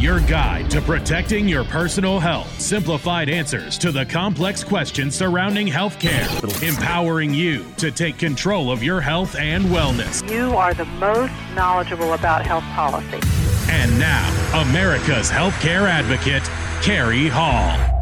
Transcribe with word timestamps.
your 0.00 0.20
guide 0.20 0.70
to 0.70 0.80
protecting 0.80 1.48
your 1.48 1.64
personal 1.64 2.20
health. 2.20 2.60
Simplified 2.60 3.28
answers 3.28 3.76
to 3.78 3.90
the 3.90 4.06
complex 4.06 4.62
questions 4.62 5.14
surrounding 5.14 5.66
healthcare, 5.66 6.28
empowering 6.62 7.34
you 7.34 7.66
to 7.76 7.90
take 7.90 8.18
control 8.18 8.70
of 8.70 8.82
your 8.82 9.00
health 9.00 9.36
and 9.36 9.64
wellness. 9.66 10.28
You 10.30 10.56
are 10.56 10.74
the 10.74 10.84
most 10.84 11.32
knowledgeable 11.54 12.12
about 12.12 12.46
health 12.46 12.64
policy. 12.74 13.20
And 13.70 13.98
now, 13.98 14.62
America's 14.68 15.30
healthcare 15.30 15.88
advocate, 15.88 16.44
Cary 16.82 17.28
Hall. 17.28 17.97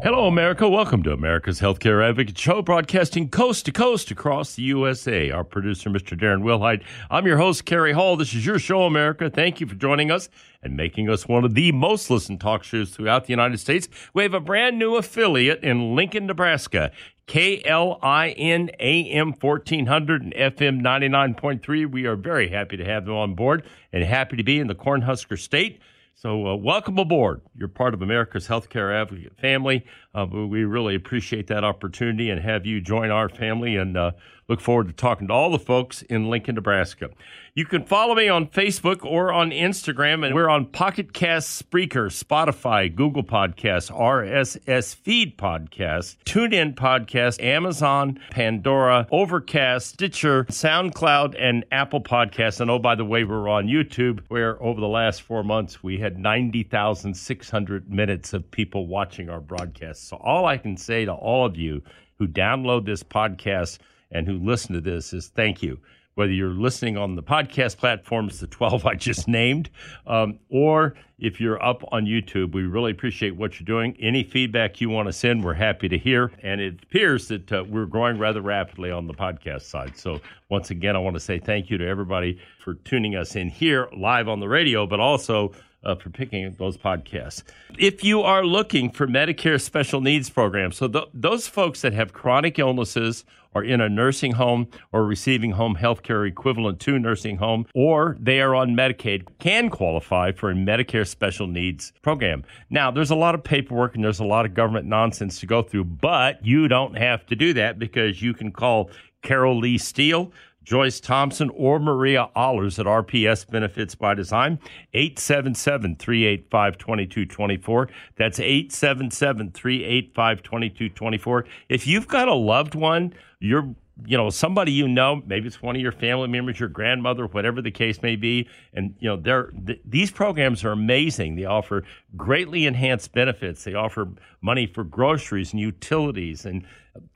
Hello, 0.00 0.28
America. 0.28 0.68
Welcome 0.68 1.02
to 1.02 1.12
America's 1.12 1.60
Healthcare 1.60 2.08
Advocate 2.08 2.38
Show, 2.38 2.62
broadcasting 2.62 3.28
coast 3.28 3.66
to 3.66 3.72
coast 3.72 4.12
across 4.12 4.54
the 4.54 4.62
USA. 4.62 5.32
Our 5.32 5.42
producer, 5.42 5.90
Mr. 5.90 6.16
Darren 6.16 6.42
Wilhite. 6.42 6.84
I'm 7.10 7.26
your 7.26 7.38
host, 7.38 7.64
Cary 7.64 7.92
Hall. 7.92 8.16
This 8.16 8.32
is 8.32 8.46
your 8.46 8.60
show, 8.60 8.82
America. 8.82 9.28
Thank 9.28 9.60
you 9.60 9.66
for 9.66 9.74
joining 9.74 10.12
us 10.12 10.28
and 10.62 10.76
making 10.76 11.10
us 11.10 11.26
one 11.26 11.44
of 11.44 11.54
the 11.54 11.72
most 11.72 12.10
listened 12.10 12.40
talk 12.40 12.62
shows 12.62 12.90
throughout 12.90 13.24
the 13.24 13.32
United 13.32 13.58
States. 13.58 13.88
We 14.14 14.22
have 14.22 14.34
a 14.34 14.40
brand 14.40 14.78
new 14.78 14.94
affiliate 14.94 15.64
in 15.64 15.96
Lincoln, 15.96 16.26
Nebraska. 16.26 16.92
KLIN 17.26 18.70
AM 18.78 19.32
1400 19.32 20.22
and 20.22 20.32
FM 20.32 20.80
99.3. 20.80 21.90
We 21.90 22.06
are 22.06 22.14
very 22.14 22.50
happy 22.50 22.76
to 22.76 22.84
have 22.84 23.04
them 23.04 23.16
on 23.16 23.34
board 23.34 23.64
and 23.92 24.04
happy 24.04 24.36
to 24.36 24.44
be 24.44 24.60
in 24.60 24.68
the 24.68 24.76
Cornhusker 24.76 25.36
State. 25.36 25.80
So, 26.20 26.48
uh, 26.48 26.56
welcome 26.56 26.98
aboard. 26.98 27.42
You're 27.54 27.68
part 27.68 27.94
of 27.94 28.02
America's 28.02 28.48
Healthcare 28.48 28.92
Advocate 28.92 29.38
family. 29.38 29.84
Uh, 30.14 30.26
we 30.26 30.64
really 30.64 30.94
appreciate 30.94 31.46
that 31.48 31.64
opportunity 31.64 32.30
and 32.30 32.40
have 32.40 32.64
you 32.64 32.80
join 32.80 33.10
our 33.10 33.28
family 33.28 33.76
and 33.76 33.96
uh, 33.96 34.10
look 34.48 34.60
forward 34.60 34.88
to 34.88 34.94
talking 34.94 35.28
to 35.28 35.34
all 35.34 35.50
the 35.50 35.58
folks 35.58 36.02
in 36.02 36.30
Lincoln, 36.30 36.54
Nebraska. 36.54 37.10
You 37.54 37.66
can 37.66 37.84
follow 37.84 38.14
me 38.14 38.28
on 38.28 38.46
Facebook 38.46 39.04
or 39.04 39.32
on 39.32 39.50
Instagram, 39.50 40.24
and 40.24 40.34
we're 40.34 40.48
on 40.48 40.66
Pocket 40.66 41.12
Cast, 41.12 41.70
Spreaker, 41.70 42.06
Spotify, 42.08 42.94
Google 42.94 43.24
Podcasts, 43.24 43.90
RSS 43.90 44.94
Feed 44.94 45.36
Podcasts, 45.36 46.16
TuneIn 46.24 46.74
Podcast, 46.76 47.42
Amazon, 47.42 48.20
Pandora, 48.30 49.08
Overcast, 49.10 49.88
Stitcher, 49.88 50.44
SoundCloud, 50.44 51.34
and 51.36 51.64
Apple 51.72 52.00
Podcasts. 52.00 52.60
And 52.60 52.70
oh, 52.70 52.78
by 52.78 52.94
the 52.94 53.04
way, 53.04 53.24
we're 53.24 53.48
on 53.48 53.66
YouTube, 53.66 54.20
where 54.28 54.62
over 54.62 54.80
the 54.80 54.86
last 54.88 55.22
four 55.22 55.42
months 55.42 55.82
we 55.82 55.98
had 55.98 56.16
90,600 56.16 57.90
minutes 57.90 58.32
of 58.32 58.48
people 58.52 58.86
watching 58.86 59.28
our 59.28 59.40
broadcast. 59.40 59.97
So 60.00 60.16
all 60.16 60.46
I 60.46 60.56
can 60.56 60.76
say 60.76 61.04
to 61.04 61.12
all 61.12 61.46
of 61.46 61.56
you 61.56 61.82
who 62.18 62.26
download 62.26 62.86
this 62.86 63.02
podcast 63.02 63.78
and 64.10 64.26
who 64.26 64.38
listen 64.38 64.74
to 64.74 64.80
this 64.80 65.12
is 65.12 65.28
thank 65.28 65.62
you 65.62 65.78
whether 66.18 66.32
you're 66.32 66.48
listening 66.48 66.96
on 66.96 67.14
the 67.14 67.22
podcast 67.22 67.76
platforms, 67.76 68.40
the 68.40 68.48
12 68.48 68.84
I 68.84 68.94
just 68.96 69.28
named, 69.28 69.70
um, 70.04 70.40
or 70.48 70.94
if 71.20 71.40
you're 71.40 71.62
up 71.64 71.84
on 71.92 72.06
YouTube, 72.06 72.54
we 72.54 72.62
really 72.62 72.90
appreciate 72.90 73.36
what 73.36 73.60
you're 73.60 73.64
doing. 73.64 73.96
Any 74.00 74.24
feedback 74.24 74.80
you 74.80 74.90
want 74.90 75.06
to 75.06 75.12
send, 75.12 75.44
we're 75.44 75.54
happy 75.54 75.88
to 75.88 75.96
hear. 75.96 76.32
And 76.42 76.60
it 76.60 76.82
appears 76.82 77.28
that 77.28 77.52
uh, 77.52 77.62
we're 77.68 77.86
growing 77.86 78.18
rather 78.18 78.40
rapidly 78.40 78.90
on 78.90 79.06
the 79.06 79.14
podcast 79.14 79.62
side. 79.62 79.96
So, 79.96 80.20
once 80.48 80.70
again, 80.70 80.96
I 80.96 80.98
want 80.98 81.14
to 81.14 81.20
say 81.20 81.38
thank 81.38 81.70
you 81.70 81.78
to 81.78 81.86
everybody 81.86 82.40
for 82.64 82.74
tuning 82.74 83.14
us 83.14 83.36
in 83.36 83.48
here 83.48 83.88
live 83.96 84.26
on 84.28 84.40
the 84.40 84.48
radio, 84.48 84.88
but 84.88 84.98
also 84.98 85.52
uh, 85.84 85.94
for 85.94 86.10
picking 86.10 86.54
those 86.58 86.76
podcasts. 86.76 87.42
If 87.78 88.02
you 88.04 88.22
are 88.22 88.44
looking 88.44 88.90
for 88.90 89.06
Medicare 89.06 89.60
special 89.60 90.00
needs 90.00 90.30
programs, 90.30 90.76
so 90.76 90.88
th- 90.88 91.08
those 91.14 91.46
folks 91.46 91.82
that 91.82 91.92
have 91.92 92.12
chronic 92.12 92.58
illnesses 92.58 93.24
are 93.54 93.64
in 93.64 93.80
a 93.80 93.88
nursing 93.88 94.32
home 94.32 94.68
or 94.92 95.04
receiving 95.04 95.52
home 95.52 95.74
health 95.74 96.02
care 96.02 96.26
equivalent 96.26 96.80
to 96.80 96.98
nursing 96.98 97.38
home, 97.38 97.66
or 97.74 98.16
they 98.20 98.40
are 98.40 98.54
on 98.54 98.76
Medicaid, 98.76 99.26
can 99.38 99.70
qualify 99.70 100.32
for 100.32 100.50
a 100.50 100.54
Medicare 100.54 101.06
special 101.06 101.46
needs 101.46 101.92
program. 102.02 102.44
Now, 102.70 102.90
there's 102.90 103.10
a 103.10 103.16
lot 103.16 103.34
of 103.34 103.42
paperwork 103.42 103.94
and 103.94 104.04
there's 104.04 104.20
a 104.20 104.24
lot 104.24 104.44
of 104.44 104.54
government 104.54 104.86
nonsense 104.86 105.40
to 105.40 105.46
go 105.46 105.62
through, 105.62 105.84
but 105.84 106.44
you 106.44 106.68
don't 106.68 106.96
have 106.96 107.26
to 107.26 107.36
do 107.36 107.52
that 107.54 107.78
because 107.78 108.20
you 108.20 108.34
can 108.34 108.52
call 108.52 108.90
Carol 109.22 109.58
Lee 109.58 109.78
Steele. 109.78 110.32
Joyce 110.68 111.00
Thompson 111.00 111.50
or 111.54 111.80
Maria 111.80 112.28
Allers 112.36 112.78
at 112.78 112.84
RPS 112.84 113.50
Benefits 113.50 113.94
by 113.94 114.12
Design, 114.12 114.58
877 114.92 115.96
385 115.96 116.76
2224. 116.76 117.88
That's 118.18 118.38
877 118.38 119.52
385 119.52 120.42
2224. 120.42 121.46
If 121.70 121.86
you've 121.86 122.06
got 122.06 122.28
a 122.28 122.34
loved 122.34 122.74
one, 122.74 123.14
you're 123.40 123.74
you 124.06 124.16
know 124.16 124.30
somebody 124.30 124.70
you 124.70 124.86
know 124.86 125.22
maybe 125.26 125.46
it's 125.46 125.60
one 125.60 125.74
of 125.74 125.82
your 125.82 125.92
family 125.92 126.28
members 126.28 126.60
your 126.60 126.68
grandmother 126.68 127.26
whatever 127.26 127.60
the 127.60 127.70
case 127.70 128.00
may 128.02 128.14
be 128.14 128.48
and 128.72 128.94
you 129.00 129.08
know 129.08 129.16
they're 129.16 129.50
th- 129.66 129.80
these 129.84 130.10
programs 130.10 130.64
are 130.64 130.72
amazing. 130.72 131.34
They 131.34 131.44
offer 131.44 131.84
greatly 132.16 132.66
enhanced 132.66 133.12
benefits. 133.12 133.64
They 133.64 133.74
offer 133.74 134.08
money 134.40 134.66
for 134.66 134.84
groceries 134.84 135.52
and 135.52 135.60
utilities 135.60 136.44
and 136.44 136.64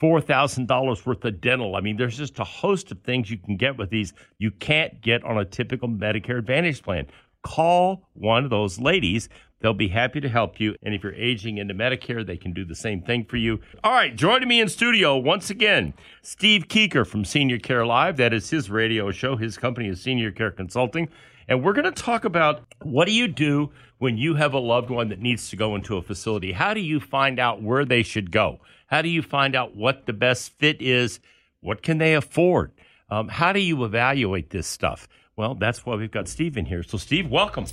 $4000 0.00 1.06
worth 1.06 1.25
of 1.25 1.41
dental. 1.41 1.76
I 1.76 1.81
mean 1.81 1.97
there's 1.97 2.19
just 2.19 2.38
a 2.38 2.44
host 2.44 2.91
of 2.91 3.00
things 3.03 3.31
you 3.31 3.38
can 3.38 3.56
get 3.56 3.78
with 3.78 3.91
these 3.91 4.12
you 4.38 4.50
can't 4.50 5.00
get 5.00 5.22
on 5.25 5.38
a 5.38 5.44
typical 5.44 5.88
medicare 5.88 6.38
advantage 6.38 6.82
plan. 6.82 7.06
Call 7.43 8.09
one 8.14 8.44
of 8.44 8.50
those 8.50 8.78
ladies 8.78 9.28
They'll 9.62 9.73
be 9.73 9.89
happy 9.89 10.21
to 10.21 10.28
help 10.28 10.59
you. 10.59 10.75
And 10.83 10.93
if 10.93 11.05
you're 11.05 11.15
aging 11.15 11.59
into 11.59 11.73
Medicare, 11.73 12.27
they 12.27 12.37
can 12.37 12.53
do 12.53 12.65
the 12.65 12.75
same 12.75 13.00
thing 13.00 13.25
for 13.25 13.37
you. 13.37 13.61
All 13.84 13.93
right, 13.93 14.15
joining 14.15 14.49
me 14.49 14.61
in 14.61 14.69
studio 14.69 15.17
once 15.17 15.50
again, 15.50 15.95
Steve 16.21 16.67
Kuker 16.67 17.06
from 17.06 17.25
Senior 17.25 17.59
Care 17.59 17.87
Live. 17.87 18.17
That 18.17 18.34
is 18.34 18.50
his 18.50 18.69
radio 18.69 19.12
show. 19.12 19.37
His 19.37 19.56
company 19.56 19.89
is 19.89 20.03
Senior 20.03 20.33
Care 20.33 20.50
Consulting. 20.50 21.09
And 21.49 21.62
we're 21.62 21.75
going 21.75 21.93
to 21.93 22.03
talk 22.03 22.25
about 22.25 22.65
what 22.83 23.06
do 23.06 23.12
you 23.12 23.28
do 23.28 23.71
when 23.99 24.17
you 24.17 24.34
have 24.34 24.53
a 24.53 24.59
loved 24.59 24.91
one 24.91 25.09
that 25.11 25.21
needs 25.21 25.49
to 25.50 25.56
go 25.56 25.77
into 25.77 25.97
a 25.97 26.03
facility? 26.03 26.50
How 26.50 26.75
do 26.75 26.81
you 26.81 26.99
find 26.99 27.39
out 27.39 27.62
where 27.62 27.84
they 27.84 28.03
should 28.03 28.33
go? 28.33 28.59
How 28.89 29.00
do 29.00 29.09
you 29.09 29.23
find 29.23 29.55
out 29.55 29.77
what 29.77 30.06
the 30.06 30.12
best 30.12 30.59
fit 30.59 30.83
is? 30.83 31.21
What 31.61 31.83
can 31.83 31.99
they 31.99 32.15
afford? 32.15 32.73
Um, 33.11 33.29
how 33.29 33.53
do 33.53 33.61
you 33.61 33.84
evaluate 33.84 34.50
this 34.50 34.67
stuff? 34.67 35.09
Well, 35.37 35.55
that's 35.55 35.87
why 35.87 35.94
we've 35.94 36.11
got 36.11 36.27
Steve 36.27 36.56
in 36.56 36.67
here. 36.67 36.83
So, 36.83 36.99
Steve, 36.99 37.31
welcome. 37.31 37.67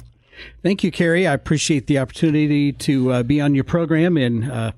Thank 0.64 0.84
you, 0.84 0.92
Cary. 0.92 1.28
I 1.28 1.34
appreciate 1.34 1.88
the 1.88 2.00
opportunity 2.00 2.72
to 2.74 3.12
uh, 3.12 3.24
be 3.24 3.42
on 3.42 3.56
your 3.56 3.64
program 3.64 4.18
and 4.18 4.52
uh, 4.52 4.72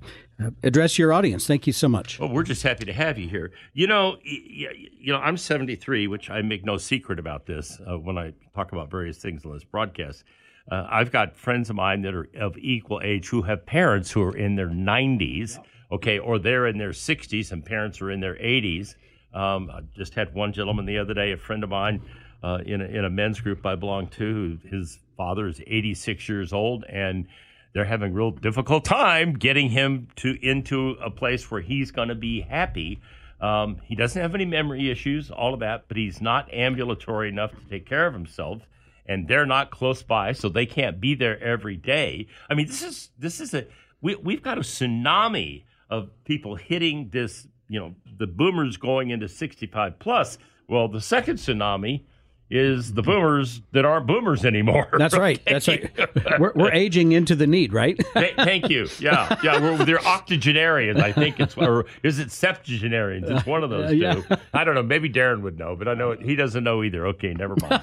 address 0.63 0.97
your 0.97 1.13
audience. 1.13 1.47
Thank 1.47 1.67
you 1.67 1.73
so 1.73 1.87
much. 1.87 2.19
Well, 2.19 2.29
we're 2.29 2.43
just 2.43 2.63
happy 2.63 2.85
to 2.85 2.93
have 2.93 3.17
you 3.17 3.27
here. 3.27 3.51
You 3.73 3.87
know, 3.87 4.17
you 4.23 5.13
know, 5.13 5.17
I'm 5.17 5.37
73, 5.37 6.07
which 6.07 6.29
I 6.29 6.41
make 6.41 6.65
no 6.65 6.77
secret 6.77 7.19
about 7.19 7.45
this 7.45 7.79
uh, 7.89 7.97
when 7.97 8.17
I 8.17 8.33
talk 8.55 8.71
about 8.71 8.89
various 8.89 9.17
things 9.17 9.45
on 9.45 9.53
this 9.53 9.63
broadcast. 9.63 10.23
Uh, 10.71 10.87
I've 10.89 11.11
got 11.11 11.35
friends 11.35 11.69
of 11.69 11.75
mine 11.75 12.01
that 12.03 12.13
are 12.13 12.27
of 12.39 12.57
equal 12.57 13.01
age 13.03 13.27
who 13.29 13.41
have 13.43 13.65
parents 13.65 14.11
who 14.11 14.21
are 14.23 14.35
in 14.35 14.55
their 14.55 14.69
90s, 14.69 15.57
okay, 15.91 16.19
or 16.19 16.39
they're 16.39 16.67
in 16.67 16.77
their 16.77 16.91
60s 16.91 17.51
and 17.51 17.65
parents 17.65 18.01
are 18.01 18.11
in 18.11 18.19
their 18.19 18.35
80s. 18.35 18.95
Um, 19.33 19.71
I 19.71 19.81
just 19.95 20.13
had 20.13 20.33
one 20.33 20.53
gentleman 20.53 20.85
the 20.85 20.97
other 20.97 21.13
day, 21.13 21.31
a 21.31 21.37
friend 21.37 21.63
of 21.63 21.69
mine 21.69 22.01
uh, 22.43 22.59
in, 22.65 22.81
a, 22.81 22.85
in 22.85 23.05
a 23.05 23.09
men's 23.09 23.39
group 23.39 23.65
I 23.65 23.75
belong 23.75 24.07
to, 24.07 24.59
his 24.69 24.99
father 25.17 25.47
is 25.47 25.61
86 25.65 26.27
years 26.27 26.53
old 26.53 26.83
and 26.89 27.27
they're 27.73 27.85
having 27.85 28.11
a 28.11 28.13
real 28.13 28.31
difficult 28.31 28.85
time 28.85 29.33
getting 29.33 29.69
him 29.69 30.07
to 30.17 30.37
into 30.45 30.91
a 31.01 31.09
place 31.09 31.49
where 31.49 31.61
he's 31.61 31.91
going 31.91 32.09
to 32.09 32.15
be 32.15 32.41
happy. 32.41 33.01
Um, 33.39 33.77
he 33.83 33.95
doesn't 33.95 34.21
have 34.21 34.35
any 34.35 34.45
memory 34.45 34.91
issues, 34.91 35.31
all 35.31 35.53
of 35.53 35.61
that, 35.61 35.85
but 35.87 35.97
he's 35.97 36.21
not 36.21 36.53
ambulatory 36.53 37.29
enough 37.29 37.51
to 37.51 37.69
take 37.69 37.87
care 37.87 38.05
of 38.05 38.13
himself, 38.13 38.61
and 39.07 39.27
they're 39.27 39.47
not 39.47 39.71
close 39.71 40.03
by, 40.03 40.33
so 40.33 40.47
they 40.47 40.65
can't 40.65 41.01
be 41.01 41.15
there 41.15 41.41
every 41.41 41.75
day. 41.75 42.27
I 42.49 42.53
mean, 42.53 42.67
this 42.67 42.83
is 42.83 43.09
this 43.17 43.39
is 43.39 43.53
a 43.53 43.65
we 44.01 44.15
we've 44.15 44.43
got 44.43 44.57
a 44.57 44.61
tsunami 44.61 45.63
of 45.89 46.09
people 46.23 46.55
hitting 46.55 47.09
this. 47.09 47.47
You 47.67 47.79
know, 47.79 47.95
the 48.17 48.27
boomers 48.27 48.75
going 48.75 49.11
into 49.11 49.29
65 49.29 49.97
plus. 49.97 50.37
Well, 50.67 50.89
the 50.89 51.01
second 51.01 51.37
tsunami 51.37 52.03
is 52.51 52.93
the 52.93 53.01
boomers 53.01 53.61
that 53.71 53.85
aren't 53.85 54.05
boomers 54.05 54.43
anymore. 54.43 54.89
That's 54.97 55.17
right. 55.17 55.39
Okay? 55.39 55.53
That's 55.53 55.67
right. 55.67 56.39
We're, 56.39 56.51
we're, 56.53 56.71
aging 56.71 57.13
into 57.13 57.33
the 57.33 57.47
need, 57.47 57.71
right? 57.71 57.97
Thank 58.13 58.69
you. 58.69 58.89
Yeah, 58.99 59.37
yeah. 59.41 59.59
We're, 59.59 59.85
they're 59.85 60.05
octogenarians. 60.05 60.99
I 60.99 61.13
think 61.13 61.39
it's 61.39 61.55
or 61.55 61.85
is 62.03 62.19
it 62.19 62.29
septuagenarians? 62.29 63.29
It's 63.29 63.45
one 63.45 63.63
of 63.63 63.69
those 63.69 63.89
two. 63.91 63.97
Yeah. 63.97 64.21
I 64.53 64.65
don't 64.65 64.75
know. 64.75 64.83
Maybe 64.83 65.09
Darren 65.09 65.41
would 65.41 65.57
know, 65.57 65.77
but 65.77 65.87
I 65.87 65.93
know 65.93 66.11
he 66.13 66.35
doesn't 66.35 66.63
know 66.63 66.83
either. 66.83 67.07
Okay, 67.07 67.33
never 67.33 67.55
mind. 67.61 67.81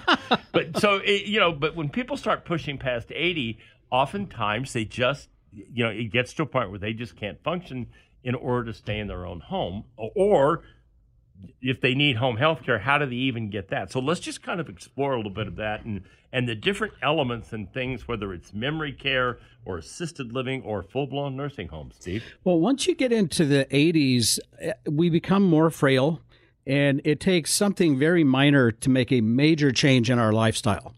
but 0.53 0.79
so 0.79 0.97
it, 0.97 1.25
you 1.25 1.41
know, 1.41 1.53
but 1.53 1.75
when 1.75 1.89
people 1.89 2.19
start 2.19 2.45
pushing 2.45 2.77
past 2.77 3.11
eighty, 3.15 3.59
oftentimes 3.91 4.75
they 4.75 4.85
just 4.85 5.31
you 5.53 5.83
know 5.83 5.91
it 5.91 6.13
gets 6.13 6.35
to 6.35 6.43
a 6.43 6.47
point 6.47 6.69
where 6.71 6.79
they 6.79 6.93
just 6.93 7.17
can't 7.17 7.43
function 7.43 7.87
in 8.23 8.35
order 8.35 8.71
to 8.71 8.77
stay 8.77 8.99
in 8.99 9.07
their 9.07 9.25
own 9.25 9.41
home 9.41 9.85
or 9.97 10.63
if 11.61 11.81
they 11.81 11.95
need 11.95 12.17
home 12.17 12.37
health 12.37 12.63
care, 12.65 12.79
how 12.79 12.99
do 12.99 13.07
they 13.07 13.17
even 13.17 13.51
get 13.51 13.69
that? 13.69 13.91
So 13.91 14.01
let's 14.01 14.21
just 14.21 14.43
kind 14.43 14.61
of 14.61 14.69
explore 14.69 15.13
a 15.13 15.17
little 15.17 15.33
bit 15.33 15.47
of 15.47 15.57
that 15.57 15.85
and, 15.85 16.03
and 16.33 16.49
the 16.49 16.55
different 16.55 16.95
elements 17.03 17.53
and 17.53 17.73
things, 17.73 18.07
whether 18.07 18.33
it's 18.33 18.53
memory 18.53 18.93
care 18.93 19.39
or 19.65 19.79
assisted 19.79 20.33
living 20.33 20.63
or 20.63 20.83
full 20.83 21.07
blown 21.07 21.37
nursing 21.37 21.69
homes, 21.69 21.97
Steve. 21.99 22.25
Well, 22.45 22.59
once 22.59 22.87
you 22.87 22.95
get 22.95 23.13
into 23.13 23.45
the 23.45 23.67
80s, 23.71 24.39
eh, 24.61 24.73
we 24.89 25.11
become 25.11 25.43
more 25.43 25.71
frail, 25.71 26.21
and 26.67 27.01
it 27.05 27.21
takes 27.21 27.53
something 27.53 27.99
very 27.99 28.25
minor 28.25 28.71
to 28.71 28.91
make 28.91 29.11
a 29.13 29.21
major 29.21 29.73
change 29.73 30.11
in 30.11 30.19
our 30.19 30.33
lifestyle. 30.33 30.95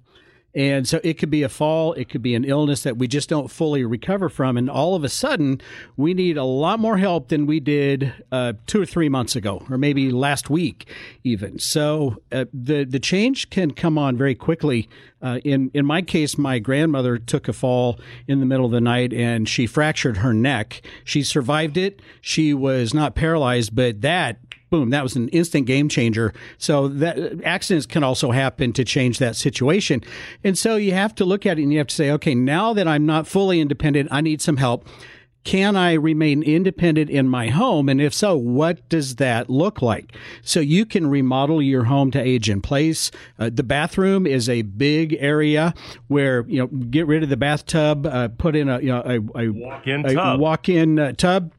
And 0.54 0.88
so 0.88 1.00
it 1.04 1.14
could 1.14 1.30
be 1.30 1.42
a 1.44 1.48
fall, 1.48 1.92
it 1.92 2.08
could 2.08 2.22
be 2.22 2.34
an 2.34 2.44
illness 2.44 2.82
that 2.82 2.96
we 2.96 3.06
just 3.06 3.28
don't 3.28 3.50
fully 3.50 3.84
recover 3.84 4.28
from. 4.28 4.56
And 4.56 4.68
all 4.68 4.96
of 4.96 5.04
a 5.04 5.08
sudden, 5.08 5.60
we 5.96 6.12
need 6.12 6.36
a 6.36 6.44
lot 6.44 6.80
more 6.80 6.98
help 6.98 7.28
than 7.28 7.46
we 7.46 7.60
did 7.60 8.12
uh, 8.32 8.54
two 8.66 8.82
or 8.82 8.86
three 8.86 9.08
months 9.08 9.36
ago, 9.36 9.64
or 9.70 9.78
maybe 9.78 10.10
last 10.10 10.50
week 10.50 10.88
even. 11.22 11.58
So 11.60 12.20
uh, 12.32 12.46
the, 12.52 12.84
the 12.84 12.98
change 12.98 13.50
can 13.50 13.70
come 13.70 13.96
on 13.96 14.16
very 14.16 14.34
quickly. 14.34 14.88
Uh, 15.22 15.38
in, 15.44 15.70
in 15.72 15.86
my 15.86 16.02
case, 16.02 16.36
my 16.36 16.58
grandmother 16.58 17.18
took 17.18 17.46
a 17.46 17.52
fall 17.52 18.00
in 18.26 18.40
the 18.40 18.46
middle 18.46 18.66
of 18.66 18.72
the 18.72 18.80
night 18.80 19.12
and 19.12 19.48
she 19.48 19.66
fractured 19.66 20.16
her 20.18 20.32
neck. 20.32 20.82
She 21.04 21.22
survived 21.22 21.76
it. 21.76 22.00
She 22.20 22.54
was 22.54 22.92
not 22.92 23.14
paralyzed, 23.14 23.76
but 23.76 24.00
that 24.00 24.38
boom, 24.70 24.90
that 24.90 25.02
was 25.02 25.16
an 25.16 25.28
instant 25.28 25.66
game 25.66 25.88
changer. 25.88 26.32
So 26.58 26.88
that 26.88 27.44
accidents 27.44 27.86
can 27.86 28.02
also 28.02 28.30
happen 28.30 28.72
to 28.74 28.84
change 28.84 29.18
that 29.18 29.36
situation. 29.36 30.02
And 30.42 30.56
so 30.56 30.76
you 30.76 30.92
have 30.92 31.14
to 31.16 31.24
look 31.24 31.44
at 31.44 31.58
it 31.58 31.62
and 31.62 31.72
you 31.72 31.78
have 31.78 31.88
to 31.88 31.94
say, 31.94 32.10
okay, 32.12 32.34
now 32.34 32.72
that 32.72 32.88
I'm 32.88 33.04
not 33.04 33.26
fully 33.26 33.60
independent, 33.60 34.08
I 34.12 34.20
need 34.20 34.40
some 34.40 34.56
help. 34.56 34.88
Can 35.42 35.74
I 35.74 35.94
remain 35.94 36.42
independent 36.42 37.08
in 37.08 37.26
my 37.26 37.48
home? 37.48 37.88
And 37.88 37.98
if 37.98 38.12
so, 38.12 38.36
what 38.36 38.86
does 38.90 39.16
that 39.16 39.48
look 39.48 39.80
like? 39.80 40.14
So 40.42 40.60
you 40.60 40.84
can 40.84 41.06
remodel 41.06 41.62
your 41.62 41.84
home 41.84 42.10
to 42.10 42.20
age 42.20 42.50
in 42.50 42.60
place. 42.60 43.10
Uh, 43.38 43.48
the 43.50 43.62
bathroom 43.62 44.26
is 44.26 44.50
a 44.50 44.60
big 44.62 45.16
area 45.18 45.72
where, 46.08 46.44
you 46.46 46.58
know, 46.58 46.66
get 46.66 47.06
rid 47.06 47.22
of 47.22 47.30
the 47.30 47.38
bathtub, 47.38 48.04
uh, 48.06 48.28
put 48.28 48.54
in 48.54 48.68
a, 48.68 48.80
you 48.80 48.88
know, 48.88 49.00
a, 49.00 49.44
a 49.44 49.48
walk-in 49.48 50.04
a 50.04 50.14
tub. 50.14 50.40
walk-in 50.40 50.98
uh, 50.98 51.12
tub 51.12 51.52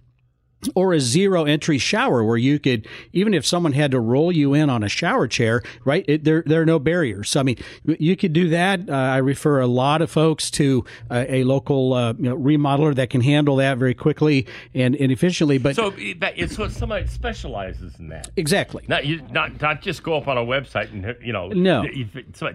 or 0.75 0.93
a 0.93 0.99
zero 0.99 1.45
entry 1.45 1.77
shower 1.77 2.23
where 2.23 2.37
you 2.37 2.59
could 2.59 2.87
even 3.13 3.33
if 3.33 3.45
someone 3.45 3.73
had 3.73 3.91
to 3.91 3.99
roll 3.99 4.31
you 4.31 4.53
in 4.53 4.69
on 4.69 4.83
a 4.83 4.89
shower 4.89 5.27
chair 5.27 5.61
right 5.85 6.05
it, 6.07 6.23
there 6.23 6.43
there 6.45 6.61
are 6.61 6.65
no 6.65 6.79
barriers. 6.79 7.29
So 7.29 7.39
i 7.39 7.43
mean 7.43 7.57
you 7.85 8.15
could 8.15 8.33
do 8.33 8.49
that. 8.49 8.89
Uh, 8.89 8.93
i 8.93 9.17
refer 9.17 9.59
a 9.59 9.67
lot 9.67 10.01
of 10.01 10.11
folks 10.11 10.51
to 10.51 10.83
uh, 11.09 11.25
a 11.27 11.43
local 11.43 11.93
uh, 11.93 12.13
you 12.13 12.23
know, 12.23 12.37
remodeler 12.37 12.95
that 12.95 13.09
can 13.09 13.21
handle 13.21 13.57
that 13.57 13.77
very 13.77 13.93
quickly 13.93 14.47
and, 14.73 14.95
and 14.95 15.11
efficiently 15.11 15.57
but 15.57 15.75
so 15.75 15.93
it's 15.97 16.57
what 16.57 16.71
somebody 16.71 17.07
specializes 17.07 17.99
in 17.99 18.09
that. 18.09 18.31
Exactly. 18.35 18.83
Not 18.87 19.05
you 19.05 19.21
not 19.31 19.61
not 19.61 19.81
just 19.81 20.03
go 20.03 20.17
up 20.17 20.27
on 20.27 20.37
a 20.37 20.41
website 20.41 20.91
and 20.91 21.15
you 21.23 21.33
know 21.33 21.49
no. 21.49 21.85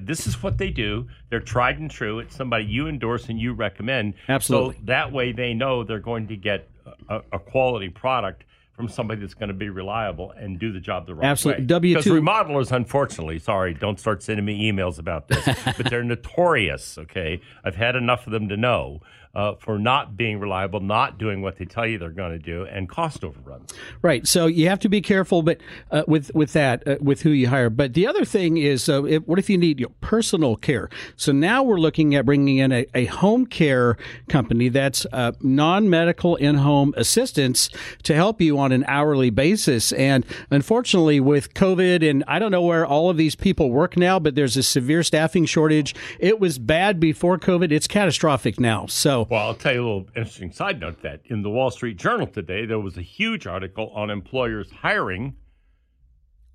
this 0.00 0.26
is 0.26 0.42
what 0.42 0.58
they 0.58 0.70
do. 0.70 1.06
They're 1.30 1.40
tried 1.40 1.78
and 1.78 1.90
true. 1.90 2.18
It's 2.18 2.36
somebody 2.36 2.64
you 2.64 2.88
endorse 2.88 3.28
and 3.28 3.40
you 3.40 3.52
recommend. 3.52 4.14
Absolutely. 4.28 4.74
So 4.76 4.80
that 4.84 5.12
way 5.12 5.32
they 5.32 5.54
know 5.54 5.84
they're 5.84 5.98
going 5.98 6.28
to 6.28 6.36
get 6.36 6.68
a, 7.08 7.20
a 7.32 7.38
quality 7.38 7.88
product 7.88 8.44
from 8.76 8.88
somebody 8.88 9.22
that's 9.22 9.34
going 9.34 9.48
to 9.48 9.54
be 9.54 9.70
reliable 9.70 10.32
and 10.32 10.58
do 10.58 10.70
the 10.70 10.80
job 10.80 11.06
the 11.06 11.14
right 11.14 11.24
Absolutely. 11.26 11.62
way. 11.62 11.66
W 11.66 11.96
because 11.96 12.12
remodelers, 12.12 12.70
unfortunately, 12.72 13.38
sorry, 13.38 13.72
don't 13.72 13.98
start 13.98 14.22
sending 14.22 14.44
me 14.44 14.70
emails 14.70 14.98
about 14.98 15.28
this, 15.28 15.48
but 15.78 15.88
they're 15.88 16.04
notorious. 16.14 16.98
Okay, 16.98 17.40
I've 17.64 17.76
had 17.76 17.96
enough 17.96 18.26
of 18.26 18.32
them 18.32 18.48
to 18.50 18.56
know 18.56 19.00
uh, 19.36 19.54
for 19.56 19.78
not 19.78 20.16
being 20.16 20.40
reliable, 20.40 20.80
not 20.80 21.18
doing 21.18 21.42
what 21.42 21.58
they 21.58 21.66
tell 21.66 21.86
you 21.86 21.98
they're 21.98 22.08
going 22.08 22.32
to 22.32 22.38
do, 22.38 22.64
and 22.64 22.88
cost 22.88 23.22
overruns. 23.22 23.70
Right. 24.00 24.26
So 24.26 24.46
you 24.46 24.70
have 24.70 24.80
to 24.80 24.88
be 24.88 25.02
careful, 25.02 25.42
but 25.42 25.60
uh, 25.90 26.04
with 26.08 26.34
with 26.34 26.54
that, 26.54 26.88
uh, 26.88 26.96
with 27.02 27.20
who 27.20 27.30
you 27.30 27.48
hire. 27.48 27.68
But 27.68 27.92
the 27.92 28.06
other 28.06 28.24
thing 28.24 28.56
is, 28.56 28.88
uh, 28.88 29.04
if, 29.04 29.22
what 29.24 29.38
if 29.38 29.50
you 29.50 29.58
need 29.58 29.78
you 29.78 29.86
know, 29.86 29.92
personal 30.00 30.56
care? 30.56 30.88
So 31.16 31.32
now 31.32 31.62
we're 31.62 31.78
looking 31.78 32.14
at 32.14 32.24
bringing 32.24 32.56
in 32.56 32.72
a, 32.72 32.86
a 32.94 33.04
home 33.04 33.44
care 33.44 33.98
company 34.30 34.70
that's 34.70 35.06
uh, 35.12 35.32
non 35.42 35.90
medical 35.90 36.36
in 36.36 36.54
home 36.54 36.94
assistance 36.96 37.68
to 38.04 38.14
help 38.14 38.40
you 38.40 38.58
on 38.58 38.72
an 38.72 38.86
hourly 38.88 39.28
basis. 39.28 39.92
And 39.92 40.24
unfortunately, 40.50 41.20
with 41.20 41.52
COVID, 41.52 42.08
and 42.08 42.24
I 42.26 42.38
don't 42.38 42.52
know 42.52 42.62
where 42.62 42.86
all 42.86 43.10
of 43.10 43.18
these 43.18 43.34
people 43.34 43.70
work 43.70 43.98
now, 43.98 44.18
but 44.18 44.34
there's 44.34 44.56
a 44.56 44.62
severe 44.62 45.02
staffing 45.02 45.44
shortage. 45.44 45.94
It 46.18 46.40
was 46.40 46.58
bad 46.58 46.98
before 46.98 47.36
COVID. 47.36 47.70
It's 47.70 47.86
catastrophic 47.86 48.58
now. 48.58 48.86
So 48.86 49.25
well, 49.28 49.46
I'll 49.46 49.54
tell 49.54 49.72
you 49.74 49.80
a 49.80 49.86
little 49.86 50.06
interesting 50.16 50.52
side 50.52 50.80
note 50.80 51.02
that 51.02 51.20
in 51.26 51.42
the 51.42 51.50
Wall 51.50 51.70
Street 51.70 51.96
Journal 51.96 52.26
today, 52.26 52.66
there 52.66 52.78
was 52.78 52.96
a 52.96 53.02
huge 53.02 53.46
article 53.46 53.90
on 53.94 54.10
employers 54.10 54.70
hiring. 54.70 55.36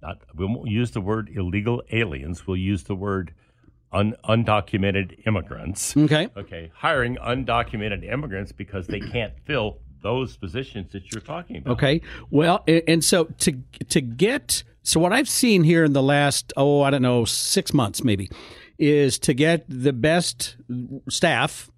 Not, 0.02 0.20
we 0.36 0.46
won't 0.46 0.70
use 0.70 0.92
the 0.92 1.02
word 1.02 1.30
illegal 1.34 1.84
aliens. 1.92 2.48
We'll 2.48 2.58
use 2.58 2.84
the 2.84 2.96
word 2.96 3.34
un, 3.92 4.16
undocumented 4.24 5.26
immigrants. 5.28 5.96
Okay. 5.96 6.30
Okay. 6.36 6.72
Hiring 6.74 7.18
undocumented 7.18 8.10
immigrants 8.10 8.52
because 8.52 8.88
they 8.88 9.00
can't 9.00 9.34
fill 9.46 9.80
those 10.02 10.38
positions 10.38 10.92
that 10.94 11.12
you're 11.12 11.22
talking 11.22 11.58
about. 11.58 11.74
Okay. 11.74 12.02
Well, 12.30 12.64
and 12.68 13.04
so 13.04 13.26
to 13.40 13.54
to 13.90 14.02
get 14.02 14.64
so 14.84 15.00
what 15.00 15.14
I've 15.14 15.30
seen 15.30 15.64
here 15.64 15.84
in 15.84 15.94
the 15.94 16.02
last 16.02 16.54
oh 16.58 16.82
I 16.82 16.90
don't 16.90 17.02
know 17.02 17.26
six 17.26 17.74
months 17.74 18.04
maybe 18.04 18.30
is 18.80 19.20
to 19.20 19.34
get 19.34 19.66
the 19.70 19.94
best 19.94 20.58
staff 21.08 21.71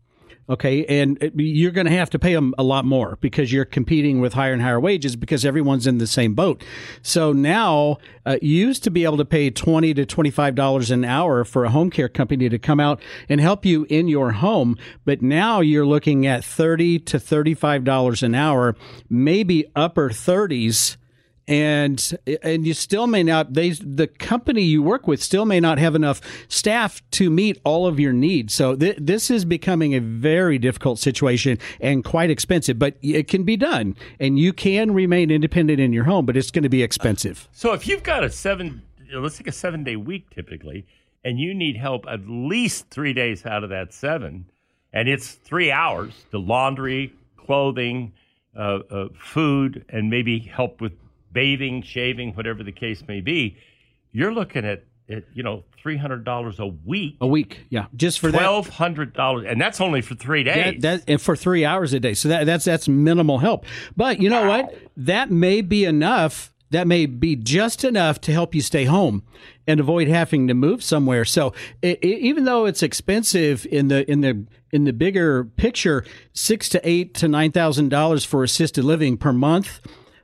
Okay. 0.50 0.86
And 0.86 1.32
you're 1.36 1.72
going 1.72 1.88
to 1.88 1.94
have 1.94 2.10
to 2.12 2.20
pay 2.20 2.34
them 2.34 2.54
a 2.58 2.64
lot 2.64 2.84
more 2.84 3.18
because 3.22 3.54
you're 3.54 3.64
competing 3.64 4.20
with 4.20 4.34
higher 4.34 4.52
and 4.52 4.62
higher 4.62 4.80
wages 4.80 5.16
because 5.16 5.46
everyone's 5.46 5.88
in 5.88 6.00
the 6.00 6.08
same 6.08 6.34
boat. 6.34 6.64
So 7.02 7.32
now 7.32 7.98
uh, 8.26 8.38
you 8.42 8.56
used 8.56 8.84
to 8.84 8.92
be 8.92 9.06
able 9.06 9.18
to 9.18 9.26
pay 9.26 9.50
20 9.50 9.94
to 9.94 10.06
$25 10.06 10.92
an 10.92 11.06
hour 11.06 11.46
for 11.46 11.64
a 11.64 11.70
home 11.70 11.90
care 11.90 12.10
company 12.10 12.50
to 12.50 12.60
come 12.60 12.80
out 12.80 13.02
and 13.30 13.40
help 13.40 13.66
you 13.66 13.86
in 13.90 14.10
your 14.10 14.32
home. 14.32 14.78
But 15.06 15.22
now 15.22 15.62
you're 15.62 15.86
looking 15.86 16.28
at 16.28 16.44
30 16.44 17.00
to 17.00 17.18
$35 17.20 18.24
an 18.24 18.36
hour, 18.36 18.76
maybe 19.10 19.66
upper 19.76 20.10
30s 20.10 20.98
and 21.48 22.18
and 22.42 22.66
you 22.66 22.74
still 22.74 23.08
may 23.08 23.22
not 23.22 23.54
they 23.54 23.72
the 23.72 24.08
company 24.08 24.62
you 24.62 24.82
work 24.82 25.08
with 25.08 25.22
still 25.22 25.46
may 25.46 25.60
not 25.60 25.78
have 25.78 25.94
enough 25.94 26.22
staff 26.48 27.02
to 27.12 27.30
meet 27.30 27.60
all 27.64 27.86
of 27.86 28.00
your 28.00 28.14
needs. 28.14 28.54
So 28.54 28.76
th- 28.76 28.98
this 29.00 29.30
is 29.30 29.44
becoming 29.44 29.94
a 29.94 30.00
very 30.00 30.58
difficult 30.58 31.00
situation 31.00 31.58
and 31.82 32.04
quite 32.04 32.30
expensive 32.30 32.80
but 32.80 32.96
it 33.02 33.28
can 33.28 33.44
be 33.44 33.58
done. 33.58 33.96
And 34.20 34.40
you 34.40 34.54
can 34.54 34.94
remain 34.94 35.32
independent 35.32 35.80
in 35.80 35.92
your 35.92 36.06
home 36.06 36.26
but 36.26 36.38
it's 36.38 36.52
going 36.52 36.64
to 36.64 36.70
be 36.70 36.84
expensive. 36.84 37.50
So 37.52 37.74
if 37.74 37.88
you've 37.88 38.04
got 38.04 38.24
a 38.24 38.30
seven 38.30 38.82
let's 39.14 39.38
take 39.38 39.48
a 39.48 39.52
seven 39.52 39.84
day 39.84 39.96
week 39.96 40.30
typically 40.30 40.86
and 41.26 41.40
you 41.40 41.54
need 41.54 41.76
help 41.76 42.06
at 42.10 42.22
least 42.28 42.90
three 42.90 43.14
days 43.14 43.46
out 43.46 43.64
of 43.64 43.70
that 43.70 43.94
seven 43.94 44.46
and 44.94 45.10
it's 45.10 45.32
three 45.32 45.72
hours 45.72 46.14
the 46.32 46.40
laundry 46.40 47.14
clothing 47.36 48.14
uh, 48.56 48.80
uh, 48.90 49.08
food 49.18 49.84
and 49.90 50.10
maybe 50.10 50.40
help 50.40 50.80
with 50.80 50.94
bathing, 51.34 51.82
shaving, 51.82 52.34
whatever 52.34 52.64
the 52.64 52.72
case 52.72 53.04
may 53.08 53.20
be, 53.20 53.58
you're 54.12 54.34
looking 54.34 54.66
at, 54.66 54.84
at 55.10 55.24
you 55.34 55.44
know 55.44 55.64
three 55.82 55.98
hundred 55.98 56.24
dollars 56.24 56.60
a 56.60 56.68
week. 56.68 57.18
A 57.20 57.28
week, 57.28 57.66
yeah, 57.70 57.88
just 57.96 58.20
for 58.20 58.32
twelve 58.32 58.70
hundred 58.70 59.14
dollars, 59.14 59.46
and 59.50 59.60
that's 59.60 59.82
only 59.82 60.02
for 60.02 60.16
three 60.16 60.44
days. 60.44 60.82
That, 60.82 61.06
that 61.06 61.22
for 61.22 61.36
three 61.36 61.66
hours 61.66 61.94
a 61.94 62.00
day. 62.00 62.14
So 62.14 62.30
that, 62.30 62.46
that's 62.46 62.66
that's 62.66 62.88
minimal 62.88 63.40
help. 63.40 63.66
But 63.98 64.22
you 64.22 64.30
know 64.30 64.48
wow. 64.48 64.64
what? 64.64 64.78
That 64.96 65.30
may 65.30 65.62
be 65.62 65.84
enough. 65.84 66.52
That 66.72 66.88
may 66.88 67.06
be 67.06 67.36
just 67.36 67.84
enough 67.84 68.20
to 68.22 68.32
help 68.32 68.56
you 68.56 68.62
stay 68.62 68.86
home 68.86 69.22
and 69.68 69.80
avoid 69.80 70.08
having 70.08 70.48
to 70.48 70.56
move 70.56 70.84
somewhere. 70.84 71.24
So 71.24 71.54
it, 71.84 72.00
it, 72.02 72.20
even 72.20 72.46
though 72.46 72.66
it's 72.66 72.82
expensive 72.82 73.68
in 73.68 73.90
the 73.90 74.10
in 74.10 74.22
the 74.22 74.46
in 74.72 74.86
the 74.86 74.94
bigger 74.94 75.44
picture, 75.44 76.04
six 76.32 76.70
to 76.70 76.82
eight 76.88 77.14
to 77.16 77.28
nine 77.28 77.52
thousand 77.52 77.90
dollars 77.90 78.26
for 78.26 78.44
assisted 78.44 78.84
living 78.84 79.18
per 79.18 79.34
month 79.34 79.82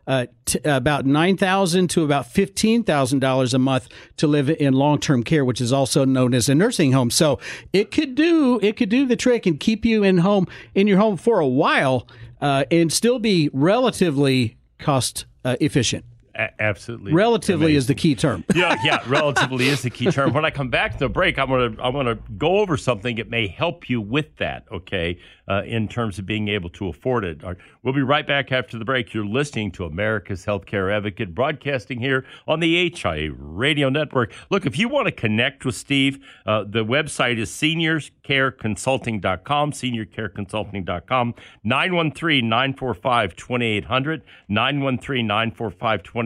uh, 0.10 0.26
t- 0.46 0.60
about 0.66 1.06
nine 1.06 1.38
thousand 1.38 1.90
to 1.92 2.04
about 2.04 2.26
fifteen 2.26 2.84
thousand 2.84 3.20
dollars 3.20 3.54
a 3.54 3.60
month 3.60 3.88
to 4.18 4.26
live 4.26 4.50
in 4.50 4.74
long 4.74 5.00
term 5.00 5.24
care, 5.24 5.46
which 5.46 5.62
is 5.62 5.72
also 5.72 6.04
known 6.04 6.34
as 6.34 6.50
a 6.50 6.56
nursing 6.56 6.92
home. 6.92 7.12
So 7.12 7.40
it 7.72 7.92
could 7.92 8.16
do 8.16 8.60
it 8.64 8.76
could 8.76 8.90
do 8.90 9.06
the 9.06 9.16
trick 9.16 9.46
and 9.46 9.60
keep 9.60 9.86
you 9.86 10.04
in 10.04 10.18
home 10.18 10.48
in 10.74 10.88
your 10.88 10.98
home 10.98 11.16
for 11.16 11.40
a 11.40 11.48
while 11.48 12.08
uh, 12.42 12.66
and 12.72 12.92
still 12.92 13.20
be 13.20 13.52
relatively 13.54 14.58
cost 14.80 15.26
uh, 15.46 15.58
efficient. 15.62 16.04
A- 16.36 16.62
absolutely. 16.62 17.14
Relatively 17.14 17.68
amazing. 17.68 17.78
is 17.78 17.88
the 17.88 17.96
key 17.96 18.16
term. 18.16 18.44
yeah, 18.56 18.76
yeah, 18.84 19.04
relatively 19.08 19.68
is 19.68 19.82
the 19.82 19.90
key 19.90 20.12
term. 20.12 20.34
When 20.34 20.46
I 20.46 20.52
come 20.52 20.70
back 20.70 20.94
to 20.94 21.00
the 21.00 21.10
break, 21.10 21.38
I'm 21.38 21.50
gonna 21.50 21.76
I'm 21.82 21.94
gonna 21.94 22.20
go 22.38 22.60
over 22.60 22.78
something 22.78 23.18
that 23.18 23.30
may 23.30 23.48
help 23.48 23.90
you 23.90 24.02
with 24.02 24.38
that. 24.38 24.66
Okay, 24.72 25.20
uh, 25.50 25.64
in 25.66 25.88
terms 25.88 26.20
of 26.20 26.26
being 26.26 26.48
able 26.48 26.70
to 26.70 26.88
afford 26.88 27.26
it. 27.26 27.42
We'll 27.82 27.94
be 27.94 28.04
right 28.04 28.28
back 28.28 28.52
after 28.52 28.78
the 28.78 28.86
break. 28.86 29.14
You're 29.14 29.26
listening 29.26 29.72
to 29.74 29.86
America's 29.86 30.46
Healthcare 30.46 30.96
Advocate, 30.96 31.34
broadcasting 31.34 32.00
here 32.00 32.26
on 32.48 32.60
the 32.60 32.90
HIA 32.90 33.32
Radio 33.36 33.90
Network. 33.90 34.32
Look, 34.52 34.66
if 34.66 34.78
you 34.78 34.88
want 34.88 35.08
to 35.08 35.12
connect 35.12 35.66
with 35.66 35.76
Steve, 35.76 36.24
uh, 36.46 36.66
the 36.66 36.86
website 36.86 37.40
is 37.40 37.50
seniorcareconsulting.com. 37.50 39.72
Seniorcareconsulting.com. 39.72 41.34
913 41.64 42.48
945 42.48 43.36
2800. 43.36 44.22
913 44.48 45.28
945 45.28 46.04
2800. 46.04 46.19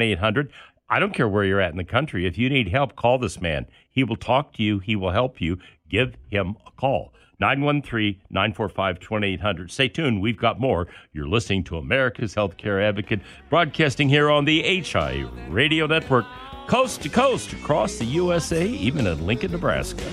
I 0.90 1.00
don't 1.00 1.14
care 1.14 1.28
where 1.28 1.44
you're 1.44 1.62
at 1.62 1.72
in 1.72 1.78
the 1.78 1.84
country. 1.84 2.26
If 2.26 2.38
you 2.38 2.50
need 2.50 2.68
help, 2.68 2.96
call 2.96 3.18
this 3.18 3.42
man. 3.42 3.66
He 3.90 4.04
will 4.04 4.16
talk 4.16 4.54
to 4.54 4.64
you, 4.64 4.80
he 4.80 4.96
will 4.96 5.12
help 5.12 5.42
you. 5.42 5.58
Give 5.90 6.16
him 6.30 6.56
a 6.68 6.72
call. 6.72 7.14
913 7.40 8.22
945 8.30 9.00
2800. 9.00 9.72
Stay 9.72 9.88
tuned. 9.90 10.22
We've 10.22 10.38
got 10.38 10.60
more. 10.60 10.88
You're 11.12 11.28
listening 11.28 11.64
to 11.66 11.78
America's 11.78 12.36
Healthcare 12.36 12.82
Advocate, 12.82 13.22
broadcasting 13.50 14.08
here 14.08 14.30
on 14.30 14.46
the 14.46 14.62
HI 14.62 15.28
Radio 15.50 15.88
Network, 15.88 16.26
coast 16.68 17.02
to 17.02 17.10
coast 17.10 17.54
across 17.54 17.98
the 17.98 18.06
USA, 18.06 18.66
even 18.66 19.08
in 19.08 19.26
Lincoln, 19.26 19.52
Nebraska. 19.52 20.06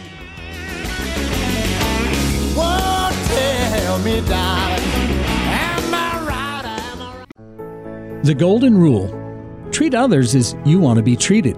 me, 4.04 4.20
darling. 4.28 4.82
Right? 5.46 6.26
Right? 6.26 8.24
The 8.24 8.34
Golden 8.34 8.78
Rule 8.78 9.19
Treat 9.70 9.94
others 9.94 10.34
as 10.34 10.56
you 10.64 10.80
want 10.80 10.96
to 10.96 11.02
be 11.02 11.16
treated. 11.16 11.56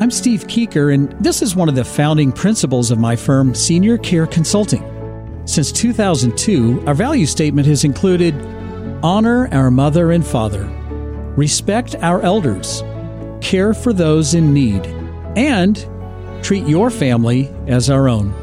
I'm 0.00 0.10
Steve 0.10 0.46
Kuker, 0.48 0.92
and 0.92 1.12
this 1.20 1.40
is 1.40 1.54
one 1.54 1.68
of 1.68 1.74
the 1.74 1.84
founding 1.84 2.32
principles 2.32 2.90
of 2.90 2.98
my 2.98 3.14
firm, 3.16 3.54
Senior 3.54 3.96
Care 3.98 4.26
Consulting. 4.26 4.84
Since 5.44 5.72
2002, 5.72 6.84
our 6.86 6.94
value 6.94 7.26
statement 7.26 7.66
has 7.68 7.84
included 7.84 8.34
honor 9.02 9.48
our 9.52 9.70
mother 9.70 10.10
and 10.12 10.26
father, 10.26 10.64
respect 11.36 11.94
our 11.96 12.20
elders, 12.22 12.82
care 13.40 13.72
for 13.72 13.92
those 13.92 14.34
in 14.34 14.52
need, 14.52 14.84
and 15.36 15.88
treat 16.42 16.66
your 16.66 16.90
family 16.90 17.48
as 17.66 17.88
our 17.88 18.08
own. 18.08 18.34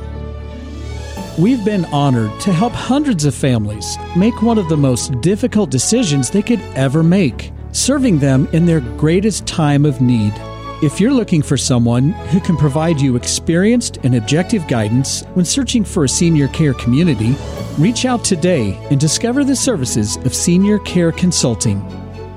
We've 1.37 1.63
been 1.65 1.83
honored 1.85 2.39
to 2.41 2.53
help 2.53 2.71
hundreds 2.71 3.25
of 3.25 3.35
families 3.35 3.97
make 4.15 4.41
one 4.41 4.57
of 4.57 4.69
the 4.69 4.77
most 4.77 5.19
difficult 5.19 5.69
decisions 5.69 6.29
they 6.29 6.41
could 6.41 6.61
ever 6.75 7.03
make, 7.03 7.51
serving 7.75 8.19
them 8.19 8.47
in 8.53 8.65
their 8.65 8.79
greatest 8.79 9.45
time 9.45 9.85
of 9.85 9.99
need. 10.01 10.33
If 10.81 10.99
you're 10.99 11.13
looking 11.13 11.41
for 11.41 11.57
someone 11.57 12.11
who 12.29 12.39
can 12.39 12.55
provide 12.57 13.01
you 13.01 13.15
experienced 13.15 13.97
and 14.03 14.15
objective 14.15 14.67
guidance 14.67 15.23
when 15.33 15.45
searching 15.45 15.83
for 15.83 16.03
a 16.03 16.09
senior 16.09 16.47
care 16.49 16.73
community, 16.73 17.35
reach 17.77 18.05
out 18.05 18.23
today 18.23 18.73
and 18.89 18.99
discover 18.99 19.43
the 19.43 19.55
services 19.55 20.17
of 20.17 20.35
Senior 20.35 20.79
Care 20.79 21.11
Consulting 21.11 21.81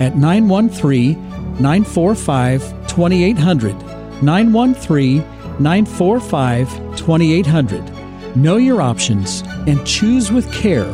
at 0.00 0.16
913 0.16 1.14
945 1.60 2.88
2800. 2.88 3.74
913 4.22 5.18
945 5.60 6.96
2800. 6.96 8.36
Know 8.36 8.56
your 8.56 8.80
options 8.80 9.42
and 9.66 9.84
choose 9.86 10.30
with 10.30 10.52
care 10.52 10.86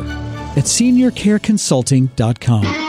at 0.55 0.65
seniorcareconsulting.com. 0.65 2.84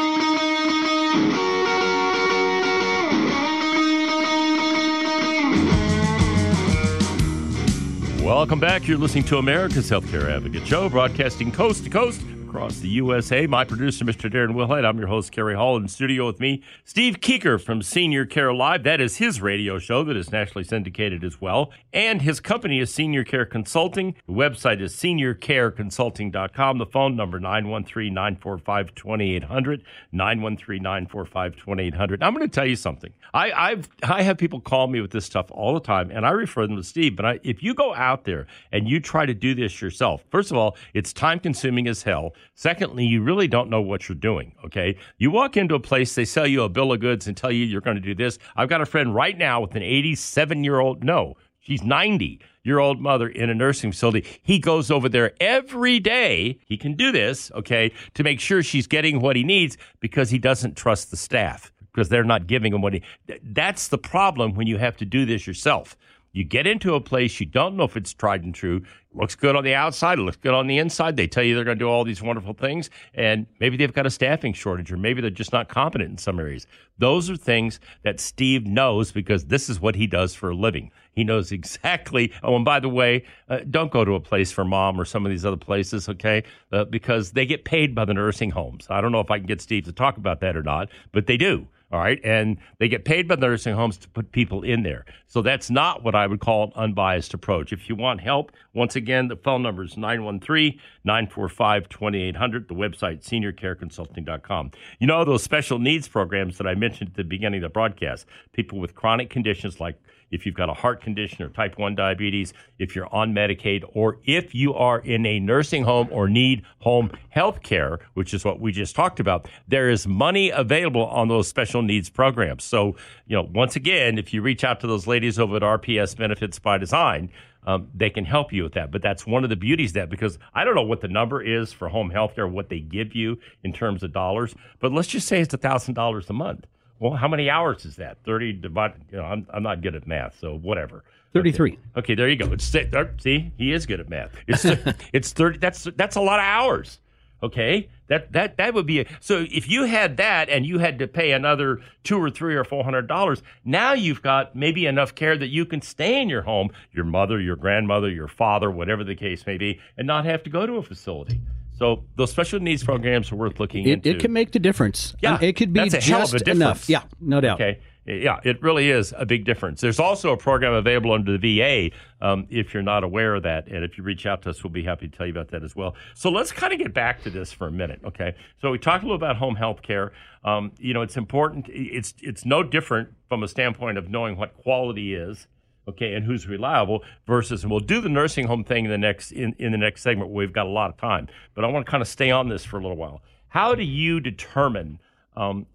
Welcome 8.27 8.59
back. 8.59 8.89
You're 8.89 8.99
listening 8.99 9.23
to 9.27 9.39
America's 9.39 9.89
Healthcare 9.89 10.29
Advocate 10.29 10.67
Show, 10.67 10.89
broadcasting 10.89 11.53
coast 11.53 11.85
to 11.85 11.91
coast 11.91 12.21
across 12.49 12.79
the 12.79 12.89
USA. 12.89 13.47
My 13.47 13.65
producer, 13.65 14.05
Mr. 14.05 14.33
Darren 14.33 14.55
Wilhite. 14.55 14.85
I'm 14.85 14.99
your 14.99 15.09
host, 15.09 15.33
Cary 15.33 15.57
Hall. 15.57 15.77
In 15.77 15.89
studio 15.89 16.27
with 16.27 16.39
me, 16.39 16.63
Steve 16.85 17.19
Kuker 17.21 17.61
from 17.61 17.83
Senior 17.83 18.25
Care 18.25 18.55
Live. 18.55 18.85
That 18.85 19.01
is 19.01 19.17
his 19.17 19.41
radio 19.41 19.79
show 19.79 20.05
that 20.05 20.17
is 20.17 20.31
nationally 20.31 20.63
syndicated 20.63 21.25
as 21.25 21.41
well. 21.41 21.73
And 21.93 22.23
his 22.23 22.39
company 22.39 22.79
is 22.79 22.95
Senior 22.95 23.25
Care 23.25 23.47
Consulting. 23.47 24.15
The 24.27 24.33
website 24.33 24.81
is 24.81 24.95
seniorcareconsulting.com. 24.95 26.79
The 26.79 26.87
phone 26.87 27.17
number, 27.17 27.41
913-945-2800, 27.41 29.83
913-945-2800. 30.15 32.23
I'm 32.23 32.33
going 32.35 32.49
to 32.49 32.55
tell 32.55 32.67
you 32.67 32.77
something. 32.77 33.13
I, 33.35 33.51
I've, 33.53 33.89
I 34.03 34.23
have 34.23 34.39
people 34.39 34.61
call 34.61 34.87
me 34.87 35.01
with 35.01 35.11
this 35.11 35.27
stuff 35.27 35.47
all 35.51 35.75
the 35.75 35.81
time, 35.81 36.11
and 36.11 36.25
I 36.25 36.31
refer 36.31 36.67
them 36.67 36.77
to 36.77 36.85
Steve. 36.85 37.17
But 37.17 37.27
I, 37.27 37.41
if 37.43 37.63
you 37.63 37.75
go 37.75 37.95
out 37.95 38.25
there 38.25 38.47
and 38.73 38.89
you 38.89 39.01
try 39.01 39.27
to 39.27 39.35
do 39.35 39.55
this 39.55 39.83
yourself, 39.83 40.25
first 40.31 40.51
of 40.51 40.57
all, 40.57 40.77
it's 40.95 41.13
time 41.13 41.39
consuming 41.41 41.87
as 41.89 42.03
hell. 42.03 42.33
Secondly, 42.55 43.05
you 43.05 43.23
really 43.23 43.49
don't 43.49 43.71
know 43.71 43.81
what 43.81 44.09
you're 44.09 44.17
doing. 44.17 44.55
Okay. 44.65 44.97
You 45.19 45.31
walk 45.31 45.57
into 45.57 45.75
a 45.75 45.81
place, 45.81 46.15
they 46.15 46.25
sell 46.25 46.47
you 46.47 46.63
a 46.63 46.69
bill 46.69 46.93
of 46.93 47.01
goods 47.01 47.27
and 47.27 47.37
tell 47.37 47.53
you 47.53 47.65
you're 47.65 47.81
going 47.81 47.97
to 47.97 48.01
do 48.01 48.15
this. 48.15 48.39
I've 48.57 48.69
got 48.69 48.81
a 48.81 48.87
friend 48.87 49.15
right 49.15 49.37
now 49.37 49.61
with 49.61 49.75
an 49.75 49.83
87 49.83 50.65
year 50.65 50.79
old, 50.79 51.05
no, 51.05 51.35
she's 51.61 51.83
90 51.83 52.41
year 52.65 52.79
old 52.79 53.01
mother 53.01 53.29
in 53.29 53.49
a 53.49 53.55
nursing 53.55 53.93
facility. 53.93 54.27
He 54.43 54.59
goes 54.59 54.91
over 54.91 55.09
there 55.09 55.33
every 55.41 56.01
day. 56.01 56.59
He 56.67 56.77
can 56.77 56.95
do 56.95 57.13
this, 57.13 57.51
okay, 57.53 57.93
to 58.15 58.25
make 58.25 58.41
sure 58.41 58.63
she's 58.63 58.87
getting 58.87 59.21
what 59.21 59.37
he 59.37 59.45
needs 59.45 59.77
because 60.01 60.31
he 60.31 60.39
doesn't 60.39 60.77
trust 60.77 61.11
the 61.11 61.17
staff 61.17 61.71
because 61.93 62.09
they're 62.09 62.25
not 62.25 62.47
giving 62.47 62.75
him 62.75 62.83
what 62.83 62.93
he. 62.93 63.03
That's 63.43 63.89
the 63.89 63.99
problem 63.99 64.55
when 64.55 64.67
you 64.67 64.79
have 64.79 64.97
to 64.99 65.05
do 65.05 65.25
this 65.25 65.47
yourself. 65.47 65.97
You 66.37 66.45
get 66.45 66.67
into 66.67 66.95
a 66.95 67.01
place, 67.01 67.41
you 67.41 67.47
don't 67.47 67.79
know 67.79 67.85
if 67.85 67.97
it's 67.97 68.13
tried 68.13 68.45
and 68.45 68.55
true. 68.55 68.77
It 68.77 69.17
looks 69.19 69.35
good 69.35 69.57
on 69.57 69.65
the 69.65 69.73
outside, 69.73 70.19
it 70.19 70.23
looks 70.23 70.37
good 70.37 70.53
on 70.53 70.67
the 70.67 70.77
inside. 70.77 71.17
They 71.17 71.27
tell 71.27 71.43
you 71.43 71.55
they're 71.55 71.65
going 71.65 71.79
to 71.79 71.83
do 71.83 71.89
all 71.89 72.05
these 72.05 72.21
wonderful 72.21 72.53
things, 72.53 72.91
and 73.15 73.47
maybe 73.59 73.79
they've 73.79 73.91
got 73.91 74.05
a 74.05 74.11
staffing 74.11 74.53
shortage, 74.53 74.93
or 74.93 74.99
maybe 74.99 75.23
they're 75.23 75.31
just 75.31 75.55
not 75.55 75.71
competent 75.71 76.11
in 76.11 76.19
some 76.19 76.39
areas. 76.39 76.67
Those 76.99 77.31
are 77.31 77.39
things 77.39 77.81
that 78.03 78.21
Steve 78.21 78.67
knows 78.67 79.13
because 79.13 79.47
this 79.47 79.71
is 79.71 79.81
what 79.81 79.95
he 79.95 80.07
does 80.07 80.35
for 80.35 80.51
a 80.51 80.55
living. 80.55 80.91
He 81.13 81.25
knows 81.25 81.53
exactly. 81.53 82.31
Oh, 82.43 82.55
and 82.55 82.67
by 82.67 82.81
the 82.81 82.91
way, 82.91 83.25
uh, 83.49 83.61
don't 83.71 83.91
go 83.91 84.05
to 84.05 84.13
a 84.13 84.21
place 84.21 84.53
for 84.53 84.63
mom 84.63 85.01
or 85.01 85.07
some 85.07 85.25
of 85.25 85.31
these 85.31 85.47
other 85.47 85.57
places, 85.57 86.07
okay? 86.07 86.45
Uh, 86.71 86.85
because 86.85 87.31
they 87.31 87.47
get 87.47 87.65
paid 87.65 87.95
by 87.95 88.05
the 88.05 88.13
nursing 88.13 88.51
homes. 88.51 88.87
I 88.91 89.01
don't 89.01 89.11
know 89.11 89.21
if 89.21 89.31
I 89.31 89.39
can 89.39 89.47
get 89.47 89.63
Steve 89.63 89.87
to 89.87 89.93
talk 89.93 90.19
about 90.19 90.41
that 90.41 90.55
or 90.55 90.63
not, 90.63 90.91
but 91.13 91.27
they 91.27 91.39
do. 91.39 91.67
All 91.93 92.01
right. 92.01 92.21
And 92.25 92.59
they 92.79 92.89
get 92.89 93.05
paid 93.05 93.29
by 93.29 93.37
the 93.37 93.47
nursing 93.47 93.75
homes 93.75 93.97
to 93.99 94.09
put 94.09 94.33
people 94.33 94.63
in 94.63 94.83
there. 94.83 95.05
So 95.29 95.41
that's 95.41 95.71
not 95.71 96.03
what 96.03 96.17
I 96.17 96.27
would 96.27 96.41
call 96.41 96.65
an 96.65 96.73
unbiased 96.75 97.33
approach. 97.33 97.73
If 97.73 97.89
you 97.89 97.95
want 97.95 98.21
help, 98.21 98.51
once 98.75 98.97
again, 98.97 99.29
the 99.29 99.37
phone 99.37 99.63
number 99.63 99.85
is 99.85 99.97
913 99.97 100.81
945 101.05 101.89
2800. 101.89 102.69
The 102.69 102.75
website, 102.75 103.23
seniorcareconsulting.com. 103.23 104.73
You 104.99 105.07
know, 105.07 105.25
those 105.25 105.45
special 105.45 105.79
needs 105.79 106.09
programs 106.09 106.59
that 106.59 106.67
I 106.67 106.75
mentioned 106.75 107.11
at 107.11 107.17
the 107.17 107.25
beginning 107.25 107.63
of 107.63 107.71
the 107.71 107.73
broadcast, 107.73 108.27
people 108.53 108.81
with 108.81 108.97
chronic 108.97 109.31
conditions 109.31 109.79
like 109.79 109.97
if 110.31 110.45
you've 110.45 110.55
got 110.55 110.69
a 110.69 110.75
heart 110.75 111.01
condition 111.03 111.45
or 111.45 111.49
type 111.49 111.79
1 111.79 111.95
diabetes, 111.95 112.53
if 112.79 112.95
you're 112.95 113.13
on 113.15 113.33
Medicaid, 113.33 113.85
or 113.93 114.19
if 114.25 114.55
you 114.55 114.75
are 114.75 114.99
in 114.99 115.25
a 115.27 115.41
nursing 115.41 115.85
home 115.85 116.09
or 116.11 116.29
need 116.29 116.63
home 116.81 117.11
health 117.31 117.63
care, 117.63 118.01
which 118.15 118.35
is 118.35 118.45
what 118.45 118.61
we 118.61 118.73
just 118.73 118.97
talked 118.97 119.21
about, 119.21 119.49
there 119.69 119.89
is 119.89 120.07
money 120.07 120.51
available 120.51 121.07
on 121.07 121.29
those 121.29 121.49
special 121.49 121.83
needs 121.83 122.11
programs. 122.11 122.65
So, 122.65 122.97
you 123.27 123.37
know, 123.37 123.49
once 123.55 123.77
again, 123.77 124.19
if 124.19 124.35
you 124.35 124.43
reach 124.43 124.65
out 124.65 124.81
to 124.81 124.87
those 124.87 125.07
ladies 125.07 125.39
over 125.39 125.57
at 125.57 125.63
RPS 125.63 126.17
Benefits 126.17 126.59
by 126.59 126.79
Design, 126.79 127.31
um, 127.67 127.89
they 127.95 128.11
can 128.11 128.25
help 128.25 128.53
you 128.53 128.63
with 128.63 128.75
that. 128.75 128.91
But 128.91 129.03
that's 129.03 129.27
one 129.27 129.45
of 129.45 129.51
the 129.51 129.57
beauties 129.57 129.91
of 129.91 129.95
that 129.95 130.11
because 130.11 130.39
I 130.55 130.65
don't 130.65 130.75
know 130.75 130.83
what 130.83 131.01
the 131.01 131.09
number 131.09 131.43
is 131.43 131.73
for 131.73 131.89
home 131.89 132.11
health 132.11 132.37
care, 132.37 132.47
what 132.47 132.69
they 132.69 132.81
give 132.81 133.15
you 133.15 133.39
in 133.65 133.73
terms 133.73 134.03
of 134.03 134.13
dollars, 134.13 134.55
but 134.81 134.93
let's 134.93 135.09
just 135.09 135.27
say 135.27 135.41
it's 135.41 135.55
$1,000 135.55 136.31
a 136.31 136.33
month. 136.33 136.67
Well, 136.99 137.13
how 137.13 137.29
many 137.29 137.51
hours 137.51 137.85
is 137.85 137.97
that? 137.97 138.19
30 138.25 138.55
divided, 138.55 139.03
you 139.11 139.19
know, 139.19 139.25
I'm, 139.25 139.47
I'm 139.51 139.63
not 139.63 139.83
good 139.83 139.95
at 139.95 140.07
math, 140.07 140.39
so 140.41 140.57
whatever. 140.57 141.05
33. 141.33 141.73
Okay, 141.73 141.81
okay 141.99 142.15
there 142.15 142.29
you 142.29 142.37
go. 142.37 142.51
It's 142.53 142.75
er, 142.75 143.15
see, 143.19 143.53
he 143.59 143.73
is 143.73 143.85
good 143.85 144.01
at 144.01 144.09
math. 144.09 144.33
It's 144.47 144.65
it's 145.13 145.33
30 145.33 145.59
that's 145.59 145.87
that's 145.97 146.17
a 146.17 146.21
lot 146.21 146.39
of 146.39 146.45
hours. 146.45 146.99
Okay? 147.43 147.89
That 148.09 148.33
that 148.33 148.57
that 148.57 148.73
would 148.73 148.87
be 148.87 149.01
a, 149.01 149.07
so 149.21 149.45
if 149.51 149.69
you 149.69 149.85
had 149.85 150.17
that 150.17 150.49
and 150.49 150.65
you 150.65 150.79
had 150.79 150.99
to 151.01 151.09
pay 151.09 151.33
another 151.33 151.81
2 152.05 152.19
or 152.19 152.31
3 152.31 152.55
or 152.55 152.65
400 152.65 153.07
dollars, 153.07 153.43
now 153.65 153.93
you've 153.93 154.23
got 154.23 154.57
maybe 154.57 154.87
enough 154.87 155.15
care 155.15 155.37
that 155.37 155.49
you 155.49 155.67
can 155.67 155.83
stay 155.83 156.21
in 156.23 156.29
your 156.31 156.43
home, 156.43 156.71
your 156.93 157.05
mother, 157.05 157.39
your 157.41 157.57
grandmother, 157.57 158.09
your 158.09 158.29
father, 158.29 158.71
whatever 158.71 159.05
the 159.05 159.17
case 159.17 159.45
may 159.47 159.59
be, 159.59 159.81
and 159.99 160.07
not 160.07 160.25
have 160.25 160.43
to 160.45 160.51
go 160.51 160.65
to 160.67 160.75
a 160.75 160.83
facility. 160.83 161.41
So 161.79 162.05
those 162.17 162.31
special 162.31 162.59
needs 162.61 162.83
programs 162.83 163.31
are 163.33 163.37
worth 163.37 163.61
looking 163.61 163.87
It, 163.87 163.93
into. 163.93 164.11
it 164.11 164.19
can 164.19 164.33
make 164.33 164.53
the 164.53 164.59
difference. 164.59 165.15
Yeah, 165.21 165.39
it 165.41 165.55
could 165.55 165.73
be 165.73 165.81
that's 165.89 165.95
a 165.95 166.01
hell 166.11 166.23
of 166.23 166.31
just 166.31 166.35
a 166.35 166.39
difference. 166.39 166.57
enough. 166.61 166.89
Yeah, 166.89 167.03
no 167.21 167.41
doubt. 167.41 167.61
Okay. 167.61 167.81
Yeah, 168.09 168.39
it 168.45 168.63
really 168.63 168.89
is 168.89 169.13
a 169.17 169.27
big 169.27 169.45
difference. 169.45 169.81
There's 169.81 169.99
also 169.99 170.33
a 170.33 170.37
program 170.37 170.75
available 170.75 171.11
under 171.13 171.37
the 171.37 171.59
VA 171.59 171.97
um, 172.25 172.47
if 172.51 172.73
you're 172.73 172.85
not 172.85 173.03
aware 173.03 173.35
of 173.35 173.43
that. 173.43 173.67
And 173.67 173.83
if 173.85 173.99
you 173.99 174.05
reach 174.05 174.27
out 174.27 174.43
to 174.43 174.51
us, 174.51 174.63
we'll 174.63 174.71
be 174.73 174.85
happy 174.85 175.09
to 175.09 175.17
tell 175.17 175.27
you 175.27 175.33
about 175.33 175.49
that 175.49 175.65
as 175.65 175.75
well. 175.75 175.97
So 176.15 176.31
let's 176.31 176.53
kind 176.53 176.73
of 176.73 176.79
get 176.79 176.95
back 176.95 177.25
to 177.25 177.31
this 177.31 177.53
for 177.53 177.67
a 177.67 177.73
minute, 177.73 178.01
okay? 178.05 178.37
So 178.63 178.71
we 178.71 178.79
talked 178.79 179.03
a 179.03 179.07
little 179.07 179.17
about 179.17 179.37
home 179.37 179.57
health 179.57 179.83
care. 179.83 180.13
Um, 180.45 180.71
you 180.79 180.95
know, 180.95 181.03
it's 181.03 181.17
important. 181.17 181.67
It's, 181.69 182.15
it's 182.23 182.45
no 182.47 182.63
different 182.63 183.09
from 183.29 183.43
a 183.43 183.49
standpoint 183.49 183.99
of 183.99 184.09
knowing 184.09 184.37
what 184.37 184.55
quality 184.57 185.13
is 185.13 185.49
okay, 185.89 186.15
and 186.15 186.25
who's 186.25 186.47
reliable 186.47 187.03
versus, 187.27 187.63
and 187.63 187.71
we'll 187.71 187.81
do 187.81 188.01
the 188.01 188.09
nursing 188.09 188.47
home 188.47 188.65
thing 188.65 188.85
in 188.85 188.91
the 188.91 188.99
next 188.99 189.33
in, 189.33 189.55
in 189.59 189.73
the 189.73 189.79
next 189.79 190.03
segment. 190.03 190.31
Where 190.31 190.47
we've 190.47 190.53
got 190.53 190.67
a 190.67 190.71
lot 190.71 190.91
of 190.91 190.97
time, 190.97 191.29
but 191.55 191.65
I 191.65 191.69
want 191.69 191.87
to 191.87 191.91
kind 191.91 192.03
of 192.03 192.09
stay 192.09 192.31
on 192.31 192.49
this 192.49 192.65
for 192.65 192.79
a 192.79 192.83
little 192.83 192.97
while. 192.97 193.23
How 193.49 193.75
do 193.75 193.83
you 193.83 194.21
determine, 194.21 194.99
um, 195.37 195.67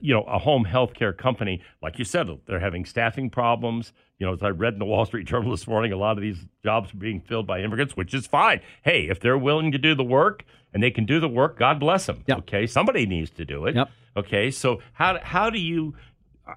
you 0.00 0.14
know, 0.14 0.22
a 0.22 0.38
home 0.38 0.64
health 0.64 0.94
care 0.94 1.12
company 1.12 1.62
like 1.82 1.98
you 1.98 2.04
said 2.04 2.28
they're 2.46 2.60
having 2.60 2.84
staffing 2.84 3.30
problems? 3.30 3.92
You 4.18 4.26
know, 4.26 4.32
as 4.32 4.42
I 4.42 4.48
read 4.48 4.72
in 4.72 4.80
the 4.80 4.84
Wall 4.84 5.04
Street 5.04 5.26
Journal 5.26 5.52
this 5.52 5.66
morning, 5.68 5.92
a 5.92 5.96
lot 5.96 6.16
of 6.16 6.22
these 6.22 6.38
jobs 6.64 6.92
are 6.92 6.96
being 6.96 7.20
filled 7.20 7.46
by 7.46 7.60
immigrants, 7.60 7.96
which 7.96 8.12
is 8.14 8.26
fine. 8.26 8.60
Hey, 8.82 9.08
if 9.08 9.20
they're 9.20 9.38
willing 9.38 9.70
to 9.70 9.78
do 9.78 9.94
the 9.94 10.02
work 10.02 10.44
and 10.74 10.82
they 10.82 10.90
can 10.90 11.06
do 11.06 11.20
the 11.20 11.28
work, 11.28 11.58
God 11.58 11.78
bless 11.78 12.06
them. 12.06 12.24
Yep. 12.26 12.38
Okay, 12.38 12.66
somebody 12.66 13.06
needs 13.06 13.30
to 13.30 13.44
do 13.44 13.66
it. 13.66 13.76
Yep. 13.76 13.90
Okay, 14.16 14.50
so 14.50 14.80
how 14.94 15.20
how 15.22 15.50
do 15.50 15.60
you 15.60 15.94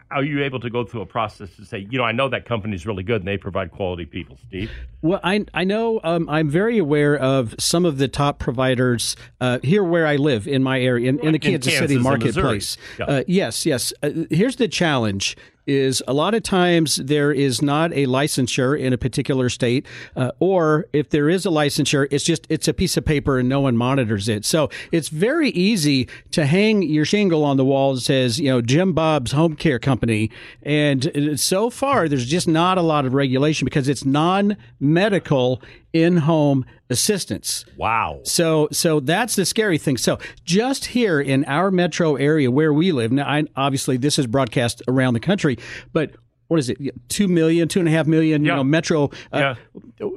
are 0.10 0.24
you 0.24 0.44
able 0.44 0.60
to 0.60 0.70
go 0.70 0.86
through 0.86 1.02
a 1.02 1.06
process 1.06 1.56
to 1.58 1.66
say, 1.66 1.86
you 1.90 1.98
know, 1.98 2.04
I 2.04 2.12
know 2.12 2.30
that 2.30 2.46
company 2.46 2.76
is 2.76 2.86
really 2.86 3.04
good 3.04 3.22
and 3.22 3.28
they 3.28 3.38
provide 3.38 3.72
quality 3.72 4.06
people, 4.06 4.38
Steve? 4.48 4.72
Well, 5.02 5.20
I 5.24 5.46
I 5.54 5.64
know 5.64 6.00
um, 6.04 6.30
I'm 6.30 6.50
very 6.50 6.78
aware 6.78 7.18
of 7.18 7.56
some 7.60 7.86
of 7.86 7.98
the 7.98 8.08
top 8.08 8.40
providers 8.40 9.16
uh, 9.42 9.60
here 9.64 9.84
where 9.84 10.08
I 10.08 10.16
live 10.16 10.48
in 10.48 10.64
my 10.64 10.80
area 10.80 11.10
in, 11.10 11.20
in 11.20 11.34
the 11.34 11.36
In 11.36 11.40
Kansas, 11.40 11.74
Kansas 11.74 11.90
City 11.90 12.02
marketplace. 12.02 12.78
Yeah. 13.00 13.06
Uh, 13.06 13.24
yes, 13.28 13.66
yes. 13.66 13.94
Uh, 14.02 14.12
here's 14.30 14.56
the 14.58 14.68
challenge: 14.68 15.36
is 15.72 16.04
a 16.08 16.14
lot 16.14 16.34
of 16.34 16.44
times 16.44 16.98
there 16.98 17.32
is 17.32 17.62
not 17.62 17.92
a 17.94 18.06
licensure 18.06 18.78
in 18.80 18.94
a 18.94 18.98
particular 18.98 19.50
state, 19.50 19.86
uh, 20.16 20.32
or 20.40 20.86
if 20.94 21.10
there 21.10 21.30
is 21.30 21.46
a 21.46 21.50
licensure, 21.50 22.08
it's 22.12 22.24
just 22.24 22.46
it's 22.50 22.68
a 22.68 22.74
piece 22.74 22.98
of 22.98 23.06
paper 23.06 23.40
and 23.40 23.48
no 23.48 23.62
one 23.62 23.78
monitors 23.78 24.28
it. 24.28 24.46
So 24.46 24.70
it's 24.92 25.10
very 25.10 25.50
easy 25.52 26.08
to 26.32 26.46
hang 26.46 26.84
your 26.84 27.06
shingle 27.06 27.44
on 27.44 27.58
the 27.58 27.66
wall 27.66 27.96
that 27.96 28.02
says, 28.02 28.40
you 28.40 28.50
know, 28.50 28.62
Jim 28.62 28.94
Bob's 28.94 29.32
Home 29.32 29.56
Care 29.56 29.80
Company, 29.80 30.30
and 30.64 31.08
uh, 31.16 31.38
so 31.38 31.70
far 31.70 32.08
there's 32.08 32.26
just 32.26 32.48
not 32.48 32.78
a 32.78 32.82
lot 32.82 33.06
of 33.06 33.14
regulation 33.14 33.66
because 33.66 33.88
it's 33.88 34.06
non-medical 34.06 35.62
in-home 35.94 36.66
assistance. 36.90 37.66
Wow. 37.78 38.22
So, 38.24 38.68
so 38.72 39.00
that's 39.00 39.36
the 39.36 39.46
scary 39.46 39.78
thing. 39.78 39.98
So, 39.98 40.20
just 40.46 40.86
here 40.86 41.20
in 41.22 41.46
our 41.46 41.72
metro 41.72 42.16
area 42.16 42.50
where 42.52 42.74
we 42.74 42.92
live, 42.92 43.12
now, 43.12 43.28
I, 43.28 43.44
obviously 43.56 43.98
this 43.98 44.18
is 44.20 44.28
broadcast 44.28 44.82
around 44.88 45.14
the 45.14 45.20
country, 45.20 45.58
but 45.94 46.12
what 46.48 46.60
is 46.60 46.70
it? 46.70 46.78
Two 47.08 47.28
million, 47.28 47.68
two 47.68 47.80
and 47.80 47.88
a 47.88 47.92
half 47.92 48.08
million, 48.08 48.44
Yeah. 48.44 48.52
you 48.54 48.58
know, 48.58 48.64
metro. 48.64 49.10
Uh, 49.32 49.56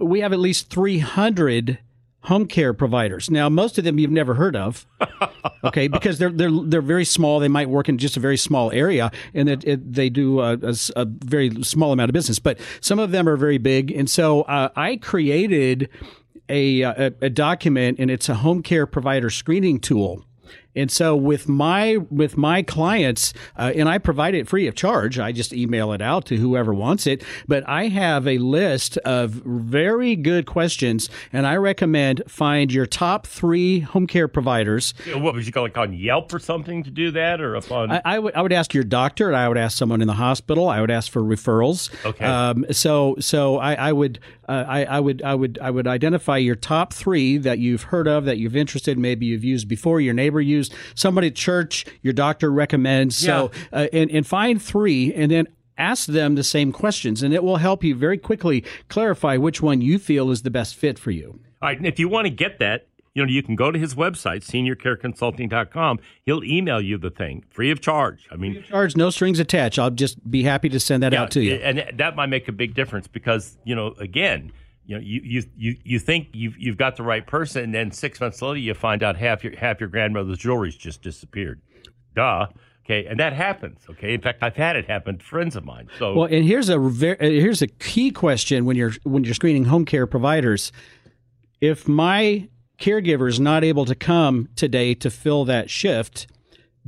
We 0.00 0.20
have 0.20 0.32
at 0.32 0.40
least 0.40 0.68
300 0.70 1.78
home 2.24 2.46
care 2.46 2.74
providers. 2.74 3.30
Now, 3.30 3.48
most 3.48 3.78
of 3.78 3.84
them 3.84 3.98
you've 3.98 4.10
never 4.10 4.34
heard 4.34 4.56
of. 4.56 4.86
Okay, 5.62 5.88
because 5.88 6.18
they're 6.18 6.30
they're 6.30 6.50
they're 6.50 6.82
very 6.82 7.06
small. 7.06 7.40
They 7.40 7.48
might 7.48 7.70
work 7.70 7.88
in 7.88 7.96
just 7.96 8.18
a 8.18 8.20
very 8.20 8.36
small 8.36 8.70
area, 8.70 9.10
and 9.32 9.48
it, 9.48 9.64
it, 9.64 9.94
they 9.94 10.10
do 10.10 10.40
a 10.40 10.58
very 11.06 11.62
small 11.62 11.92
amount 11.92 12.10
of 12.10 12.12
business. 12.12 12.38
But 12.38 12.58
some 12.82 12.98
of 12.98 13.12
them 13.12 13.26
are 13.26 13.36
very 13.36 13.56
big, 13.56 13.90
and 13.90 14.08
so 14.08 14.42
uh, 14.42 14.68
I 14.76 14.96
created 14.96 15.88
a, 16.50 16.82
a 16.82 17.12
a 17.22 17.30
document, 17.30 17.98
and 17.98 18.10
it's 18.10 18.28
a 18.28 18.34
home 18.34 18.62
care 18.62 18.86
provider 18.86 19.30
screening 19.30 19.80
tool. 19.80 20.26
And 20.76 20.90
so 20.90 21.14
with 21.14 21.48
my 21.48 21.98
with 22.10 22.36
my 22.36 22.62
clients, 22.62 23.32
uh, 23.56 23.72
and 23.74 23.88
I 23.88 23.98
provide 23.98 24.34
it 24.34 24.48
free 24.48 24.66
of 24.66 24.74
charge. 24.74 25.18
I 25.18 25.32
just 25.32 25.52
email 25.52 25.92
it 25.92 26.02
out 26.02 26.24
to 26.26 26.36
whoever 26.36 26.74
wants 26.74 27.06
it. 27.06 27.24
But 27.46 27.68
I 27.68 27.88
have 27.88 28.26
a 28.26 28.38
list 28.38 28.96
of 28.98 29.30
very 29.44 30.16
good 30.16 30.46
questions, 30.46 31.08
and 31.32 31.46
I 31.46 31.56
recommend 31.56 32.22
find 32.26 32.72
your 32.72 32.86
top 32.86 33.26
three 33.26 33.80
home 33.80 34.06
care 34.06 34.28
providers. 34.28 34.94
What 35.14 35.34
was 35.34 35.46
you 35.46 35.52
call 35.52 35.64
like 35.64 35.78
on 35.78 35.92
Yelp 35.92 36.32
or 36.32 36.38
something 36.38 36.82
to 36.82 36.90
do 36.90 37.10
that, 37.12 37.40
or 37.40 37.56
up 37.56 37.70
on? 37.70 37.90
I, 37.90 38.02
I 38.04 38.18
would 38.18 38.34
I 38.34 38.42
would 38.42 38.52
ask 38.52 38.74
your 38.74 38.84
doctor, 38.84 39.28
and 39.28 39.36
I 39.36 39.48
would 39.48 39.58
ask 39.58 39.76
someone 39.76 40.00
in 40.00 40.08
the 40.08 40.14
hospital. 40.14 40.68
I 40.68 40.80
would 40.80 40.90
ask 40.90 41.10
for 41.10 41.22
referrals. 41.22 41.90
Okay. 42.04 42.24
Um, 42.24 42.66
so 42.70 43.16
so 43.20 43.58
I, 43.58 43.74
I 43.74 43.92
would 43.92 44.18
uh, 44.48 44.64
I, 44.66 44.84
I 44.84 45.00
would 45.00 45.22
I 45.22 45.34
would 45.34 45.58
I 45.60 45.70
would 45.70 45.86
identify 45.86 46.36
your 46.36 46.54
top 46.54 46.92
three 46.92 47.38
that 47.38 47.58
you've 47.58 47.84
heard 47.84 48.08
of, 48.08 48.24
that 48.24 48.38
you've 48.38 48.56
interested, 48.56 48.98
maybe 48.98 49.26
you've 49.26 49.44
used 49.44 49.68
before, 49.68 50.00
your 50.00 50.14
neighbor 50.14 50.40
used, 50.40 50.74
somebody 50.94 51.28
at 51.28 51.34
church, 51.34 51.86
your 52.02 52.12
doctor 52.12 52.50
recommends. 52.50 53.16
So 53.16 53.50
uh, 53.72 53.88
and 53.92 54.10
and 54.10 54.26
find 54.26 54.60
three, 54.60 55.12
and 55.14 55.30
then. 55.30 55.48
Ask 55.76 56.06
them 56.06 56.36
the 56.36 56.44
same 56.44 56.70
questions, 56.70 57.20
and 57.24 57.34
it 57.34 57.42
will 57.42 57.56
help 57.56 57.82
you 57.82 57.96
very 57.96 58.16
quickly 58.16 58.62
clarify 58.88 59.36
which 59.38 59.60
one 59.60 59.80
you 59.80 59.98
feel 59.98 60.30
is 60.30 60.42
the 60.42 60.50
best 60.50 60.76
fit 60.76 61.00
for 61.00 61.10
you. 61.10 61.40
All 61.60 61.68
right, 61.68 61.76
and 61.76 61.84
if 61.84 61.98
you 61.98 62.08
want 62.08 62.26
to 62.26 62.30
get 62.30 62.60
that, 62.60 62.86
you 63.14 63.24
know, 63.24 63.30
you 63.30 63.42
can 63.42 63.54
go 63.54 63.70
to 63.70 63.78
his 63.78 63.94
website, 63.94 64.42
seniorcareconsulting.com. 64.42 66.00
He'll 66.24 66.44
email 66.44 66.80
you 66.80 66.98
the 66.98 67.10
thing 67.10 67.44
free 67.50 67.70
of 67.70 67.80
charge. 67.80 68.26
I 68.30 68.36
mean, 68.36 68.62
Charge, 68.64 68.96
no 68.96 69.10
strings 69.10 69.38
attached. 69.38 69.78
I'll 69.78 69.90
just 69.90 70.28
be 70.30 70.42
happy 70.42 70.68
to 70.70 70.80
send 70.80 71.02
that 71.02 71.14
out 71.14 71.30
to 71.32 71.40
you. 71.42 71.54
and 71.54 71.84
that 71.98 72.16
might 72.16 72.26
make 72.26 72.48
a 72.48 72.52
big 72.52 72.74
difference 72.74 73.06
because 73.06 73.56
you 73.64 73.74
know, 73.74 73.94
again, 73.98 74.52
you 74.86 74.96
know, 74.96 75.00
you 75.02 75.20
you 75.24 75.42
you, 75.56 75.76
you 75.84 75.98
think 75.98 76.28
you've 76.32 76.58
you've 76.58 76.76
got 76.76 76.96
the 76.96 77.02
right 77.02 77.26
person, 77.26 77.64
and 77.64 77.74
then 77.74 77.90
six 77.90 78.20
months 78.20 78.42
later, 78.42 78.58
you 78.58 78.74
find 78.74 79.02
out 79.02 79.16
half 79.16 79.44
your 79.44 79.56
half 79.56 79.80
your 79.80 79.88
grandmother's 79.88 80.38
jewelry's 80.38 80.76
just 80.76 81.02
disappeared. 81.02 81.60
Duh. 82.14 82.46
Okay, 82.84 83.06
and 83.06 83.18
that 83.18 83.32
happens. 83.32 83.80
Okay, 83.88 84.12
in 84.12 84.20
fact, 84.20 84.42
I've 84.42 84.56
had 84.56 84.76
it 84.76 84.86
happen 84.86 85.16
to 85.16 85.24
friends 85.24 85.56
of 85.56 85.64
mine. 85.64 85.88
So 85.98 86.14
Well, 86.14 86.28
and 86.30 86.44
here's 86.44 86.68
a 86.68 86.78
ver- 86.78 87.16
uh, 87.18 87.24
here's 87.24 87.62
a 87.62 87.66
key 87.66 88.10
question 88.10 88.66
when 88.66 88.76
you're 88.76 88.92
when 89.04 89.24
you're 89.24 89.32
screening 89.32 89.64
home 89.64 89.86
care 89.86 90.06
providers. 90.06 90.70
If 91.62 91.88
my 91.88 92.46
caregiver 92.84 93.28
is 93.28 93.40
not 93.40 93.64
able 93.64 93.86
to 93.86 93.94
come 93.94 94.48
today 94.56 94.94
to 94.94 95.10
fill 95.10 95.46
that 95.46 95.70
shift, 95.70 96.26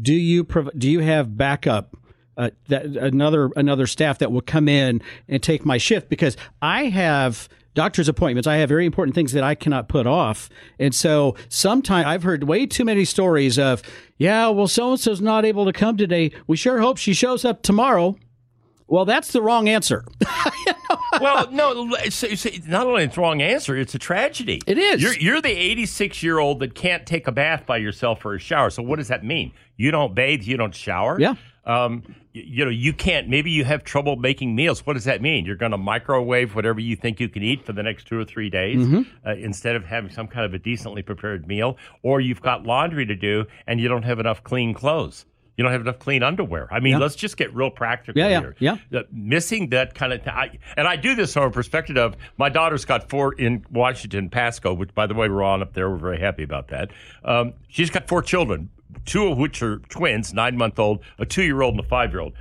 do 0.01 0.13
you 0.13 0.45
prov- 0.45 0.77
do 0.77 0.91
you 0.91 1.01
have 1.01 1.37
backup? 1.37 1.97
Uh, 2.37 2.51
that 2.69 2.85
another 2.85 3.51
another 3.57 3.87
staff 3.87 4.19
that 4.19 4.31
will 4.31 4.43
come 4.43 4.69
in 4.69 5.01
and 5.27 5.43
take 5.43 5.65
my 5.65 5.79
shift 5.79 6.11
because 6.11 6.37
I 6.61 6.85
have 6.85 7.49
doctor's 7.73 8.11
appointments. 8.11 8.47
I 8.47 8.57
have 8.57 8.69
very 8.69 8.85
important 8.85 9.15
things 9.15 9.33
that 9.33 9.43
I 9.43 9.55
cannot 9.55 9.89
put 9.89 10.07
off, 10.07 10.51
and 10.79 10.95
so 10.95 11.35
sometimes 11.49 12.07
I've 12.07 12.23
heard 12.23 12.45
way 12.45 12.67
too 12.67 12.85
many 12.85 13.07
stories 13.07 13.59
of, 13.59 13.83
yeah, 14.19 14.49
well, 14.49 14.69
so 14.69 14.91
and 14.91 15.01
so's 15.01 15.23
not 15.23 15.47
able 15.47 15.65
to 15.65 15.73
come 15.73 15.97
today. 15.97 16.31
We 16.47 16.59
sure 16.59 16.79
hope 16.79 16.99
she 16.99 17.15
shows 17.15 17.43
up 17.43 17.63
tomorrow. 17.63 18.17
Well, 18.89 19.05
that's 19.05 19.33
the 19.33 19.43
wrong 19.43 19.69
answer. 19.69 20.05
well, 21.21 21.51
no, 21.51 21.95
it's, 21.97 22.23
it's, 22.23 22.47
it's 22.47 22.67
not 22.67 22.87
only 22.87 23.07
the 23.07 23.21
wrong 23.21 23.43
answer; 23.43 23.77
it's 23.77 23.95
a 23.95 23.99
tragedy. 23.99 24.61
It 24.67 24.79
is. 24.79 25.03
You're, 25.03 25.15
you're 25.15 25.41
the 25.43 25.51
86 25.51 26.23
year 26.23 26.39
old 26.39 26.61
that 26.61 26.75
can't 26.75 27.05
take 27.07 27.27
a 27.27 27.33
bath 27.33 27.67
by 27.67 27.79
yourself 27.79 28.25
or 28.25 28.35
a 28.35 28.39
shower. 28.39 28.71
So 28.71 28.83
what 28.83 28.97
does 28.97 29.09
that 29.09 29.25
mean? 29.25 29.53
You 29.77 29.91
don't 29.91 30.15
bathe, 30.15 30.43
you 30.43 30.57
don't 30.57 30.75
shower. 30.75 31.19
Yeah. 31.21 31.35
Um, 31.65 32.05
y- 32.07 32.15
you 32.47 32.65
know, 32.65 32.71
you 32.71 32.93
can't. 32.93 33.29
Maybe 33.29 33.51
you 33.51 33.65
have 33.65 33.83
trouble 33.83 34.15
making 34.15 34.55
meals. 34.55 34.87
What 34.87 34.93
does 34.95 35.05
that 35.05 35.21
mean? 35.21 35.45
You're 35.47 35.57
going 35.57 35.73
to 35.73 35.79
microwave 35.79 36.55
whatever 36.55 36.79
you 36.79 36.95
think 36.95 37.19
you 37.19 37.29
can 37.29 37.43
eat 37.43 37.67
for 37.67 37.73
the 37.73 37.83
next 37.83 38.07
two 38.07 38.19
or 38.21 38.25
three 38.25 38.49
days 38.51 38.77
Mm-hmm. 38.87 39.29
uh, 39.29 39.33
instead 39.35 39.75
of 39.75 39.85
having 39.85 40.11
some 40.13 40.29
kind 40.29 40.45
of 40.47 40.55
a 40.55 40.59
decently 40.61 41.03
prepared 41.03 41.49
meal, 41.49 41.77
or 42.05 42.21
you've 42.21 42.41
got 42.43 42.63
laundry 42.65 43.05
to 43.07 43.17
do 43.17 43.47
and 43.67 43.81
you 43.81 43.89
don't 43.89 44.05
have 44.05 44.21
enough 44.21 44.45
clean 44.45 44.75
clothes. 44.75 45.25
You 45.57 45.63
don't 45.65 45.73
have 45.73 45.81
enough 45.81 45.99
clean 45.99 46.23
underwear. 46.23 46.69
I 46.71 46.81
mean, 46.81 46.93
Yeah. 46.93 46.99
let's 46.99 47.17
just 47.17 47.37
get 47.39 47.55
real 47.55 47.71
practical 47.71 48.21
Yeah, 48.21 48.29
yeah, 48.29 48.41
here. 48.41 48.57
yeah. 48.59 48.77
Uh, 48.99 49.03
missing 49.11 49.71
that 49.71 49.95
kind 49.95 50.13
of, 50.13 50.21
I, 50.29 50.51
and 50.77 50.87
I 50.87 50.97
do 50.97 51.15
this 51.15 51.33
from 51.33 51.45
a 51.45 51.51
perspective 51.51 51.97
of 51.97 52.15
my 52.37 52.49
daughter's 52.51 52.85
got 52.85 53.09
four 53.09 53.33
in 53.33 53.65
Washington, 53.71 54.29
Pasco, 54.29 54.75
which 54.75 54.95
by 54.95 55.07
the 55.07 55.15
way 55.15 55.29
we're 55.31 55.43
on 55.43 55.63
up 55.63 55.73
there. 55.73 55.89
We're 55.89 55.97
very 55.97 56.21
happy 56.21 56.43
about 56.43 56.69
that. 56.69 56.91
Um, 57.25 57.55
she's 57.69 57.89
got 57.89 58.07
four 58.07 58.21
children, 58.21 58.69
two 59.07 59.29
of 59.29 59.39
which 59.39 59.63
are 59.63 59.79
twins, 59.89 60.35
nine 60.35 60.57
month 60.59 60.79
old, 60.79 61.01
a 61.19 61.25
two 61.25 61.43
year 61.45 61.63
old, 61.63 61.75
and 61.75 61.81
a 61.85 61.89
five 61.89 62.11
year 62.13 62.21
old. 62.21 62.35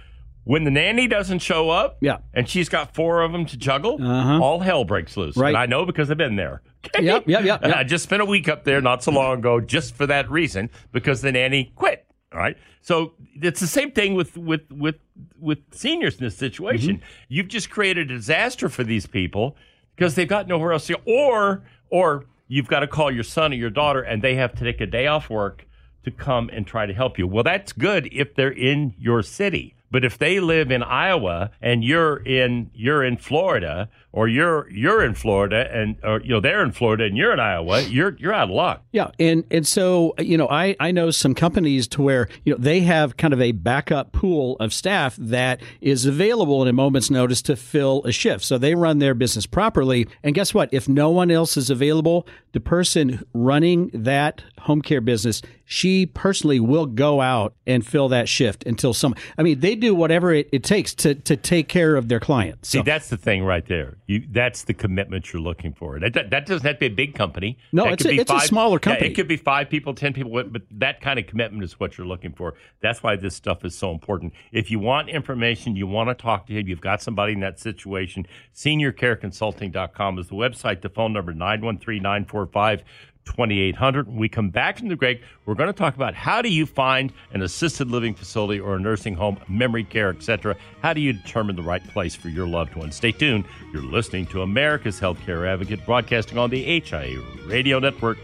When 0.43 0.63
the 0.63 0.69
nanny 0.71 1.07
doesn't 1.07 1.39
show 1.39 1.69
up, 1.71 1.97
Yeah. 2.01 2.17
and 2.33 2.47
she's 2.47 2.69
got 2.69 2.93
four 2.93 3.21
of 3.23 3.31
them 3.31 3.45
to 3.47 3.57
juggle, 3.57 3.97
Uh-huh. 3.99 4.39
all 4.43 4.59
hell 4.59 4.83
breaks 4.83 5.15
loose. 5.17 5.35
Right. 5.37 5.49
And 5.49 5.57
I 5.57 5.65
know 5.65 5.85
because 5.85 6.11
I've 6.11 6.17
been 6.17 6.35
there. 6.35 6.61
Yep, 7.01 7.23
yep, 7.27 7.43
yep, 7.45 7.59
And 7.63 7.71
yep. 7.71 7.77
I 7.77 7.83
just 7.83 8.03
spent 8.03 8.21
a 8.21 8.25
week 8.25 8.47
up 8.47 8.63
there 8.63 8.79
not 8.79 9.01
so 9.03 9.11
long 9.11 9.39
ago 9.39 9.59
just 9.59 9.95
for 9.95 10.05
that 10.05 10.29
reason 10.29 10.69
because 10.91 11.21
the 11.21 11.31
nanny 11.31 11.71
quit. 11.75 12.04
All 12.35 12.41
right. 12.41 12.57
So 12.81 13.13
it's 13.41 13.61
the 13.61 13.67
same 13.67 13.91
thing 13.91 14.13
with 14.13 14.35
with 14.35 14.69
with 14.69 14.95
with 15.39 15.59
seniors 15.71 16.17
in 16.17 16.25
this 16.25 16.35
situation. 16.35 16.97
Mm-hmm. 16.97 17.05
You've 17.29 17.47
just 17.47 17.69
created 17.69 18.11
a 18.11 18.15
disaster 18.15 18.67
for 18.67 18.83
these 18.83 19.05
people 19.05 19.55
because 19.95 20.15
they've 20.15 20.27
got 20.27 20.47
nowhere 20.47 20.73
else 20.73 20.87
to 20.87 20.93
go. 20.93 21.01
Or 21.05 21.63
or 21.89 22.25
you've 22.49 22.67
got 22.67 22.81
to 22.81 22.87
call 22.87 23.09
your 23.09 23.23
son 23.23 23.53
or 23.53 23.55
your 23.55 23.69
daughter 23.69 24.01
and 24.01 24.21
they 24.21 24.35
have 24.35 24.53
to 24.55 24.65
take 24.65 24.81
a 24.81 24.85
day 24.85 25.07
off 25.07 25.29
work 25.29 25.65
to 26.03 26.11
come 26.11 26.49
and 26.51 26.67
try 26.67 26.85
to 26.85 26.93
help 26.93 27.17
you. 27.17 27.25
Well, 27.25 27.43
that's 27.43 27.71
good 27.71 28.09
if 28.11 28.35
they're 28.35 28.49
in 28.49 28.93
your 28.99 29.23
city. 29.23 29.74
But 29.91 30.03
if 30.03 30.17
they 30.17 30.39
live 30.39 30.71
in 30.71 30.83
Iowa 30.83 31.51
and 31.61 31.83
you're 31.83 32.17
in 32.17 32.71
you're 32.73 33.03
in 33.03 33.17
Florida 33.17 33.89
or 34.11 34.27
you're 34.27 34.69
you're 34.69 35.03
in 35.03 35.13
Florida 35.13 35.69
and 35.71 35.97
or 36.03 36.21
you 36.21 36.29
know 36.29 36.39
they're 36.39 36.63
in 36.63 36.71
Florida 36.71 37.03
and 37.03 37.17
you're 37.17 37.33
in 37.33 37.39
Iowa, 37.39 37.81
you're 37.81 38.15
you're 38.17 38.33
out 38.33 38.49
of 38.49 38.55
luck. 38.55 38.83
Yeah, 38.91 39.11
and 39.19 39.43
and 39.51 39.67
so 39.67 40.15
you 40.19 40.37
know, 40.37 40.47
I 40.49 40.75
I 40.79 40.91
know 40.91 41.11
some 41.11 41.35
companies 41.35 41.87
to 41.89 42.01
where 42.01 42.29
you 42.43 42.53
know 42.53 42.57
they 42.59 42.81
have 42.81 43.17
kind 43.17 43.33
of 43.33 43.41
a 43.41 43.51
backup 43.51 44.11
pool 44.11 44.55
of 44.59 44.73
staff 44.73 45.15
that 45.17 45.61
is 45.81 46.05
available 46.05 46.61
at 46.61 46.67
a 46.67 46.73
moment's 46.73 47.11
notice 47.11 47.41
to 47.43 47.55
fill 47.55 48.03
a 48.05 48.11
shift. 48.11 48.43
So 48.43 48.57
they 48.57 48.73
run 48.75 48.99
their 48.99 49.13
business 49.13 49.45
properly. 49.45 50.07
And 50.23 50.33
guess 50.33 50.53
what? 50.53 50.69
If 50.71 50.87
no 50.87 51.09
one 51.09 51.29
else 51.29 51.57
is 51.57 51.69
available, 51.69 52.27
the 52.53 52.59
person 52.59 53.25
running 53.33 53.91
that 53.93 54.43
home 54.59 54.81
care 54.81 55.01
business, 55.01 55.41
she 55.65 56.05
personally 56.05 56.59
will 56.59 56.85
go 56.85 57.21
out 57.21 57.55
and 57.65 57.85
fill 57.85 58.07
that 58.09 58.29
shift 58.29 58.65
until 58.65 58.93
some. 58.93 59.15
I 59.37 59.43
mean, 59.43 59.59
they 59.59 59.75
do 59.75 59.93
whatever 59.95 60.31
it, 60.31 60.47
it 60.51 60.63
takes 60.63 60.93
to 60.95 61.15
to 61.15 61.35
take 61.35 61.67
care 61.67 61.95
of 61.95 62.07
their 62.07 62.19
clients. 62.19 62.69
So 62.69 62.79
See, 62.79 62.83
that's 62.83 63.09
the 63.09 63.17
thing 63.17 63.43
right 63.43 63.65
there. 63.65 63.97
You 64.05 64.23
that's 64.29 64.63
the 64.63 64.73
commitment 64.73 65.33
you're 65.33 65.41
looking 65.41 65.73
for. 65.73 65.99
That, 65.99 66.13
that, 66.13 66.29
that 66.29 66.45
doesn't 66.45 66.65
have 66.65 66.75
to 66.75 66.79
be 66.81 66.85
a 66.85 66.89
big 66.89 67.15
company. 67.15 67.57
No, 67.71 67.85
That 67.85 67.93
it's 67.93 68.03
could 68.03 68.11
a- 68.11 68.15
be 68.15 68.21
it's 68.21 68.31
a 68.31 68.39
smaller 68.41 68.75
yeah, 68.75 68.79
company. 68.79 69.09
it 69.09 69.13
could 69.15 69.27
be 69.27 69.37
five 69.37 69.69
people, 69.69 69.93
ten 69.93 70.13
people, 70.13 70.31
but 70.31 70.53
but 70.53 70.61
that 70.71 71.01
kind 71.01 71.17
of 71.19 71.25
commitment 71.27 71.63
is 71.63 71.79
what 71.79 71.97
you're 71.97 72.07
looking 72.07 72.31
for. 72.33 72.53
That's 72.81 73.01
why 73.01 73.15
this 73.15 73.35
stuff 73.35 73.65
is 73.65 73.75
so 73.75 73.91
important. 73.91 74.33
If 74.51 74.69
you 74.69 74.79
want 74.79 75.09
information, 75.09 75.75
you 75.75 75.87
want 75.87 76.09
to 76.09 76.15
talk 76.15 76.45
to 76.47 76.53
him, 76.53 76.67
you've 76.67 76.81
got 76.81 77.01
somebody 77.01 77.33
in 77.33 77.39
that 77.39 77.59
situation, 77.59 78.27
seniorcareconsulting.com 78.53 80.19
is 80.19 80.27
the 80.27 80.35
website, 80.35 80.81
the 80.81 80.89
phone 80.89 81.13
number 81.13 81.33
913 81.33 82.01
945 82.01 82.83
2800. 83.25 84.07
When 84.07 84.17
we 84.17 84.29
come 84.29 84.49
back 84.49 84.77
from 84.77 84.87
the 84.87 84.95
break, 84.95 85.21
we're 85.45 85.55
going 85.55 85.67
to 85.67 85.73
talk 85.73 85.95
about 85.95 86.13
how 86.13 86.41
do 86.41 86.49
you 86.49 86.65
find 86.65 87.11
an 87.33 87.41
assisted 87.41 87.89
living 87.89 88.13
facility 88.13 88.59
or 88.59 88.75
a 88.75 88.79
nursing 88.79 89.15
home, 89.15 89.37
memory 89.47 89.83
care, 89.83 90.09
etc. 90.09 90.55
How 90.81 90.93
do 90.93 91.01
you 91.01 91.13
determine 91.13 91.55
the 91.55 91.63
right 91.63 91.85
place 91.89 92.15
for 92.15 92.29
your 92.29 92.47
loved 92.47 92.75
one? 92.75 92.91
Stay 92.91 93.11
tuned. 93.11 93.45
You're 93.73 93.83
listening 93.83 94.25
to 94.27 94.41
America's 94.41 94.99
Healthcare 94.99 95.47
Advocate, 95.47 95.85
broadcasting 95.85 96.37
on 96.37 96.49
the 96.49 96.79
HIA 96.79 97.19
Radio 97.47 97.79
Network, 97.79 98.17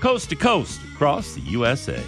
coast 0.00 0.30
to 0.30 0.36
coast 0.36 0.80
across 0.94 1.34
the 1.34 1.40
USA. 1.42 2.02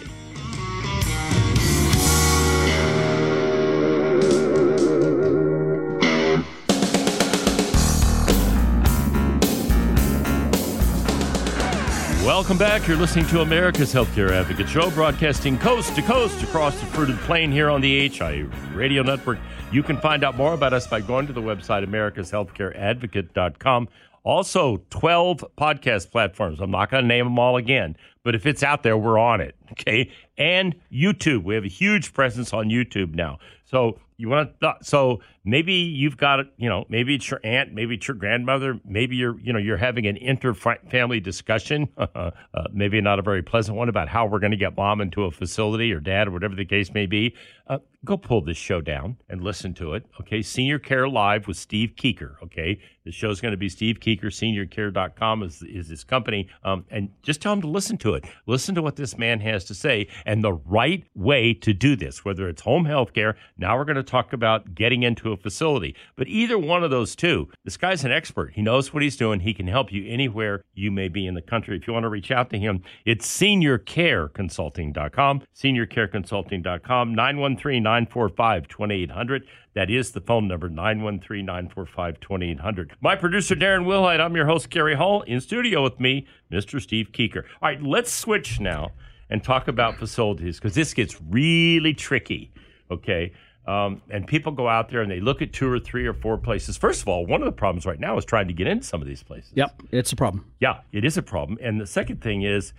Welcome 12.38 12.57
back. 12.57 12.87
You're 12.87 12.96
listening 12.96 13.27
to 13.27 13.40
America's 13.40 13.92
Healthcare 13.92 14.31
Advocate 14.31 14.68
Show, 14.68 14.92
broadcasting 14.92 15.59
coast 15.59 15.96
to 15.96 16.03
coast 16.03 16.40
across 16.40 16.79
the 16.79 16.87
fruited 16.87 17.18
plain 17.22 17.51
here 17.51 17.68
on 17.68 17.81
the 17.81 18.09
HI 18.09 18.46
Radio 18.72 19.03
Network. 19.03 19.40
You 19.72 19.83
can 19.83 19.96
find 19.96 20.22
out 20.22 20.37
more 20.37 20.53
about 20.53 20.72
us 20.72 20.87
by 20.87 21.01
going 21.01 21.27
to 21.27 21.33
the 21.33 21.42
website 21.42 21.85
americashealthcareadvocate.com. 21.85 23.88
Also, 24.22 24.81
12 24.90 25.44
podcast 25.59 26.12
platforms. 26.12 26.61
I'm 26.61 26.70
not 26.70 26.92
going 26.92 27.03
to 27.03 27.09
name 27.09 27.24
them 27.24 27.40
all 27.40 27.57
again, 27.57 27.96
but 28.22 28.37
if 28.37 28.46
it's 28.46 28.62
out 28.62 28.85
there, 28.85 28.96
we're 28.96 29.18
on 29.18 29.40
it. 29.40 29.57
Okay. 29.72 30.11
And 30.38 30.77
YouTube. 30.92 31.42
We 31.42 31.57
have 31.57 31.64
a 31.64 31.68
huge 31.68 32.14
presence 32.14 32.53
on 32.53 32.68
YouTube 32.68 33.14
now. 33.14 33.38
So 33.64 33.98
you 34.16 34.29
want 34.29 34.61
to, 34.61 34.77
so 34.81 35.20
maybe 35.49 35.73
you've 35.73 36.17
got, 36.17 36.41
you 36.57 36.69
know, 36.69 36.85
maybe 36.89 37.15
it's 37.15 37.31
your 37.31 37.41
aunt, 37.43 37.73
maybe 37.73 37.95
it's 37.95 38.07
your 38.07 38.17
grandmother, 38.17 38.79
maybe 38.85 39.17
you're, 39.17 39.39
you 39.41 39.53
know, 39.53 39.59
you're 39.59 39.77
having 39.79 40.07
an 40.07 40.17
inter-family 40.17 41.21
discussion, 41.21 41.89
uh, 41.99 42.31
maybe 42.73 43.01
not 43.01 43.19
a 43.19 43.23
very 43.23 43.43
pleasant 43.43 43.77
one 43.77 43.89
about 43.89 44.09
how 44.09 44.27
we're 44.27 44.39
going 44.39 44.51
to 44.51 44.57
get 44.57 44.77
mom 44.77 45.01
into 45.01 45.25
a 45.25 45.31
facility 45.31 45.93
or 45.93 46.01
dad 46.01 46.29
or 46.29 46.31
whatever 46.33 46.55
the 46.55 46.65
case 46.65 46.93
may 46.93 47.07
be. 47.07 47.35
Uh, 47.67 47.79
go 48.05 48.17
pull 48.17 48.41
this 48.41 48.57
show 48.57 48.81
down 48.81 49.17
and 49.29 49.43
listen 49.43 49.75
to 49.75 49.95
it. 49.95 50.05
Okay. 50.21 50.41
Senior 50.41 50.79
Care 50.79 51.09
Live 51.09 51.49
with 51.49 51.57
Steve 51.57 51.95
Kuker. 51.97 52.37
Okay. 52.43 52.81
The 53.05 53.13
show's 53.13 53.41
going 53.41 53.53
to 53.53 53.59
be 53.59 53.69
Steve 53.69 54.01
Kuker, 54.01 54.27
seniorcare.com 54.27 55.43
is, 55.43 55.63
is 55.63 55.89
his 55.89 56.05
company. 56.05 56.49
Um, 56.63 56.85
and 56.91 57.11
just 57.23 57.41
tell 57.41 57.53
him 57.53 57.61
to 57.63 57.67
listen 57.67 57.97
to 57.99 58.15
it. 58.15 58.25
Listen 58.47 58.75
to 58.75 58.83
what 58.83 58.97
this 58.97 59.19
man 59.19 59.41
has 59.41 59.65
to 59.65 59.75
say 59.75 60.09
and 60.27 60.45
the 60.45 60.53
right 60.53 61.05
way 61.15 61.55
to 61.55 61.73
do 61.73 61.97
this, 61.97 62.25
whether 62.25 62.49
it's 62.49 62.63
home 62.63 62.85
health 62.85 63.13
care. 63.13 63.37
Now 63.57 63.77
we're 63.77 63.85
going 63.85 63.97
to 63.97 64.03
talk 64.03 64.33
about 64.33 64.75
getting 64.75 65.03
into 65.03 65.33
a 65.33 65.37
facility. 65.42 65.94
But 66.16 66.29
either 66.29 66.59
one 66.59 66.85
of 66.85 66.90
those 66.90 67.16
two, 67.16 67.48
this 67.64 67.77
guy's 67.77 68.05
an 68.05 68.12
expert. 68.12 68.53
He 68.55 68.62
knows 68.62 68.92
what 68.92 69.03
he's 69.03 69.16
doing. 69.16 69.40
He 69.40 69.55
can 69.55 69.66
help 69.66 69.92
you 69.92 70.09
anywhere 70.09 70.62
you 70.74 70.90
may 70.90 71.09
be 71.09 71.27
in 71.27 71.35
the 71.35 71.42
country. 71.42 71.77
If 71.77 71.87
you 71.87 71.92
want 71.92 72.05
to 72.05 72.09
reach 72.09 72.31
out 72.31 72.51
to 72.51 72.59
him, 72.59 72.83
it's 73.05 73.29
seniorcareconsulting.com, 73.29 75.42
seniorcareconsulting.com, 75.55 77.14
913 77.14 77.83
945 77.83 78.68
2800. 78.68 79.46
That 79.74 79.90
is 79.90 80.11
the 80.11 80.20
phone 80.20 80.48
number, 80.48 80.68
913 80.68 81.44
945 81.44 82.20
2800. 82.20 82.92
My 83.01 83.16
producer, 83.16 83.55
Darren 83.55 83.85
Wilhite. 83.85 84.20
I'm 84.20 84.35
your 84.35 84.46
host, 84.46 84.70
Cary 84.70 84.96
Hall. 84.96 85.22
In 85.22 85.40
studio 85.40 85.83
with 85.83 86.01
me, 86.01 86.27
Mr. 86.51 86.81
Steve 86.81 87.12
Kuker. 87.12 87.44
All 87.62 87.68
right, 87.68 87.83
let's 87.83 88.12
switch 88.12 88.61
now 88.61 88.92
and 89.31 89.44
talk 89.44 89.68
about 89.68 89.96
facilities 89.96 90.59
because 90.59 90.74
this 90.74 90.94
gets 90.94 91.20
really 91.22 91.94
tricky. 91.94 92.51
Okay. 92.90 93.33
Um, 93.69 94.01
and 94.09 94.27
people 94.27 94.51
go 94.51 94.67
out 94.67 94.89
there 94.89 95.03
and 95.03 95.11
they 95.11 95.21
look 95.21 95.43
at 95.43 95.53
two 95.53 95.71
or 95.71 95.79
three 95.79 96.07
or 96.07 96.15
four 96.15 96.39
places. 96.39 96.79
First 96.79 97.03
of 97.03 97.09
all, 97.09 97.27
one 97.27 97.43
of 97.43 97.47
the 97.47 97.53
problems 97.53 97.85
right 97.85 98.01
now 98.01 98.17
is 98.17 98.25
trying 98.25 98.49
to 98.49 98.55
get 98.55 98.67
into 98.67 98.87
some 98.87 99.03
of 99.03 99.07
these 99.07 99.23
places. 99.23 99.53
Yep, 99.55 99.83
it's 99.93 100.11
a 100.11 100.17
problem. 100.17 100.51
Yeah, 100.59 100.81
it 100.91 101.05
is 101.05 101.19
a 101.19 101.23
problem. 101.23 101.59
And 101.61 101.79
the 101.79 101.87
second 101.87 102.23
thing 102.23 102.43
is 102.43 102.73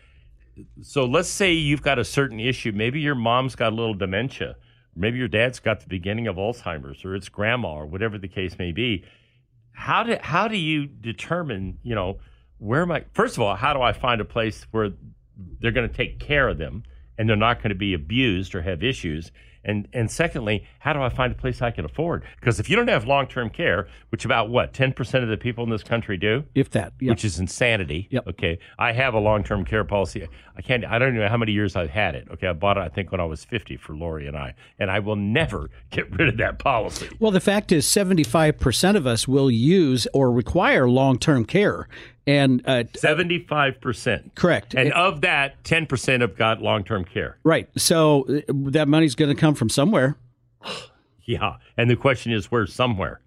so 0.82 1.06
let's 1.06 1.30
say 1.30 1.54
you've 1.54 1.82
got 1.82 2.00
a 2.00 2.06
certain 2.06 2.40
issue. 2.40 2.72
Maybe 2.72 3.00
your 3.00 3.16
mom's 3.16 3.56
got 3.56 3.74
a 3.74 3.76
little 3.76 3.94
dementia. 3.94 4.56
Maybe 4.96 5.18
your 5.18 5.28
dad's 5.28 5.60
got 5.60 5.82
the 5.82 5.88
beginning 5.88 6.28
of 6.28 6.36
Alzheimer's 6.36 7.06
or 7.06 7.16
it's 7.16 7.30
grandma 7.30 7.74
or 7.74 7.86
whatever 7.86 8.18
the 8.18 8.28
case 8.28 8.58
may 8.58 8.72
be. 8.72 9.06
How 9.72 10.04
do, 10.04 10.18
how 10.22 10.48
do 10.48 10.58
you 10.58 10.88
determine, 10.88 11.78
you 11.84 11.96
know, 11.96 12.20
where 12.58 12.82
am 12.82 12.92
I? 12.92 13.06
First 13.14 13.38
of 13.38 13.44
all, 13.44 13.56
how 13.56 13.74
do 13.74 13.82
I 13.82 13.94
find 13.94 14.20
a 14.20 14.26
place 14.26 14.66
where 14.72 14.92
they're 15.62 15.72
going 15.72 15.88
to 15.88 15.96
take 15.96 16.20
care 16.20 16.50
of 16.50 16.58
them 16.58 16.84
and 17.18 17.30
they're 17.30 17.38
not 17.38 17.60
going 17.60 17.70
to 17.70 17.76
be 17.76 17.94
abused 17.94 18.56
or 18.56 18.62
have 18.62 18.84
issues? 18.84 19.32
And 19.64 19.88
and 19.94 20.10
secondly, 20.10 20.66
how 20.80 20.94
do 20.94 21.02
I 21.02 21.10
find 21.10 21.32
a 21.32 21.36
place 21.36 21.62
I 21.62 21.72
can 21.72 21.86
afford? 21.86 22.24
Because 22.40 22.60
if 22.60 22.70
you 22.70 22.76
don't 22.76 22.88
have 22.88 23.06
long 23.06 23.28
term 23.28 23.50
care, 23.50 23.88
which 24.10 24.26
about 24.26 24.50
what 24.50 24.74
ten 24.74 24.94
percent 24.94 25.24
of 25.24 25.30
the 25.30 25.38
people 25.38 25.64
in 25.64 25.70
this 25.70 25.84
country 25.84 26.18
do, 26.18 26.44
If 26.56 26.70
that, 26.72 26.94
yep. 27.00 27.10
which 27.12 27.26
is 27.26 27.40
insanity. 27.40 28.08
Yep. 28.12 28.28
Okay, 28.28 28.60
I 28.78 28.94
have 28.94 29.14
a 29.14 29.20
long 29.20 29.44
term 29.44 29.66
care 29.66 29.84
policy. 29.84 30.28
I 30.56 30.62
can't. 30.62 30.86
I 30.86 30.98
don't 31.00 31.16
know 31.16 31.28
how 31.28 31.38
many 31.38 31.52
years 31.52 31.76
I've 31.76 31.90
had 31.90 32.16
it. 32.16 32.28
Okay, 32.32 32.48
I 32.48 32.54
bought 32.54 32.78
it. 32.78 32.82
I 32.82 32.90
think 32.90 33.12
when 33.12 33.20
I 33.22 33.26
was 33.26 33.44
fifty 33.44 33.76
for 33.78 33.96
Lori 33.96 34.28
and 34.28 34.38
I, 34.38 34.54
and 34.80 34.90
I 34.90 35.00
will 35.00 35.16
never 35.16 35.70
get 35.92 36.10
rid 36.18 36.30
of 36.30 36.38
that 36.38 36.60
policy. 36.60 37.10
Well, 37.20 37.32
the 37.32 37.40
fact 37.40 37.72
is, 37.72 37.86
75% 37.86 38.96
of 38.96 39.06
us 39.06 39.28
will 39.28 39.52
use 39.52 40.08
or 40.14 40.32
require 40.32 40.90
long 40.90 41.18
term 41.20 41.46
care. 41.46 41.88
And 42.30 42.62
uh, 42.66 42.84
Seventy 42.96 43.40
five 43.40 43.82
percent. 43.82 44.36
correct. 44.36 44.76
And 44.76 44.94
of 44.94 45.22
that, 45.22 45.64
ten 45.64 45.86
percent 45.86 46.22
have 46.22 46.36
got 46.36 46.62
long 46.62 46.84
term 46.84 47.04
care. 47.06 47.38
right. 47.44 47.68
So 47.78 48.26
uh, 48.30 48.42
that 48.72 48.88
money's 48.88 49.16
going 49.16 49.34
to 49.36 49.40
come 49.40 49.56
from 49.56 49.70
somewhere 49.70 50.18
Yeah, 51.26 51.58
and 51.78 51.90
the 51.90 51.96
question 51.96 52.32
is, 52.32 52.52
where's 52.52 52.74
somewhere? 52.74 53.22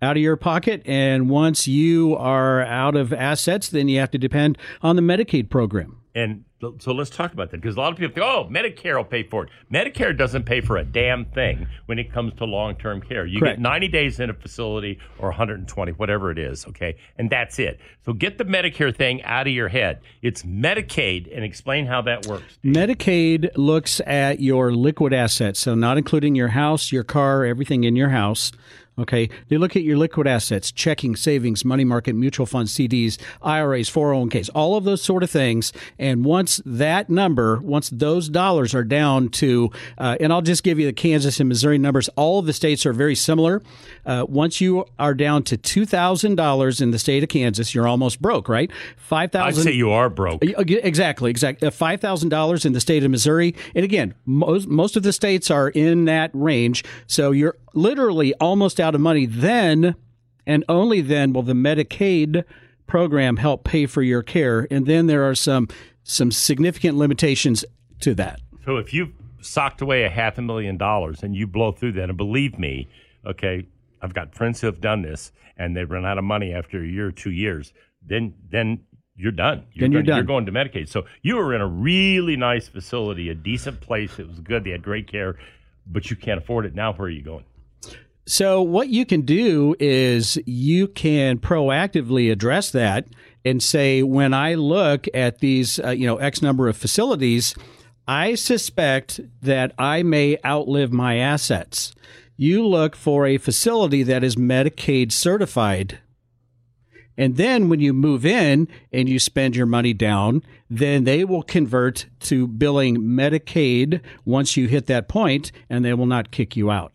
out 0.00 0.16
of 0.16 0.22
your 0.22 0.36
pocket. 0.36 0.82
And 0.84 1.30
once 1.30 1.68
you 1.68 2.16
are 2.16 2.60
out 2.62 2.96
of 2.96 3.12
assets, 3.12 3.68
then 3.68 3.88
you 3.88 4.00
have 4.00 4.10
to 4.10 4.18
depend 4.18 4.58
on 4.82 4.96
the 4.96 5.02
Medicaid 5.02 5.48
program. 5.48 6.00
And 6.14 6.44
so 6.78 6.92
let's 6.92 7.10
talk 7.10 7.32
about 7.32 7.50
that 7.50 7.60
because 7.60 7.76
a 7.76 7.80
lot 7.80 7.92
of 7.92 7.98
people 7.98 8.14
think, 8.14 8.24
oh, 8.24 8.48
Medicare 8.50 8.96
will 8.96 9.04
pay 9.04 9.22
for 9.22 9.44
it. 9.44 9.50
Medicare 9.72 10.16
doesn't 10.16 10.44
pay 10.44 10.60
for 10.60 10.76
a 10.76 10.84
damn 10.84 11.24
thing 11.24 11.66
when 11.86 11.98
it 11.98 12.12
comes 12.12 12.34
to 12.34 12.44
long 12.44 12.76
term 12.76 13.00
care. 13.00 13.26
You 13.26 13.40
Correct. 13.40 13.58
get 13.58 13.62
90 13.62 13.88
days 13.88 14.20
in 14.20 14.30
a 14.30 14.34
facility 14.34 14.98
or 15.18 15.28
120, 15.30 15.92
whatever 15.92 16.30
it 16.30 16.38
is, 16.38 16.66
okay? 16.68 16.96
And 17.18 17.30
that's 17.30 17.58
it. 17.58 17.80
So 18.04 18.12
get 18.12 18.38
the 18.38 18.44
Medicare 18.44 18.94
thing 18.94 19.22
out 19.24 19.46
of 19.46 19.52
your 19.52 19.68
head. 19.68 20.00
It's 20.22 20.42
Medicaid 20.42 21.34
and 21.34 21.44
explain 21.44 21.86
how 21.86 22.02
that 22.02 22.26
works. 22.26 22.58
Medicaid 22.64 23.50
looks 23.56 24.00
at 24.06 24.40
your 24.40 24.72
liquid 24.72 25.12
assets, 25.12 25.58
so 25.58 25.74
not 25.74 25.98
including 25.98 26.34
your 26.34 26.48
house, 26.48 26.92
your 26.92 27.04
car, 27.04 27.44
everything 27.44 27.84
in 27.84 27.96
your 27.96 28.10
house. 28.10 28.52
Okay, 28.98 29.30
they 29.48 29.56
look 29.56 29.74
at 29.74 29.82
your 29.82 29.96
liquid 29.96 30.26
assets, 30.26 30.70
checking, 30.70 31.16
savings, 31.16 31.64
money 31.64 31.84
market, 31.84 32.14
mutual 32.14 32.44
funds, 32.44 32.74
CDs, 32.74 33.18
IRAs, 33.40 33.88
401ks, 33.90 34.50
all 34.54 34.76
of 34.76 34.84
those 34.84 35.00
sort 35.00 35.22
of 35.22 35.30
things. 35.30 35.72
And 35.98 36.26
once 36.26 36.60
that 36.66 37.08
number, 37.08 37.58
once 37.60 37.88
those 37.88 38.28
dollars 38.28 38.74
are 38.74 38.84
down 38.84 39.30
to, 39.30 39.70
uh, 39.96 40.16
and 40.20 40.30
I'll 40.30 40.42
just 40.42 40.62
give 40.62 40.78
you 40.78 40.84
the 40.84 40.92
Kansas 40.92 41.40
and 41.40 41.48
Missouri 41.48 41.78
numbers. 41.78 42.10
All 42.16 42.38
of 42.38 42.44
the 42.44 42.52
states 42.52 42.84
are 42.84 42.92
very 42.92 43.14
similar. 43.14 43.62
Uh, 44.04 44.26
once 44.28 44.60
you 44.60 44.84
are 44.98 45.14
down 45.14 45.42
to 45.44 45.56
two 45.56 45.86
thousand 45.86 46.34
dollars 46.34 46.80
in 46.82 46.90
the 46.90 46.98
state 46.98 47.22
of 47.22 47.30
Kansas, 47.30 47.74
you're 47.74 47.88
almost 47.88 48.20
broke, 48.20 48.48
right? 48.48 48.70
5000 48.96 49.46
I'd 49.46 49.64
say 49.64 49.72
you 49.72 49.90
are 49.90 50.10
broke. 50.10 50.44
Uh, 50.44 50.64
Exactly, 50.66 51.30
exactly. 51.30 51.70
Five 51.70 52.00
thousand 52.00 52.28
dollars 52.28 52.64
in 52.64 52.72
the 52.72 52.80
state 52.80 53.04
of 53.04 53.10
Missouri, 53.10 53.54
and 53.74 53.84
again, 53.84 54.14
most 54.26 54.68
most 54.68 54.96
of 54.96 55.02
the 55.02 55.12
states 55.12 55.50
are 55.50 55.70
in 55.70 56.04
that 56.06 56.30
range. 56.34 56.84
So 57.06 57.30
you're 57.30 57.56
literally 57.74 58.34
almost 58.34 58.80
out 58.80 58.94
of 58.94 59.00
money. 59.00 59.26
Then, 59.26 59.94
and 60.46 60.64
only 60.68 61.00
then, 61.00 61.32
will 61.32 61.42
the 61.42 61.52
Medicaid 61.52 62.44
program 62.92 63.38
help 63.38 63.64
pay 63.64 63.86
for 63.86 64.02
your 64.02 64.22
care. 64.22 64.66
And 64.70 64.86
then 64.86 65.06
there 65.06 65.26
are 65.28 65.34
some 65.34 65.68
some 66.04 66.30
significant 66.30 66.98
limitations 66.98 67.64
to 68.00 68.14
that. 68.14 68.40
So 68.66 68.76
if 68.76 68.92
you've 68.92 69.12
socked 69.40 69.80
away 69.80 70.04
a 70.04 70.10
half 70.10 70.36
a 70.36 70.42
million 70.42 70.76
dollars 70.76 71.22
and 71.22 71.34
you 71.34 71.46
blow 71.46 71.72
through 71.72 71.92
that, 71.92 72.08
and 72.08 72.18
believe 72.18 72.58
me, 72.58 72.88
okay, 73.24 73.66
I've 74.02 74.12
got 74.12 74.34
friends 74.34 74.60
who 74.60 74.66
have 74.66 74.80
done 74.80 75.02
this 75.02 75.32
and 75.56 75.76
they 75.76 75.84
run 75.84 76.04
out 76.04 76.18
of 76.18 76.24
money 76.24 76.52
after 76.52 76.82
a 76.82 76.86
year 76.86 77.06
or 77.06 77.12
two 77.12 77.30
years, 77.30 77.72
then 78.06 78.34
then 78.50 78.80
you're 79.16 79.32
done. 79.32 79.64
Then 79.76 79.92
you're 79.92 80.02
done. 80.02 80.16
You're 80.16 80.24
going 80.24 80.46
to 80.46 80.52
Medicaid. 80.52 80.88
So 80.88 81.04
you 81.22 81.36
were 81.36 81.54
in 81.54 81.60
a 81.60 81.66
really 81.66 82.36
nice 82.36 82.68
facility, 82.68 83.30
a 83.30 83.34
decent 83.34 83.80
place. 83.80 84.18
It 84.18 84.28
was 84.28 84.40
good. 84.40 84.64
They 84.64 84.70
had 84.70 84.82
great 84.82 85.06
care, 85.06 85.38
but 85.86 86.10
you 86.10 86.16
can't 86.16 86.38
afford 86.38 86.66
it 86.66 86.74
now. 86.74 86.92
Where 86.92 87.06
are 87.06 87.10
you 87.10 87.22
going? 87.22 87.44
So 88.24 88.62
what 88.62 88.88
you 88.88 89.04
can 89.04 89.22
do 89.22 89.74
is 89.80 90.38
you 90.46 90.86
can 90.86 91.38
proactively 91.38 92.30
address 92.30 92.70
that 92.70 93.08
and 93.44 93.60
say, 93.62 94.02
when 94.02 94.32
I 94.32 94.54
look 94.54 95.06
at 95.12 95.40
these, 95.40 95.80
uh, 95.80 95.90
you 95.90 96.06
know, 96.06 96.18
X 96.18 96.40
number 96.40 96.68
of 96.68 96.76
facilities, 96.76 97.56
I 98.06 98.36
suspect 98.36 99.20
that 99.42 99.72
I 99.76 100.02
may 100.04 100.38
outlive 100.44 100.92
my 100.92 101.18
assets. 101.18 101.94
You 102.36 102.66
look 102.66 102.94
for 102.94 103.26
a 103.26 103.38
facility 103.38 104.02
that 104.04 104.22
is 104.22 104.36
Medicaid 104.36 105.10
certified. 105.10 105.98
And 107.16 107.36
then 107.36 107.68
when 107.68 107.80
you 107.80 107.92
move 107.92 108.24
in 108.24 108.68
and 108.92 109.08
you 109.08 109.18
spend 109.18 109.54
your 109.54 109.66
money 109.66 109.92
down, 109.92 110.42
then 110.70 111.04
they 111.04 111.24
will 111.24 111.42
convert 111.42 112.06
to 112.20 112.46
billing 112.46 112.98
Medicaid 112.98 114.00
once 114.24 114.56
you 114.56 114.66
hit 114.66 114.86
that 114.86 115.08
point 115.08 115.52
and 115.68 115.84
they 115.84 115.92
will 115.92 116.06
not 116.06 116.30
kick 116.30 116.56
you 116.56 116.70
out. 116.70 116.92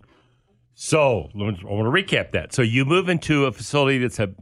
So 0.79 1.31
I 1.33 1.37
want 1.39 1.59
to 1.59 1.65
recap 1.65 2.33
that. 2.33 2.53
So 2.53 2.61
you 2.61 2.85
move 2.85 3.09
into 3.09 3.45
a 3.45 3.51
facility 3.51 3.97
that's 3.97 4.19
a 4.19 4.35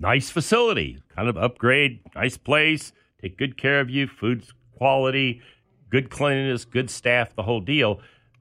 nice 0.00 0.28
facility, 0.30 1.00
kind 1.14 1.28
of 1.28 1.36
upgrade, 1.36 2.00
nice 2.16 2.36
place, 2.36 2.92
take 3.22 3.38
good 3.38 3.56
care 3.56 3.78
of 3.78 3.88
you, 3.88 4.08
food's 4.08 4.52
quality, 4.76 5.40
good 5.88 6.10
cleanliness, 6.10 6.64
good 6.64 6.90
staff, 6.90 7.36
the 7.36 7.44
whole 7.44 7.60
deal. 7.60 8.00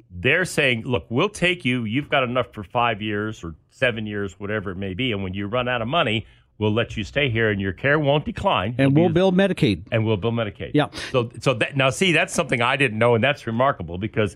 They're 0.10 0.46
saying, 0.46 0.86
look, 0.86 1.06
we'll 1.10 1.30
take 1.30 1.64
you. 1.64 1.84
You've 1.86 2.10
got 2.10 2.24
enough 2.24 2.48
for 2.52 2.64
five 2.64 3.00
years 3.00 3.44
or 3.44 3.54
seven 3.70 4.08
years, 4.08 4.40
whatever 4.40 4.72
it 4.72 4.78
may 4.78 4.96
be. 4.96 5.12
And 5.12 5.22
when 5.22 5.36
you 5.36 5.46
run 5.46 5.68
out 5.68 5.84
of 5.84 5.88
money, 5.88 6.26
we'll 6.58 6.74
let 6.74 6.98
you 6.98 7.04
stay 7.04 7.30
here 7.30 7.52
and 7.52 7.62
your 7.62 7.74
care 7.74 8.00
won't 8.00 8.26
decline. 8.26 8.74
And 8.80 8.92
It'll 8.92 9.04
we'll 9.04 9.14
build 9.14 9.36
Medicaid. 9.36 9.84
and 9.92 10.04
we'll 10.04 10.18
build 10.18 10.34
Medicaid. 10.34 10.72
Yeah. 10.74 10.88
So 11.12 11.30
so 11.42 11.54
that 11.54 11.78
now 11.78 11.92
see 11.92 12.12
that's 12.12 12.34
something 12.34 12.64
I 12.64 12.76
didn't 12.76 12.98
know 12.98 13.14
and 13.14 13.24
that's 13.24 13.46
remarkable 13.46 14.00
because 14.00 14.36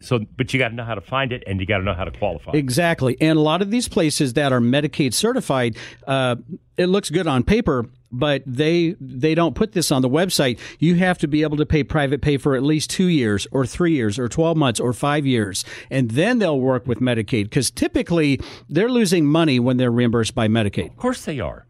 so 0.00 0.20
but 0.36 0.52
you 0.52 0.58
got 0.58 0.68
to 0.68 0.74
know 0.74 0.84
how 0.84 0.94
to 0.94 1.00
find 1.00 1.32
it 1.32 1.42
and 1.46 1.60
you 1.60 1.66
got 1.66 1.78
to 1.78 1.84
know 1.84 1.94
how 1.94 2.04
to 2.04 2.10
qualify. 2.10 2.52
Exactly. 2.52 3.16
And 3.20 3.38
a 3.38 3.40
lot 3.40 3.62
of 3.62 3.70
these 3.70 3.88
places 3.88 4.34
that 4.34 4.52
are 4.52 4.60
Medicaid 4.60 5.14
certified, 5.14 5.76
uh, 6.06 6.36
it 6.76 6.86
looks 6.86 7.10
good 7.10 7.26
on 7.26 7.44
paper, 7.44 7.86
but 8.10 8.42
they 8.46 8.96
they 9.00 9.34
don't 9.34 9.54
put 9.54 9.72
this 9.72 9.90
on 9.90 10.02
the 10.02 10.08
website. 10.08 10.58
You 10.78 10.94
have 10.96 11.18
to 11.18 11.28
be 11.28 11.42
able 11.42 11.56
to 11.58 11.66
pay 11.66 11.84
private 11.84 12.22
pay 12.22 12.36
for 12.36 12.54
at 12.54 12.62
least 12.62 12.90
two 12.90 13.08
years, 13.08 13.46
or 13.50 13.66
three 13.66 13.92
years, 13.92 14.18
or 14.18 14.28
twelve 14.28 14.56
months, 14.56 14.80
or 14.80 14.92
five 14.92 15.26
years, 15.26 15.64
and 15.90 16.10
then 16.12 16.38
they'll 16.38 16.60
work 16.60 16.86
with 16.86 17.00
Medicaid 17.00 17.44
because 17.44 17.70
typically 17.70 18.40
they're 18.68 18.90
losing 18.90 19.26
money 19.26 19.58
when 19.58 19.76
they're 19.76 19.90
reimbursed 19.90 20.34
by 20.34 20.48
Medicaid. 20.48 20.90
Of 20.90 20.96
course 20.96 21.24
they 21.24 21.40
are. 21.40 21.66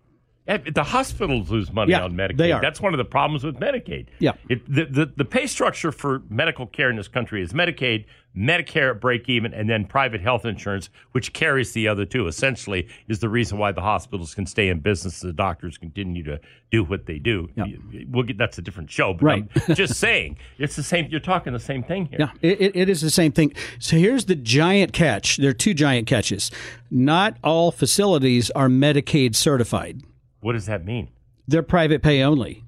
The 0.46 0.84
hospitals 0.84 1.50
lose 1.50 1.72
money 1.72 1.92
Yeah, 1.92 2.04
on 2.04 2.12
Medicaid. 2.12 2.36
they 2.36 2.52
are. 2.52 2.60
That's 2.60 2.78
one 2.80 2.92
of 2.92 2.98
the 2.98 3.04
problems 3.04 3.44
with 3.44 3.58
Medicaid. 3.58 4.08
Yeah. 4.18 4.32
It, 4.50 4.62
the, 4.70 4.84
the, 4.84 5.12
the 5.16 5.24
pay 5.24 5.46
structure 5.46 5.90
for 5.90 6.22
medical 6.28 6.66
care 6.66 6.90
in 6.90 6.96
this 6.96 7.08
country 7.08 7.40
is 7.42 7.54
Medicaid, 7.54 8.04
Medicare 8.36 8.90
at 8.90 9.00
break 9.00 9.26
even, 9.30 9.54
and 9.54 9.70
then 9.70 9.86
private 9.86 10.20
health 10.20 10.44
insurance, 10.44 10.90
which 11.12 11.32
carries 11.32 11.72
the 11.72 11.88
other 11.88 12.04
two. 12.04 12.26
Essentially, 12.26 12.86
is 13.08 13.20
the 13.20 13.28
reason 13.30 13.56
why 13.56 13.72
the 13.72 13.80
hospitals 13.80 14.34
can 14.34 14.44
stay 14.44 14.68
in 14.68 14.80
business. 14.80 15.20
The 15.20 15.32
doctors 15.32 15.78
continue 15.78 16.22
to 16.24 16.38
do 16.70 16.84
what 16.84 17.06
they 17.06 17.18
do. 17.18 17.48
We'll 18.10 18.24
get 18.24 18.36
that's 18.36 18.58
a 18.58 18.62
different 18.62 18.90
show, 18.90 19.14
but 19.14 19.22
Right. 19.24 19.48
I'm 19.68 19.74
just 19.74 19.94
saying 19.98 20.36
it's 20.58 20.76
the 20.76 20.82
same. 20.82 21.06
You're 21.10 21.20
talking 21.20 21.54
the 21.54 21.58
same 21.58 21.82
thing 21.82 22.04
here. 22.06 22.18
Yeah, 22.20 22.30
it, 22.42 22.76
it 22.76 22.88
is 22.90 23.00
the 23.00 23.08
same 23.10 23.32
thing. 23.32 23.54
So 23.78 23.96
here's 23.96 24.26
the 24.26 24.34
giant 24.36 24.92
catch. 24.92 25.38
There 25.38 25.48
are 25.50 25.54
two 25.54 25.72
giant 25.72 26.06
catches. 26.06 26.50
Not 26.90 27.38
all 27.42 27.70
facilities 27.72 28.50
are 28.50 28.68
Medicaid 28.68 29.36
certified. 29.36 30.02
What 30.44 30.52
does 30.52 30.66
that 30.66 30.84
mean? 30.84 31.08
They're 31.48 31.62
private 31.62 32.02
pay 32.02 32.22
only. 32.22 32.63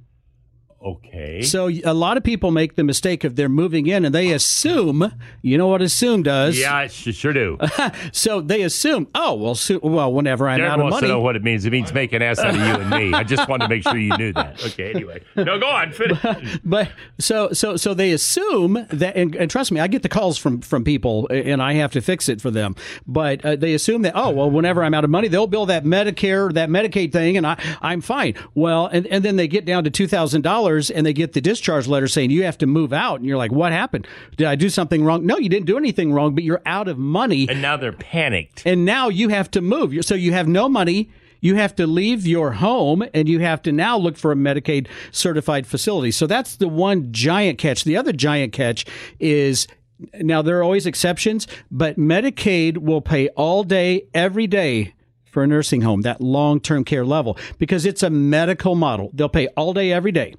Okay. 0.85 1.43
So 1.43 1.69
a 1.85 1.95
lot 1.95 2.17
of 2.17 2.23
people 2.23 2.51
make 2.51 2.77
the 2.77 2.85
mistake 2.85 3.25
of 3.25 3.35
they're 3.35 3.49
moving 3.49 3.87
in 3.87 4.05
and 4.05 4.15
they 4.15 4.31
assume, 4.33 5.13
you 5.43 5.59
know 5.59 5.67
what 5.67 5.83
assume 5.83 6.23
does? 6.23 6.59
yeah, 6.59 6.77
I 6.77 6.87
sure 6.89 7.33
do. 7.33 7.59
So 8.13 8.41
they 8.41 8.63
assume, 8.63 9.09
oh 9.15 9.35
well, 9.35 9.55
so, 9.55 9.79
well, 9.83 10.13
whenever 10.13 10.49
I'm 10.49 10.59
Derek 10.59 10.73
out 10.73 10.79
of 10.81 10.85
wants 10.85 11.01
to 11.01 11.09
know 11.09 11.21
what 11.21 11.37
it 11.37 11.43
means. 11.43 11.65
It 11.65 11.71
means 11.71 11.93
make 11.93 12.13
an 12.13 12.23
ass 12.23 12.39
out 12.39 12.55
of 12.55 12.57
you 12.57 12.63
and 12.63 12.91
me. 12.91 13.13
I 13.13 13.25
just 13.25 13.49
wanted 13.49 13.65
to 13.65 13.69
make 13.69 13.83
sure 13.83 13.97
you 13.97 14.17
knew 14.17 14.33
that. 14.33 14.65
Okay, 14.65 14.91
anyway. 14.91 15.23
No, 15.35 15.59
go 15.59 15.67
on. 15.67 15.93
Finish. 15.93 16.59
but 16.65 16.91
so 17.19 17.53
so 17.53 17.77
so 17.77 17.95
they 17.95 18.13
assume 18.13 18.87
that, 18.91 19.17
and, 19.17 19.35
and 19.35 19.51
trust 19.51 19.73
me, 19.73 19.81
I 19.81 19.87
get 19.87 20.03
the 20.03 20.09
calls 20.09 20.39
from 20.39 20.61
from 20.61 20.85
people, 20.85 21.29
and 21.31 21.63
I 21.63 21.75
have 21.75 21.93
to 21.93 22.01
fix 22.01 22.29
it 22.29 22.41
for 22.41 22.51
them. 22.51 22.77
But 23.07 23.45
uh, 23.45 23.57
they 23.57 23.75
assume 23.75 24.03
that 24.03 24.13
oh 24.15 24.31
well, 24.31 24.51
whenever 24.51 24.83
I'm 24.85 24.95
out 24.95 25.05
of 25.05 25.11
money, 25.11 25.29
they'll 25.29 25.47
bill 25.47 25.67
that 25.67 25.85
Medicare, 25.85 26.53
that 26.55 26.69
Medicaid 26.69 27.13
thing, 27.13 27.37
and 27.37 27.47
I 27.47 27.61
I'm 27.81 28.01
fine. 28.01 28.35
Well, 28.55 28.87
and 28.87 29.07
and 29.07 29.25
then 29.25 29.37
they 29.37 29.49
get 29.49 29.65
down 29.65 29.85
to 29.85 29.91
two 29.91 30.07
thousand 30.07 30.43
dollars, 30.43 30.66
and 30.91 31.07
they 31.07 31.13
get 31.13 31.33
the 31.33 31.41
discharge 31.41 31.87
letter 31.87 32.09
saying 32.09 32.31
you 32.31 32.45
have 32.45 32.59
to 32.59 32.67
move 32.67 32.93
out, 32.93 33.21
and 33.21 33.27
you're 33.29 33.37
like, 33.37 33.53
what 33.53 33.73
happened? 33.73 34.07
Did 34.37 34.47
I 34.47 34.55
do 34.55 34.69
something 34.69 35.05
wrong? 35.05 35.25
No, 35.25 35.39
you 35.39 35.49
didn't 35.49 35.67
do 35.67 35.77
anything 35.77 36.13
wrong, 36.13 36.35
but 36.35 36.45
you're 36.45 36.63
out 36.67 36.89
of 36.89 36.99
money, 36.99 37.49
And 37.49 37.63
now 37.63 37.77
they're 37.77 37.93
panicked. 37.93 38.63
and 38.67 38.85
now 38.85 39.09
you 39.09 39.29
have 39.29 39.51
to 39.53 39.61
move. 39.61 39.95
So 40.05 40.15
you 40.15 40.33
have 40.33 40.49
no 40.49 40.69
money. 40.69 41.11
You 41.41 41.57
have 41.57 41.77
to 41.77 41.87
leave 41.87 42.27
your 42.27 42.53
home 42.53 43.05
and 43.15 43.29
you 43.29 43.39
have 43.41 43.63
to 43.63 43.71
now 43.73 43.97
look 43.99 44.17
for 44.17 44.33
a 44.33 44.35
Medicaid 44.35 44.89
certified 45.13 45.67
facility. 45.67 46.11
So 46.11 46.27
that's 46.27 46.57
the 46.57 46.67
one 46.67 47.13
giant 47.13 47.59
catch. 47.59 47.85
The 47.85 47.97
other 47.97 48.13
giant 48.13 48.53
catch 48.53 48.85
is 49.21 49.69
now 50.15 50.43
there 50.43 50.59
are 50.59 50.63
always 50.63 50.87
exceptions, 50.87 51.47
but 51.71 51.99
Medicaid 51.99 52.79
will 52.79 53.03
pay 53.03 53.29
all 53.29 53.65
day, 53.65 54.07
every 54.15 54.47
day 54.47 54.95
for 55.25 55.43
a 55.43 55.47
nursing 55.47 55.83
home, 55.83 56.01
that 56.03 56.21
long 56.23 56.59
term 56.59 56.85
care 56.85 57.05
level, 57.05 57.37
because 57.59 57.85
it's 57.85 58.03
a 58.03 58.11
medical 58.11 58.75
model. 58.75 59.11
They'll 59.13 59.29
pay 59.29 59.47
all 59.49 59.73
day, 59.75 59.93
every 59.93 60.13
day. 60.13 60.35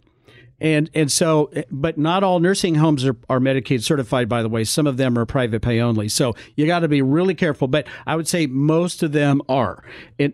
And 0.59 0.89
and 0.95 1.11
so, 1.11 1.51
but 1.69 1.97
not 1.99 2.23
all 2.23 2.39
nursing 2.39 2.75
homes 2.75 3.05
are, 3.05 3.15
are 3.29 3.39
Medicaid 3.39 3.83
certified. 3.83 4.27
By 4.27 4.41
the 4.41 4.49
way, 4.49 4.63
some 4.63 4.87
of 4.87 4.97
them 4.97 5.17
are 5.17 5.25
private 5.25 5.61
pay 5.61 5.79
only. 5.79 6.09
So 6.09 6.33
you 6.55 6.65
got 6.65 6.79
to 6.79 6.87
be 6.87 7.01
really 7.03 7.35
careful. 7.35 7.67
But 7.67 7.87
I 8.07 8.15
would 8.15 8.27
say 8.27 8.47
most 8.47 9.03
of 9.03 9.11
them 9.11 9.41
are. 9.47 9.83
And 10.17 10.33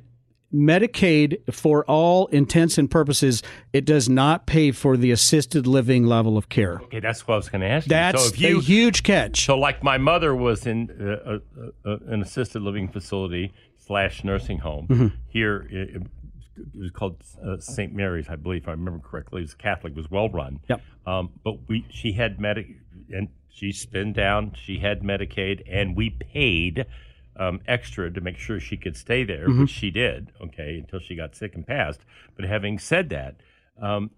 Medicaid, 0.53 1.51
for 1.53 1.83
all 1.85 2.27
intents 2.27 2.77
and 2.77 2.89
purposes, 2.89 3.41
it 3.73 3.85
does 3.85 4.07
not 4.07 4.45
pay 4.45 4.71
for 4.71 4.95
the 4.95 5.11
assisted 5.11 5.65
living 5.67 6.05
level 6.05 6.37
of 6.37 6.47
care. 6.47 6.79
Okay, 6.83 6.99
that's 6.99 7.27
what 7.27 7.33
I 7.33 7.37
was 7.37 7.49
going 7.49 7.61
to 7.61 7.67
ask 7.67 7.87
you. 7.87 7.89
That's 7.89 8.29
so 8.29 8.35
you, 8.35 8.59
a 8.59 8.61
huge 8.61 9.01
catch. 9.03 9.45
so 9.45 9.57
like 9.57 9.83
my 9.83 9.97
mother 9.97 10.35
was 10.35 10.65
in 10.67 10.89
uh, 11.01 11.39
uh, 11.85 11.89
uh, 11.89 11.97
an 12.07 12.21
assisted 12.21 12.61
living 12.61 12.87
facility 12.87 13.51
slash 13.79 14.23
nursing 14.23 14.59
home 14.59 14.87
Mm-hmm. 14.87 15.07
here. 15.27 15.67
It, 16.57 16.77
was 16.77 16.91
called 16.91 17.21
uh, 17.45 17.57
St. 17.59 17.93
Mary's, 17.93 18.29
I 18.29 18.35
believe, 18.35 18.63
if 18.63 18.67
I 18.67 18.71
remember 18.71 18.99
correctly. 18.99 19.41
It 19.41 19.45
was 19.45 19.53
Catholic, 19.55 19.93
it 19.93 19.97
was 19.97 20.09
well 20.11 20.29
run. 20.29 20.59
Yep. 20.69 20.81
Um, 21.05 21.29
but 21.43 21.67
we, 21.67 21.85
she 21.89 22.13
had 22.13 22.39
Medic, 22.39 22.67
and 23.09 23.29
she's 23.49 23.79
spin 23.79 24.13
down. 24.13 24.53
She 24.55 24.79
had 24.79 25.01
Medicaid, 25.01 25.63
and 25.69 25.95
we 25.95 26.09
paid 26.11 26.85
um, 27.35 27.59
extra 27.67 28.11
to 28.11 28.21
make 28.21 28.37
sure 28.37 28.59
she 28.59 28.77
could 28.77 28.95
stay 28.95 29.23
there, 29.23 29.47
Mm-hmm. 29.47 29.61
which 29.61 29.71
she 29.71 29.89
did. 29.91 30.31
Okay, 30.41 30.77
until 30.77 30.99
she 30.99 31.15
got 31.15 31.35
sick 31.35 31.55
and 31.55 31.65
passed. 31.65 32.01
But 32.35 32.45
having 32.45 32.77
said 32.79 33.09
that, 33.09 33.35
um, 33.81 34.11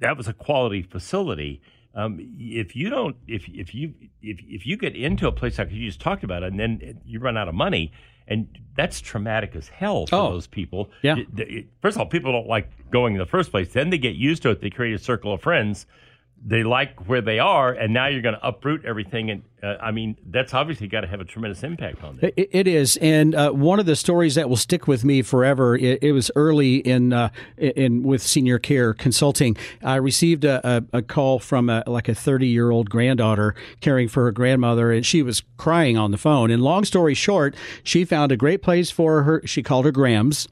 that 0.00 0.16
was 0.16 0.28
a 0.28 0.32
quality 0.32 0.82
facility. 0.82 1.60
Um, 1.94 2.18
if 2.38 2.76
you 2.76 2.90
don't, 2.90 3.16
if 3.26 3.48
if 3.48 3.74
you 3.74 3.94
if 4.20 4.38
if 4.46 4.66
you 4.66 4.76
get 4.76 4.94
into 4.96 5.26
a 5.26 5.32
place 5.32 5.58
like 5.58 5.70
you 5.70 5.86
just 5.86 6.00
talked 6.00 6.24
about, 6.24 6.42
and 6.42 6.58
then 6.60 7.00
you 7.04 7.20
run 7.20 7.36
out 7.36 7.48
of 7.48 7.54
money, 7.54 7.92
and 8.28 8.46
that's 8.76 9.00
traumatic 9.00 9.54
as 9.56 9.68
hell 9.68 10.06
for 10.06 10.16
Oh. 10.16 10.30
those 10.32 10.46
people. 10.46 10.90
Yeah. 11.02 11.16
First 11.80 11.96
of 11.96 12.00
all, 12.00 12.06
people 12.06 12.32
don't 12.32 12.46
like 12.48 12.68
going 12.90 13.14
in 13.14 13.18
the 13.18 13.26
first 13.26 13.50
place. 13.50 13.72
Then 13.72 13.90
they 13.90 13.98
get 13.98 14.16
used 14.16 14.42
to 14.42 14.50
it. 14.50 14.60
They 14.60 14.70
create 14.70 14.94
a 14.94 14.98
circle 14.98 15.32
of 15.32 15.40
friends. 15.40 15.86
They 16.44 16.62
like 16.62 17.08
where 17.08 17.20
they 17.20 17.40
are, 17.40 17.72
and 17.72 17.92
now 17.92 18.06
you're 18.06 18.22
going 18.22 18.36
to 18.36 18.46
uproot 18.46 18.84
everything. 18.84 19.30
And 19.30 19.42
uh, 19.64 19.76
I 19.80 19.90
mean, 19.90 20.16
that's 20.26 20.54
obviously 20.54 20.86
got 20.86 21.00
to 21.00 21.08
have 21.08 21.20
a 21.20 21.24
tremendous 21.24 21.64
impact 21.64 22.04
on 22.04 22.16
them. 22.16 22.30
It, 22.36 22.48
it 22.52 22.68
is, 22.68 22.96
and 22.98 23.34
uh, 23.34 23.50
one 23.50 23.80
of 23.80 23.86
the 23.86 23.96
stories 23.96 24.36
that 24.36 24.48
will 24.48 24.56
stick 24.56 24.86
with 24.86 25.04
me 25.04 25.22
forever. 25.22 25.76
It, 25.76 26.02
it 26.02 26.12
was 26.12 26.30
early 26.36 26.76
in 26.76 27.12
uh, 27.12 27.30
in 27.56 28.04
with 28.04 28.22
senior 28.22 28.60
care 28.60 28.94
consulting. 28.94 29.56
I 29.82 29.96
received 29.96 30.44
a, 30.44 30.60
a, 30.92 30.98
a 30.98 31.02
call 31.02 31.40
from 31.40 31.68
a, 31.68 31.82
like 31.86 32.08
a 32.08 32.14
thirty 32.14 32.46
year 32.46 32.70
old 32.70 32.90
granddaughter 32.90 33.56
caring 33.80 34.06
for 34.06 34.22
her 34.24 34.32
grandmother, 34.32 34.92
and 34.92 35.04
she 35.04 35.22
was 35.22 35.42
crying 35.56 35.96
on 35.96 36.12
the 36.12 36.18
phone. 36.18 36.52
And 36.52 36.62
long 36.62 36.84
story 36.84 37.14
short, 37.14 37.56
she 37.82 38.04
found 38.04 38.30
a 38.30 38.36
great 38.36 38.62
place 38.62 38.90
for 38.90 39.24
her. 39.24 39.42
She 39.46 39.64
called 39.64 39.84
her 39.84 39.92
Grams. 39.92 40.46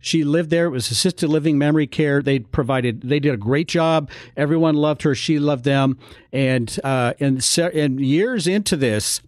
She 0.00 0.24
lived 0.24 0.50
there. 0.50 0.66
It 0.66 0.70
was 0.70 0.90
assisted 0.90 1.28
living 1.28 1.58
memory 1.58 1.86
care. 1.86 2.22
They 2.22 2.40
provided. 2.40 3.02
They 3.02 3.20
did 3.20 3.34
a 3.34 3.38
great 3.38 3.68
job. 3.68 4.10
Everyone 4.36 4.74
loved 4.74 5.02
her. 5.02 5.14
She 5.14 5.38
loved 5.38 5.64
them. 5.64 5.98
And 6.32 6.78
uh, 6.84 7.14
and 7.20 7.42
se- 7.42 7.72
and 7.80 8.00
years 8.00 8.46
into 8.46 8.76
this, 8.76 9.20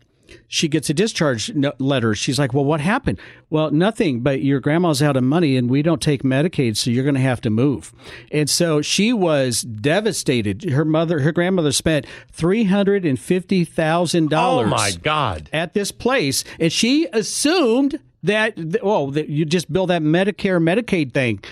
she 0.49 0.69
gets 0.69 0.89
a 0.89 0.95
discharge 0.95 1.51
letter. 1.79 2.15
She's 2.15 2.39
like, 2.39 2.55
"Well, 2.55 2.65
what 2.65 2.81
happened?" 2.81 3.19
Well, 3.51 3.71
nothing. 3.71 4.21
But 4.21 4.43
your 4.43 4.61
grandma's 4.61 5.03
out 5.03 5.17
of 5.17 5.25
money, 5.25 5.57
and 5.57 5.69
we 5.69 5.83
don't 5.83 6.01
take 6.01 6.23
Medicaid, 6.23 6.77
so 6.77 6.91
you're 6.91 7.05
going 7.05 7.15
to 7.17 7.21
have 7.21 7.41
to 7.43 7.51
move. 7.51 7.93
And 8.31 8.49
so 8.49 8.81
she 8.83 9.13
was 9.13 9.63
devastated. 9.63 10.71
Her 10.71 10.85
mother, 10.85 11.21
her 11.21 11.33
grandmother, 11.33 11.73
spent 11.73 12.07
three 12.31 12.65
hundred 12.65 13.05
and 13.05 13.19
fifty 13.19 13.65
thousand 13.65 14.31
dollars. 14.31 14.67
Oh 14.67 14.71
my 14.71 14.93
God! 14.93 15.49
at 15.53 15.75
this 15.75 15.93
place, 15.93 16.45
and 16.61 16.73
she 16.73 17.09
assumed 17.13 18.01
that 18.23 18.59
oh 18.83 19.11
that 19.11 19.29
you 19.29 19.45
just 19.45 19.73
bill 19.73 19.87
that 19.87 20.03
Medicare 20.03 20.63
Medicaid 20.63 21.13
thing. 21.13 21.43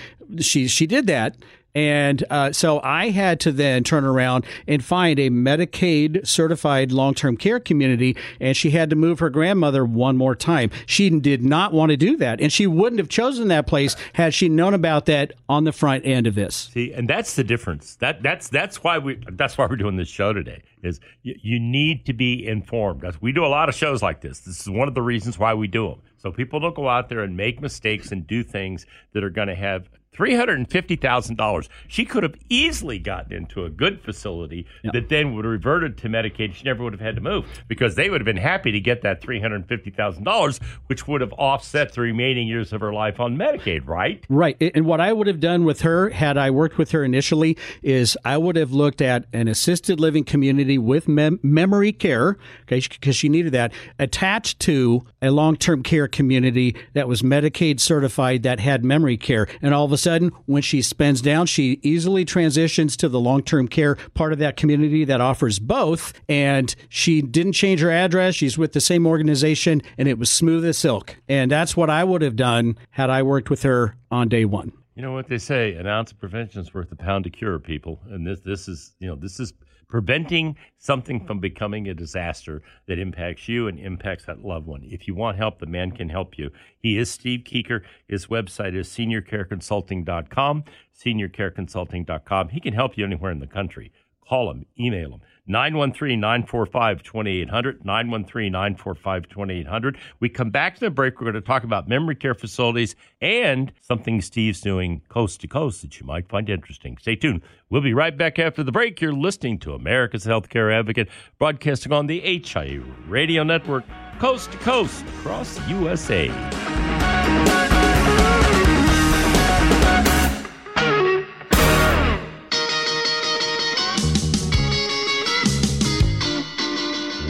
She 0.41 0.69
she 0.69 0.87
did 0.87 1.07
that. 1.09 1.37
And 1.75 2.25
uh, 2.31 2.53
so 2.53 2.81
I 2.83 3.11
had 3.11 3.39
to 3.41 3.53
then 3.53 3.85
turn 3.85 4.05
around 4.05 4.45
and 4.67 4.85
find 4.85 5.19
a 5.19 5.31
Medicaid 5.31 6.27
certified 6.27 6.91
long 6.91 7.15
term 7.15 7.37
care 7.37 7.61
community, 7.61 8.17
and 8.41 8.57
she 8.57 8.71
had 8.71 8.91
to 8.91 8.97
move 8.97 9.21
her 9.21 9.31
grandmother 9.31 9.85
one 9.85 10.17
more 10.17 10.35
time. 10.35 10.71
She 10.87 11.11
did 11.11 11.43
not 11.43 11.73
want 11.73 11.91
to 11.91 11.97
do 11.97 12.17
that, 12.17 12.41
and 12.41 12.53
she 12.53 12.67
wouldn't 12.67 12.99
have 12.99 13.09
chosen 13.09 13.49
that 13.49 13.67
place 13.67 13.95
had 14.15 14.35
she 14.35 14.49
known 14.49 14.75
about 14.75 15.07
that 15.07 15.33
on 15.49 15.65
the 15.65 15.73
front 15.73 16.05
end 16.05 16.27
of 16.27 16.35
this. 16.35 16.71
See, 16.73 16.93
and 16.93 17.09
that's 17.09 17.37
the 17.37 17.45
difference. 17.45 17.97
That 17.97 18.23
that's 18.23 18.49
that's 18.49 18.83
why 18.83 18.99
we 18.99 19.21
that's 19.31 19.57
why 19.57 19.67
we're 19.67 19.77
doing 19.77 19.97
this 19.97 20.09
show 20.09 20.33
today. 20.33 20.63
Is 20.83 21.01
you, 21.23 21.35
you 21.41 21.61
need 21.61 22.07
to 22.07 22.13
be 22.13 22.47
informed. 22.47 23.05
We 23.21 23.33
do 23.33 23.45
a 23.45 23.49
lot 23.49 23.69
of 23.69 23.75
shows 23.75 24.03
like 24.03 24.21
this. 24.21 24.41
This 24.41 24.61
is 24.61 24.69
one 24.69 24.89
of 24.89 24.95
the 24.95 25.03
reasons 25.03 25.39
why 25.39 25.55
we 25.55 25.67
do 25.67 25.89
them. 25.89 26.03
So 26.17 26.31
people 26.31 26.61
don't 26.61 26.75
go 26.75 26.89
out 26.89 27.09
there 27.09 27.21
and 27.21 27.37
make 27.37 27.61
mistakes 27.61 28.13
and 28.13 28.27
do 28.27 28.43
things 28.43 28.87
that 29.13 29.25
are 29.25 29.31
going 29.31 29.49
to 29.49 29.55
have 29.55 29.89
three 30.13 30.35
hundred 30.35 30.59
and 30.59 30.71
fifty 30.71 30.97
thousand 30.97 31.37
dollars. 31.37 31.69
She 31.89 32.05
could 32.05 32.23
have 32.23 32.35
easily 32.49 32.99
gotten 32.99 33.33
into 33.33 33.65
a 33.65 33.71
good 33.71 34.01
facility 34.03 34.67
that 34.93 35.09
then 35.09 35.35
would 35.35 35.45
have 35.45 35.53
reverted 35.53 35.97
to 35.99 36.09
Medicaid. 36.09 36.55
She 36.55 36.65
never 36.65 36.83
would 36.83 36.93
have 36.93 37.01
had 37.01 37.15
to 37.17 37.21
move 37.21 37.47
because 37.69 37.95
they 37.95 38.11
would 38.11 38.21
have 38.21 38.27
been 38.27 38.37
happy 38.37 38.73
to 38.73 38.81
get 38.81 39.03
that 39.03 39.21
three 39.21 39.41
hundred 39.41 39.57
and 39.57 39.69
fifty 39.69 39.91
thousand 39.91 40.25
dollars, 40.25 40.59
which 40.87 41.07
would 41.07 41.21
have 41.21 41.33
offset 41.35 41.93
the 41.93 42.01
remaining 42.01 42.49
years 42.49 42.73
of 42.73 42.81
her 42.81 42.93
life 42.93 43.21
on 43.21 43.37
Medicaid. 43.37 43.87
Right? 43.87 44.25
Right. 44.29 44.57
And 44.61 44.85
what 44.85 45.01
I 45.01 45.13
would 45.13 45.27
have 45.27 45.41
done 45.41 45.65
with 45.65 45.83
her, 45.83 46.11
had 46.11 46.37
I 46.37 46.51
worked 46.51 46.77
with 46.77 46.91
her 46.91 47.05
initially, 47.05 47.57
is 47.83 48.19
I 48.25 48.37
would 48.37 48.57
have 48.57 48.73
looked 48.73 49.01
at 49.01 49.27
an 49.33 49.49
assisted 49.49 50.01
living 50.01 50.25
community 50.25 50.79
with 50.79 51.09
mem- 51.09 51.41
memory 51.43 51.93
care, 51.93 52.37
okay, 52.63 52.81
because 52.81 53.17
she 53.17 53.29
needed 53.29 53.53
that, 53.53 53.73
attached 53.99 54.59
to 54.61 55.07
a 55.23 55.31
long 55.31 55.57
term 55.57 55.83
care 55.83 56.09
community 56.09 56.75
that 56.95 57.07
was 57.07 57.23
Medicaid 57.23 57.81
certified 57.81 58.43
that 58.43 58.61
had 58.61 58.85
memory 58.85 59.17
care. 59.17 59.47
And 59.63 59.73
all 59.73 59.85
of 59.85 59.93
a 59.93 60.00
sudden, 60.01 60.33
when 60.47 60.63
she 60.63 60.83
spends 60.83 61.21
down, 61.21 61.47
she 61.47 61.79
easily 61.83 62.25
transitions 62.25 62.97
to 62.99 63.09
the 63.09 63.21
long 63.21 63.43
term 63.43 63.69
care 63.69 63.97
part 64.15 64.33
of 64.33 64.39
that 64.39 64.57
community 64.57 65.05
that 65.05 65.21
offers 65.21 65.59
both. 65.59 66.13
And 66.29 66.75
she 66.89 67.23
didn't 67.23 67.53
change 67.53 67.81
her 67.81 67.91
address. 67.91 68.35
She's 68.35 68.59
with 68.59 68.73
the 68.73 68.81
same 68.81 69.07
organization, 69.07 69.83
and 69.99 70.09
it 70.09 70.19
was 70.19 70.31
smooth 70.31 70.65
as 70.65 70.79
silk. 70.79 71.17
And 71.29 71.51
that's 71.51 71.77
what 71.77 71.91
I 71.91 72.05
would 72.05 72.23
have 72.23 72.37
done 72.37 72.77
had 72.91 73.11
I 73.11 73.23
worked 73.23 73.51
with 73.51 73.63
her 73.63 73.97
on 74.11 74.29
day 74.29 74.45
one. 74.45 74.73
You 74.97 75.03
know 75.03 75.13
what 75.13 75.29
they 75.29 75.39
say: 75.39 75.75
an 75.75 75.87
ounce 75.87 76.13
of 76.13 76.19
prevention 76.19 76.61
is 76.61 76.75
worth 76.75 76.93
a 76.93 76.97
pound 76.97 77.27
of 77.27 77.33
cure. 77.33 77.59
People, 77.59 78.01
and 78.11 78.27
this 78.27 78.41
this 78.41 78.69
is 78.69 78.93
you 78.99 79.07
know 79.07 79.15
this 79.15 79.41
is 79.41 79.53
preventing 79.91 80.57
something 80.79 81.27
from 81.27 81.41
becoming 81.41 81.89
a 81.89 81.95
disaster 81.95 82.63
that 82.87 82.99
impacts 82.99 83.49
you 83.49 83.67
and 83.67 83.79
impacts 83.79 84.25
that 84.25 84.45
loved 84.45 84.67
one. 84.67 84.83
If 84.85 85.09
you 85.09 85.15
want 85.17 85.37
help, 85.37 85.59
the 85.59 85.67
man 85.67 85.91
can 85.91 86.09
help 86.09 86.39
you. 86.39 86.51
He 86.79 86.97
is 86.97 87.11
Steve 87.11 87.41
Kuker. 87.41 87.83
His 88.07 88.27
website 88.27 88.77
is 88.77 88.89
seniorcareconsulting.com. 88.89 90.65
Seniorcareconsulting.com. 90.97 92.49
He 92.51 92.61
can 92.61 92.73
help 92.73 92.97
you 92.97 93.05
anywhere 93.05 93.33
in 93.33 93.41
the 93.41 93.47
country. 93.47 93.93
Call 94.31 94.47
them, 94.47 94.65
email 94.79 95.11
them. 95.11 95.21
913 95.49 96.21
945 96.21 97.03
2800. 97.03 97.85
913 97.85 98.53
945 98.53 99.29
2800. 99.29 99.99
We 100.21 100.29
come 100.29 100.51
back 100.51 100.75
to 100.75 100.81
the 100.83 100.91
break. 100.91 101.21
We're 101.21 101.33
going 101.33 101.35
to 101.35 101.41
talk 101.41 101.65
about 101.65 101.89
memory 101.89 102.15
care 102.15 102.35
facilities 102.35 102.95
and 103.21 103.73
something 103.81 104.21
Steve's 104.21 104.61
doing 104.61 105.03
coast 105.09 105.41
to 105.41 105.49
coast 105.49 105.83
that 105.83 105.99
you 105.99 106.07
might 106.07 106.29
find 106.29 106.49
interesting. 106.49 106.97
Stay 106.99 107.17
tuned. 107.17 107.43
We'll 107.71 107.81
be 107.81 107.93
right 107.93 108.17
back 108.17 108.39
after 108.39 108.63
the 108.63 108.71
break. 108.71 109.01
You're 109.01 109.13
listening 109.13 109.59
to 109.61 109.75
America's 109.75 110.25
Healthcare 110.25 110.73
Advocate, 110.73 111.09
broadcasting 111.41 111.93
on 111.93 112.07
the 112.07 112.21
HIA 112.21 112.85
Radio 113.09 113.43
Network, 113.43 113.83
coast 114.21 114.53
to 114.53 114.59
coast 114.59 115.05
across 115.19 115.59
USA. 115.69 116.29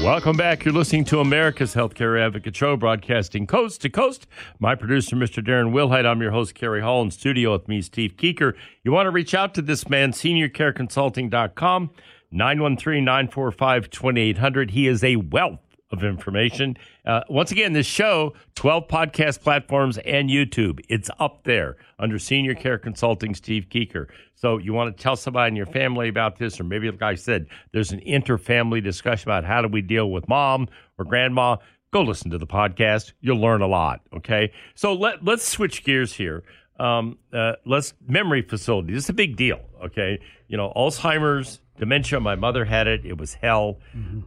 Welcome 0.03 0.39
back. 0.39 0.65
You're 0.65 0.73
listening 0.73 1.05
to 1.05 1.21
America's 1.21 1.75
Healthcare 1.75 2.19
Advocate 2.19 2.57
Show, 2.57 2.75
broadcasting 2.75 3.47
coast 3.47 3.83
to 3.83 3.91
coast. 3.91 4.27
My 4.59 4.75
producer, 4.75 5.15
Mr. 5.15 5.47
Darren 5.47 5.73
Wilhite. 5.73 6.07
I'm 6.07 6.23
your 6.23 6.31
host, 6.31 6.55
Cary 6.55 6.81
Hall, 6.81 7.03
in 7.03 7.11
studio 7.11 7.53
with 7.53 7.69
me, 7.69 7.83
Steve 7.83 8.17
Kuker. 8.17 8.55
You 8.83 8.93
want 8.93 9.07
to 9.07 9.11
reach 9.11 9.35
out 9.35 9.53
to 9.55 9.63
this 9.63 9.91
man, 9.91 10.13
seniorcareconsulting.com, 10.13 11.91
913 12.31 13.05
945 13.05 13.91
2800. 13.91 14.71
He 14.71 14.89
is 14.89 15.05
a 15.05 15.17
wealth 15.17 15.61
of 15.91 16.05
information. 16.05 16.77
Uh, 17.05 17.23
once 17.29 17.51
again, 17.51 17.73
this 17.73 17.87
show, 17.87 18.35
12 18.55 18.87
podcast 18.89 19.41
platforms 19.41 19.99
and 19.99 20.31
YouTube. 20.31 20.81
It's 20.89 21.11
up 21.19 21.45
there 21.45 21.77
under 21.99 22.19
Senior 22.19 22.55
Care 22.55 22.79
Consulting, 22.79 23.35
Steve 23.35 23.67
Kuker. 23.71 24.07
So 24.35 24.59
you 24.59 24.73
want 24.73 24.97
to 24.97 25.03
tell 25.03 25.17
somebody 25.17 25.49
in 25.49 25.57
your 25.57 25.67
family 25.67 26.09
about 26.09 26.39
this, 26.39 26.61
or 26.61 26.65
maybe, 26.65 26.91
like 26.91 27.03
I 27.03 27.15
said, 27.17 27.47
there's 27.73 27.93
an 27.93 28.01
inter-family 28.01 28.81
discussion 28.81 29.29
about 29.29 29.45
how 29.45 29.63
do 29.63 29.69
we 29.69 29.83
deal 29.83 30.11
with 30.11 30.29
mom 30.29 30.69
or 30.99 31.05
grandma. 31.05 31.57
Go 31.93 32.03
listen 32.03 32.31
to 32.31 32.39
the 32.39 32.47
podcast. 32.47 33.13
You'll 33.21 33.41
learn 33.41 33.63
a 33.63 33.67
lot. 33.67 34.01
Okay. 34.15 34.53
So 34.77 34.95
let, 34.95 35.25
let's 35.25 35.47
switch 35.47 35.83
gears 35.85 36.13
here. 36.13 36.45
Um, 36.79 37.19
uh, 37.33 37.55
let's 37.67 37.93
memory 38.07 38.43
facility. 38.43 38.95
This 38.95 39.05
is 39.05 39.11
a 39.11 39.15
big 39.15 39.37
deal. 39.37 39.61
Okay. 39.85 40.21
You 40.47 40.57
know, 40.57 40.73
Alzheimer's, 40.77 41.61
dementia. 41.81 42.21
My 42.21 42.37
mother 42.37 42.65
had 42.65 42.87
it. 42.87 43.05
It 43.05 43.19
was 43.19 43.35
hell. 43.35 43.81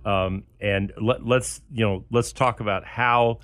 Um, 0.06 0.44
and 0.60 0.92
let, 1.00 1.26
let's 1.26 1.62
you 1.72 1.86
know 1.86 2.04
let's 2.12 2.34
talk 2.34 2.60
about 2.60 2.84
how 2.84 3.39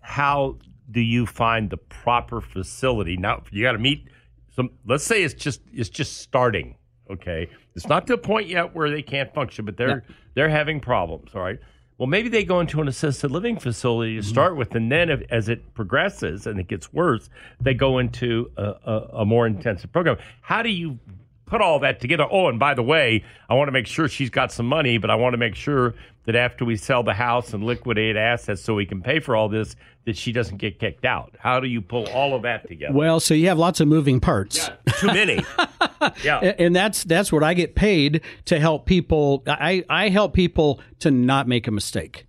how 0.00 0.56
do 0.90 1.00
you 1.02 1.26
find 1.26 1.68
the 1.68 1.76
proper 1.76 2.40
facility? 2.40 3.18
Now 3.18 3.42
you 3.50 3.62
got 3.62 3.72
to 3.72 3.78
meet 3.78 4.08
some. 4.56 4.70
Let's 4.86 5.04
say 5.04 5.22
it's 5.22 5.34
just 5.34 5.60
it's 5.72 5.90
just 5.90 6.18
starting. 6.18 6.76
Okay, 7.10 7.50
it's 7.74 7.88
not 7.88 8.06
to 8.06 8.14
a 8.14 8.18
point 8.18 8.48
yet 8.48 8.74
where 8.74 8.90
they 8.90 9.02
can't 9.02 9.32
function, 9.34 9.64
but 9.64 9.76
they're 9.76 10.04
they're 10.34 10.48
having 10.48 10.80
problems. 10.80 11.32
All 11.34 11.42
right. 11.42 11.58
Well, 11.98 12.06
maybe 12.06 12.28
they 12.28 12.44
go 12.44 12.60
into 12.60 12.80
an 12.80 12.86
assisted 12.86 13.32
living 13.32 13.58
facility 13.58 14.14
to 14.16 14.22
start 14.22 14.56
with, 14.56 14.72
and 14.76 14.90
then 14.92 15.10
if, 15.10 15.20
as 15.30 15.48
it 15.48 15.74
progresses 15.74 16.46
and 16.46 16.60
it 16.60 16.68
gets 16.68 16.92
worse, 16.92 17.28
they 17.60 17.74
go 17.74 17.98
into 17.98 18.52
a, 18.56 18.62
a, 18.62 19.08
a 19.14 19.24
more 19.24 19.48
intensive 19.48 19.90
program. 19.90 20.16
How 20.40 20.62
do 20.62 20.68
you 20.68 21.00
put 21.48 21.60
all 21.60 21.78
that 21.80 22.00
together? 22.00 22.26
Oh, 22.30 22.48
and 22.48 22.58
by 22.58 22.74
the 22.74 22.82
way, 22.82 23.24
I 23.48 23.54
want 23.54 23.68
to 23.68 23.72
make 23.72 23.86
sure 23.86 24.08
she's 24.08 24.30
got 24.30 24.52
some 24.52 24.66
money, 24.66 24.98
but 24.98 25.10
I 25.10 25.14
want 25.14 25.34
to 25.34 25.38
make 25.38 25.54
sure 25.54 25.94
that 26.26 26.36
after 26.36 26.64
we 26.64 26.76
sell 26.76 27.02
the 27.02 27.14
house 27.14 27.54
and 27.54 27.64
liquidate 27.64 28.16
assets 28.16 28.60
so 28.60 28.74
we 28.74 28.84
can 28.84 29.00
pay 29.00 29.18
for 29.18 29.34
all 29.34 29.48
this, 29.48 29.76
that 30.04 30.16
she 30.16 30.32
doesn't 30.32 30.58
get 30.58 30.78
kicked 30.78 31.04
out. 31.04 31.34
How 31.38 31.60
do 31.60 31.66
you 31.68 31.80
pull 31.80 32.06
all 32.08 32.34
of 32.34 32.42
that 32.42 32.68
together? 32.68 32.94
Well, 32.94 33.18
so 33.20 33.34
you 33.34 33.48
have 33.48 33.58
lots 33.58 33.80
of 33.80 33.88
moving 33.88 34.20
parts. 34.20 34.70
Too 34.98 35.06
many. 35.08 35.44
yeah. 36.22 36.38
And 36.58 36.74
that's 36.76 37.04
that's 37.04 37.32
what 37.32 37.42
I 37.42 37.54
get 37.54 37.74
paid 37.74 38.22
to 38.46 38.60
help 38.60 38.86
people. 38.86 39.42
I 39.46 39.84
I 39.88 40.08
help 40.08 40.32
people 40.34 40.80
to 41.00 41.10
not 41.10 41.48
make 41.48 41.66
a 41.66 41.70
mistake, 41.70 42.26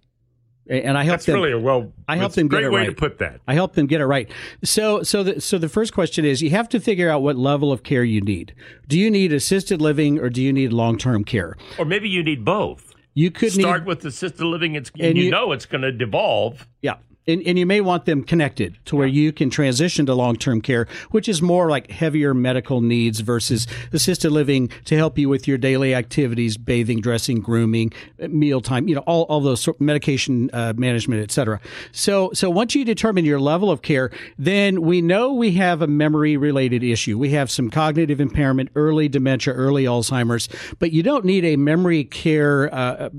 and 0.69 0.97
I 0.97 1.03
help 1.03 1.15
That's 1.15 1.25
them. 1.25 1.35
really 1.35 1.51
a 1.51 1.59
well. 1.59 1.91
I 2.07 2.15
help 2.17 2.33
them 2.33 2.47
get 2.47 2.63
it 2.63 2.71
way 2.71 2.81
right. 2.81 2.85
to 2.89 2.93
put 2.95 3.17
that. 3.19 3.41
I 3.47 3.53
help 3.55 3.73
them 3.73 3.87
get 3.87 4.01
it 4.01 4.05
right. 4.05 4.29
So 4.63 5.03
so 5.03 5.23
the 5.23 5.41
so 5.41 5.57
the 5.57 5.69
first 5.69 5.93
question 5.93 6.25
is 6.25 6.41
you 6.41 6.51
have 6.51 6.69
to 6.69 6.79
figure 6.79 7.09
out 7.09 7.21
what 7.21 7.35
level 7.35 7.71
of 7.71 7.83
care 7.83 8.03
you 8.03 8.21
need. 8.21 8.53
Do 8.87 8.97
you 8.99 9.09
need 9.11 9.33
assisted 9.33 9.81
living 9.81 10.19
or 10.19 10.29
do 10.29 10.41
you 10.41 10.53
need 10.53 10.71
long 10.71 10.97
term 10.97 11.23
care? 11.23 11.55
Or 11.77 11.85
maybe 11.85 12.07
you 12.07 12.23
need 12.23 12.45
both. 12.45 12.93
You 13.15 13.31
could 13.31 13.51
Start 13.51 13.81
need 13.81 13.87
with 13.87 14.05
assisted 14.05 14.45
living. 14.45 14.75
It's 14.75 14.91
And 14.99 15.17
you, 15.17 15.25
you- 15.25 15.31
know 15.31 15.51
it's 15.51 15.65
going 15.65 15.81
to 15.81 15.91
devolve. 15.91 16.67
Yeah. 16.81 16.95
And, 17.29 17.43
and 17.45 17.59
you 17.59 17.65
may 17.65 17.81
want 17.81 18.05
them 18.05 18.23
connected 18.23 18.77
to 18.85 18.95
where 18.95 19.07
you 19.07 19.31
can 19.31 19.49
transition 19.49 20.05
to 20.07 20.15
long 20.15 20.35
term 20.35 20.61
care, 20.61 20.87
which 21.11 21.29
is 21.29 21.41
more 21.41 21.69
like 21.69 21.91
heavier 21.91 22.33
medical 22.33 22.81
needs 22.81 23.19
versus 23.19 23.67
assisted 23.93 24.31
living 24.31 24.69
to 24.85 24.95
help 24.95 25.17
you 25.17 25.29
with 25.29 25.47
your 25.47 25.57
daily 25.57 25.93
activities, 25.93 26.57
bathing, 26.57 27.01
dressing, 27.01 27.39
grooming, 27.39 27.93
mealtime, 28.29 28.87
you 28.87 28.95
know, 28.95 29.01
all, 29.01 29.23
all 29.23 29.41
those 29.41 29.61
sort 29.61 29.79
medication 29.79 30.49
uh, 30.53 30.73
management, 30.75 31.21
et 31.21 31.31
cetera. 31.31 31.59
So, 31.91 32.31
so 32.33 32.49
once 32.49 32.73
you 32.73 32.83
determine 32.83 33.25
your 33.25 33.39
level 33.39 33.69
of 33.69 33.81
care, 33.81 34.11
then 34.37 34.81
we 34.81 35.01
know 35.01 35.33
we 35.33 35.51
have 35.53 35.81
a 35.81 35.87
memory 35.87 36.35
related 36.37 36.83
issue. 36.83 37.17
We 37.17 37.29
have 37.31 37.51
some 37.51 37.69
cognitive 37.69 38.19
impairment, 38.19 38.71
early 38.75 39.07
dementia, 39.07 39.53
early 39.53 39.83
Alzheimer's, 39.83 40.49
but 40.79 40.91
you 40.91 41.03
don't 41.03 41.25
need 41.25 41.45
a 41.45 41.55
memory 41.57 42.03
care 42.05 42.73
uh, 42.73 43.09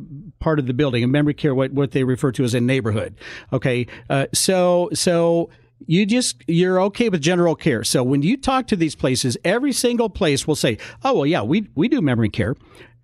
part 0.41 0.59
of 0.59 0.67
the 0.67 0.75
building, 0.75 1.05
a 1.05 1.07
memory 1.07 1.35
care, 1.35 1.55
what, 1.55 1.73
what 1.73 1.93
they 1.93 2.03
refer 2.03 2.33
to 2.33 2.45
as 2.45 2.55
a 2.55 2.61
neighborhood. 2.61 3.15
Okay. 3.53 3.87
Uh, 4.09 4.27
so, 4.33 4.91
so 4.93 5.51
you 5.87 6.07
just, 6.07 6.43
you're 6.47 6.81
okay 6.83 7.09
with 7.09 7.21
general 7.21 7.55
care. 7.55 7.85
So 7.85 8.03
when 8.03 8.23
you 8.23 8.37
talk 8.37 8.67
to 8.69 8.77
these 8.77 8.95
places, 8.95 9.37
every 9.45 9.73
single 9.73 10.09
place 10.09 10.47
will 10.47 10.57
say, 10.57 10.79
oh, 11.05 11.15
well, 11.15 11.27
yeah, 11.27 11.43
we, 11.43 11.69
we 11.75 11.89
do 11.89 12.01
memory 12.01 12.31
care. 12.31 12.57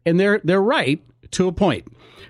And 0.05 0.21
they're, 0.21 0.41
they're 0.45 0.63
right 0.63 1.03
to 1.33 1.49
a 1.49 1.53
point. 1.53 1.87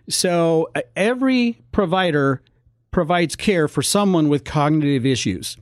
So 0.09 0.71
uh, 0.75 0.83
every 0.95 1.61
provider 1.73 2.43
provides 2.91 3.37
care 3.37 3.69
for 3.69 3.83
someone 3.83 4.29
with 4.29 4.45
cognitive 4.45 5.05
issues 5.05 5.57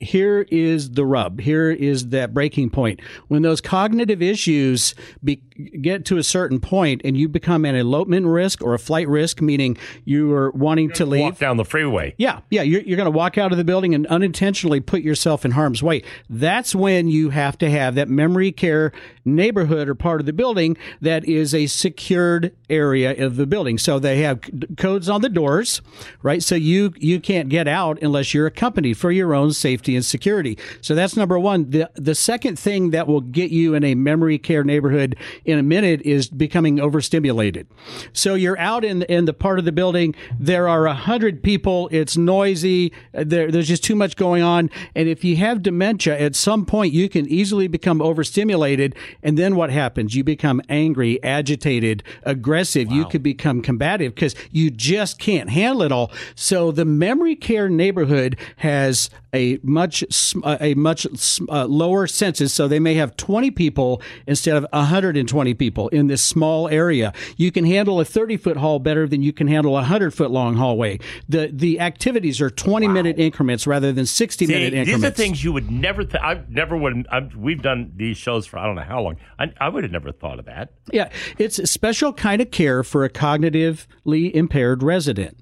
here 0.00 0.46
is 0.50 0.90
the 0.90 1.04
rub. 1.04 1.40
Here 1.40 1.70
is 1.70 2.08
that 2.08 2.34
breaking 2.34 2.70
point. 2.70 3.00
When 3.28 3.42
those 3.42 3.60
cognitive 3.60 4.22
issues 4.22 4.94
be, 5.24 5.42
get 5.80 6.04
to 6.06 6.18
a 6.18 6.22
certain 6.22 6.60
point 6.60 7.00
and 7.04 7.16
you 7.16 7.28
become 7.28 7.64
an 7.64 7.74
elopement 7.74 8.26
risk 8.26 8.62
or 8.62 8.74
a 8.74 8.78
flight 8.78 9.08
risk, 9.08 9.40
meaning 9.40 9.76
you 10.04 10.32
are 10.32 10.50
wanting 10.50 10.90
to 10.92 11.06
leave. 11.06 11.22
Walk 11.22 11.38
down 11.38 11.56
the 11.56 11.64
freeway. 11.64 12.14
Yeah, 12.18 12.40
yeah, 12.50 12.62
you're, 12.62 12.82
you're 12.82 12.96
going 12.96 13.06
to 13.06 13.10
walk 13.10 13.38
out 13.38 13.52
of 13.52 13.58
the 13.58 13.64
building 13.64 13.94
and 13.94 14.06
unintentionally 14.06 14.80
put 14.80 15.02
yourself 15.02 15.44
in 15.44 15.52
harm's 15.52 15.82
way. 15.82 16.02
That's 16.28 16.74
when 16.74 17.08
you 17.08 17.30
have 17.30 17.58
to 17.58 17.70
have 17.70 17.94
that 17.96 18.08
memory 18.08 18.52
care 18.52 18.92
neighborhood 19.24 19.88
or 19.88 19.94
part 19.94 20.20
of 20.20 20.26
the 20.26 20.32
building 20.32 20.76
that 21.00 21.24
is 21.24 21.54
a 21.54 21.66
secured 21.66 22.54
area 22.70 23.24
of 23.24 23.36
the 23.36 23.46
building. 23.46 23.78
So 23.78 23.98
they 23.98 24.22
have 24.22 24.40
c- 24.44 24.52
codes 24.76 25.08
on 25.08 25.20
the 25.20 25.28
doors, 25.28 25.82
right? 26.22 26.42
So 26.42 26.54
you 26.54 26.92
you 26.96 27.20
can't 27.20 27.48
get 27.48 27.68
out 27.68 28.00
unless 28.02 28.32
you're 28.32 28.46
accompanied 28.46 28.94
for 28.94 29.10
your 29.10 29.34
own 29.34 29.52
safety 29.52 29.96
and 29.96 30.04
security. 30.04 30.58
So 30.80 30.94
that's 30.94 31.16
number 31.16 31.38
one. 31.38 31.70
The 31.70 31.90
the 31.94 32.14
second 32.14 32.58
thing 32.58 32.90
that 32.90 33.06
will 33.06 33.20
get 33.20 33.50
you 33.50 33.74
in 33.74 33.84
a 33.84 33.94
memory 33.94 34.38
care 34.38 34.64
neighborhood 34.64 35.16
in 35.46 35.58
a 35.58 35.62
minute 35.62 36.02
is 36.02 36.28
becoming 36.28 36.80
overstimulated. 36.80 37.66
So 38.12 38.34
you're 38.34 38.58
out 38.58 38.84
in 38.84 39.02
in 39.04 39.24
the 39.24 39.32
part 39.32 39.58
of 39.58 39.64
the 39.64 39.72
building. 39.72 40.14
There 40.38 40.68
are 40.68 40.86
a 40.86 40.94
hundred 40.94 41.42
people. 41.42 41.88
It's 41.92 42.16
noisy. 42.16 42.92
There, 43.12 43.50
there's 43.50 43.68
just 43.68 43.84
too 43.84 43.96
much 43.96 44.16
going 44.16 44.42
on. 44.42 44.70
And 44.94 45.08
if 45.08 45.24
you 45.24 45.36
have 45.36 45.62
dementia, 45.62 46.18
at 46.18 46.34
some 46.34 46.66
point 46.66 46.92
you 46.92 47.08
can 47.08 47.26
easily 47.28 47.68
become 47.68 48.02
overstimulated. 48.02 48.94
And 49.22 49.38
then 49.38 49.56
what 49.56 49.70
happens? 49.70 50.14
You 50.14 50.24
become 50.24 50.60
angry, 50.68 51.22
agitated, 51.22 52.02
aggressive. 52.24 52.90
You 52.90 53.06
could 53.06 53.22
become 53.22 53.62
combative 53.62 54.14
because 54.14 54.34
you 54.50 54.70
just 54.70 55.18
can't 55.18 55.50
handle 55.50 55.82
it 55.82 55.92
all. 55.92 56.10
So 56.34 56.72
the 56.72 56.84
memory 56.84 57.36
care 57.36 57.68
neighborhood 57.68 58.36
has 58.56 59.10
a 59.32 59.58
much 59.62 60.02
a 60.44 60.74
much 60.74 61.06
uh, 61.48 61.66
lower 61.66 62.06
census, 62.06 62.52
so 62.52 62.66
they 62.66 62.80
may 62.80 62.94
have 62.94 63.16
20 63.16 63.50
people 63.50 64.00
instead 64.26 64.56
of 64.56 64.66
120 64.72 65.35
people 65.54 65.88
in 65.88 66.06
this 66.06 66.22
small 66.22 66.68
area. 66.68 67.12
You 67.36 67.52
can 67.52 67.64
handle 67.64 68.00
a 68.00 68.04
30 68.04 68.36
foot 68.36 68.56
hall 68.56 68.78
better 68.78 69.06
than 69.06 69.22
you 69.22 69.32
can 69.32 69.46
handle 69.46 69.72
a 69.72 69.80
100 69.80 70.12
foot 70.12 70.30
long 70.30 70.56
hallway. 70.56 70.98
The 71.28 71.50
the 71.52 71.80
activities 71.80 72.40
are 72.40 72.50
20 72.50 72.88
minute 72.88 73.18
increments 73.18 73.66
rather 73.66 73.92
than 73.92 74.06
60 74.06 74.46
See, 74.46 74.52
minute 74.52 74.72
increments. 74.74 75.02
these 75.02 75.04
are 75.04 75.10
things 75.14 75.44
you 75.44 75.52
would 75.52 75.70
never. 75.70 76.04
Th- 76.04 76.22
I 76.22 76.42
never 76.48 76.76
would. 76.76 77.06
I've, 77.10 77.34
we've 77.36 77.62
done 77.62 77.92
these 77.96 78.16
shows 78.16 78.46
for 78.46 78.58
I 78.58 78.66
don't 78.66 78.76
know 78.76 78.82
how 78.82 79.00
long. 79.02 79.16
I, 79.38 79.52
I 79.60 79.68
would 79.68 79.82
have 79.84 79.92
never 79.92 80.12
thought 80.12 80.38
of 80.38 80.44
that. 80.46 80.70
Yeah, 80.92 81.10
it's 81.38 81.58
a 81.58 81.66
special 81.66 82.12
kind 82.12 82.40
of 82.40 82.50
care 82.50 82.82
for 82.82 83.04
a 83.04 83.10
cognitively 83.10 84.32
impaired 84.32 84.82
resident, 84.82 85.38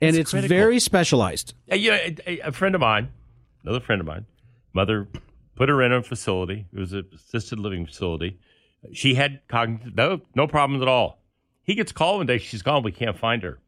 and 0.00 0.16
it's 0.16 0.30
critical. 0.30 0.56
very 0.56 0.78
specialized. 0.78 1.54
Uh, 1.70 1.76
you 1.76 1.90
know, 1.90 1.96
a, 1.96 2.16
a- 2.26 2.40
a 2.48 2.52
friend 2.52 2.74
of 2.74 2.80
mine, 2.80 3.08
another 3.62 3.80
friend 3.80 4.00
of 4.00 4.06
mine, 4.06 4.26
mother 4.72 5.08
put 5.56 5.68
her 5.68 5.80
in 5.82 5.92
a 5.92 6.02
facility. 6.02 6.66
It 6.74 6.78
was 6.78 6.92
an 6.92 7.08
assisted 7.14 7.58
living 7.60 7.86
facility. 7.86 8.38
She 8.92 9.14
had 9.14 9.40
cognitive, 9.48 9.94
no, 9.96 10.20
no 10.34 10.46
problems 10.46 10.82
at 10.82 10.88
all. 10.88 11.18
He 11.62 11.74
gets 11.74 11.92
called 11.92 12.18
one 12.18 12.26
day. 12.26 12.38
She's 12.38 12.62
gone. 12.62 12.82
We 12.82 12.92
can't 12.92 13.18
find 13.18 13.42
her. 13.42 13.58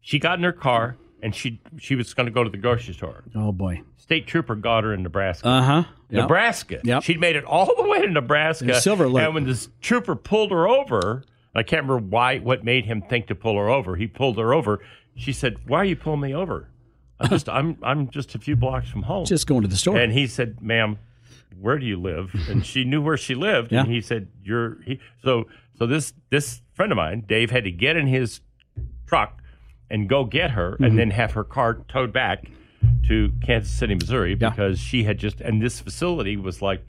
She 0.00 0.18
got 0.18 0.38
in 0.38 0.44
her 0.44 0.52
car 0.52 0.96
and 1.22 1.34
she 1.34 1.60
she 1.78 1.94
was 1.94 2.14
going 2.14 2.26
to 2.26 2.32
go 2.32 2.44
to 2.44 2.50
the 2.50 2.56
grocery 2.56 2.94
store. 2.94 3.24
Oh 3.34 3.52
boy. 3.52 3.82
State 3.96 4.26
trooper 4.26 4.54
got 4.54 4.84
her 4.84 4.94
in 4.94 5.02
Nebraska. 5.02 5.48
Uh 5.48 5.62
huh. 5.62 5.84
Nebraska. 6.10 6.80
Yep. 6.82 7.02
She'd 7.02 7.20
made 7.20 7.36
it 7.36 7.44
all 7.44 7.74
the 7.76 7.86
way 7.88 8.00
to 8.00 8.08
Nebraska. 8.10 8.80
Silver 8.80 9.08
Lake. 9.08 9.24
And 9.24 9.34
when 9.34 9.44
this 9.44 9.68
trooper 9.80 10.16
pulled 10.16 10.50
her 10.50 10.66
over, 10.66 11.24
I 11.54 11.62
can't 11.62 11.82
remember 11.86 12.06
why, 12.08 12.38
what 12.38 12.64
made 12.64 12.86
him 12.86 13.02
think 13.02 13.26
to 13.26 13.34
pull 13.34 13.56
her 13.56 13.68
over. 13.68 13.96
He 13.96 14.06
pulled 14.06 14.38
her 14.38 14.54
over. 14.54 14.80
She 15.14 15.32
said, 15.32 15.56
"Why 15.66 15.78
are 15.78 15.84
you 15.84 15.96
pulling 15.96 16.20
me 16.20 16.34
over? 16.34 16.68
I'm 17.20 17.28
just, 17.30 17.48
I'm, 17.48 17.76
I'm 17.82 18.08
just 18.10 18.34
a 18.34 18.38
few 18.38 18.54
blocks 18.56 18.88
from 18.88 19.02
home." 19.02 19.26
Just 19.26 19.46
going 19.46 19.62
to 19.62 19.68
the 19.68 19.76
store. 19.76 19.98
And 19.98 20.12
he 20.12 20.26
said, 20.26 20.62
"Ma'am, 20.62 20.98
where 21.58 21.78
do 21.78 21.86
you 21.86 22.00
live?" 22.00 22.30
And 22.48 22.64
she 22.66 22.84
knew 22.84 23.00
where 23.02 23.16
she 23.16 23.34
lived. 23.34 23.72
Yeah. 23.72 23.82
And 23.82 23.90
he 23.92 24.00
said, 24.00 24.28
"You're." 24.42 24.80
He, 24.82 25.00
so, 25.22 25.46
so 25.78 25.86
this 25.86 26.12
this 26.30 26.62
friend 26.74 26.90
of 26.92 26.96
mine, 26.96 27.24
Dave, 27.26 27.50
had 27.50 27.64
to 27.64 27.70
get 27.70 27.96
in 27.96 28.06
his 28.06 28.40
truck 29.06 29.42
and 29.90 30.08
go 30.08 30.24
get 30.24 30.50
her, 30.52 30.72
Mm-hmm. 30.72 30.84
and 30.84 30.98
then 30.98 31.10
have 31.10 31.32
her 31.32 31.44
car 31.44 31.82
towed 31.88 32.12
back 32.12 32.44
to 33.08 33.32
Kansas 33.44 33.72
City, 33.72 33.94
Missouri, 33.94 34.36
Yeah. 34.38 34.50
because 34.50 34.78
she 34.78 35.04
had 35.04 35.18
just. 35.18 35.40
And 35.40 35.62
this 35.62 35.80
facility 35.80 36.36
was 36.36 36.60
like. 36.62 36.84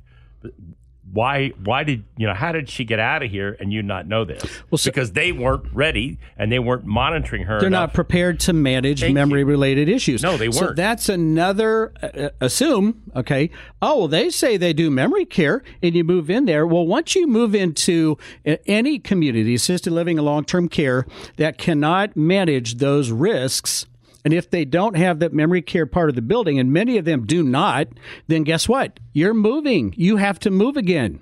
Why? 1.11 1.49
Why 1.63 1.83
did 1.83 2.03
you 2.17 2.27
know? 2.27 2.33
How 2.33 2.51
did 2.51 2.69
she 2.69 2.85
get 2.85 2.99
out 2.99 3.23
of 3.23 3.31
here 3.31 3.57
and 3.59 3.73
you 3.73 3.81
not 3.81 4.07
know 4.07 4.25
this? 4.25 4.43
Well, 4.69 4.77
so- 4.77 4.91
because 4.91 5.13
they 5.13 5.31
weren't 5.31 5.65
ready 5.73 6.17
and 6.37 6.51
they 6.51 6.59
weren't 6.59 6.85
monitoring 6.85 7.43
her. 7.43 7.59
They're 7.59 7.67
enough. 7.67 7.89
not 7.89 7.93
prepared 7.93 8.39
to 8.41 8.53
manage 8.53 9.01
Thank 9.01 9.13
memory 9.13 9.43
related 9.43 9.89
issues. 9.89 10.21
No, 10.21 10.37
they 10.37 10.49
weren't. 10.49 10.57
so 10.57 10.73
that's 10.73 11.09
another 11.09 11.93
uh, 12.01 12.29
assume, 12.41 13.01
okay. 13.15 13.49
Oh, 13.81 13.99
well 13.99 14.07
they 14.07 14.29
say 14.29 14.57
they 14.57 14.73
do 14.73 14.91
memory 14.91 15.25
care 15.25 15.63
and 15.81 15.95
you 15.95 16.03
move 16.03 16.29
in 16.29 16.45
there. 16.45 16.65
Well, 16.67 16.85
once 16.85 17.15
you 17.15 17.27
move 17.27 17.55
into 17.55 18.17
any 18.45 18.99
community 18.99 19.55
assisted 19.55 19.91
living 19.91 20.17
and 20.17 20.25
long-term 20.25 20.69
care 20.69 21.05
that 21.37 21.57
cannot 21.57 22.15
manage 22.15 22.75
those 22.75 23.11
risks 23.11 23.85
and 24.25 24.33
if 24.33 24.49
they 24.49 24.65
don't 24.65 24.97
have 24.97 25.19
that 25.19 25.33
memory 25.33 25.61
care 25.61 25.85
part 25.85 26.09
of 26.09 26.15
the 26.15 26.21
building, 26.21 26.59
and 26.59 26.73
many 26.73 26.97
of 26.97 27.05
them 27.05 27.25
do 27.25 27.43
not, 27.43 27.87
then 28.27 28.43
guess 28.43 28.67
what? 28.67 28.99
You're 29.13 29.33
moving. 29.33 29.93
You 29.97 30.17
have 30.17 30.39
to 30.39 30.51
move 30.51 30.77
again. 30.77 31.21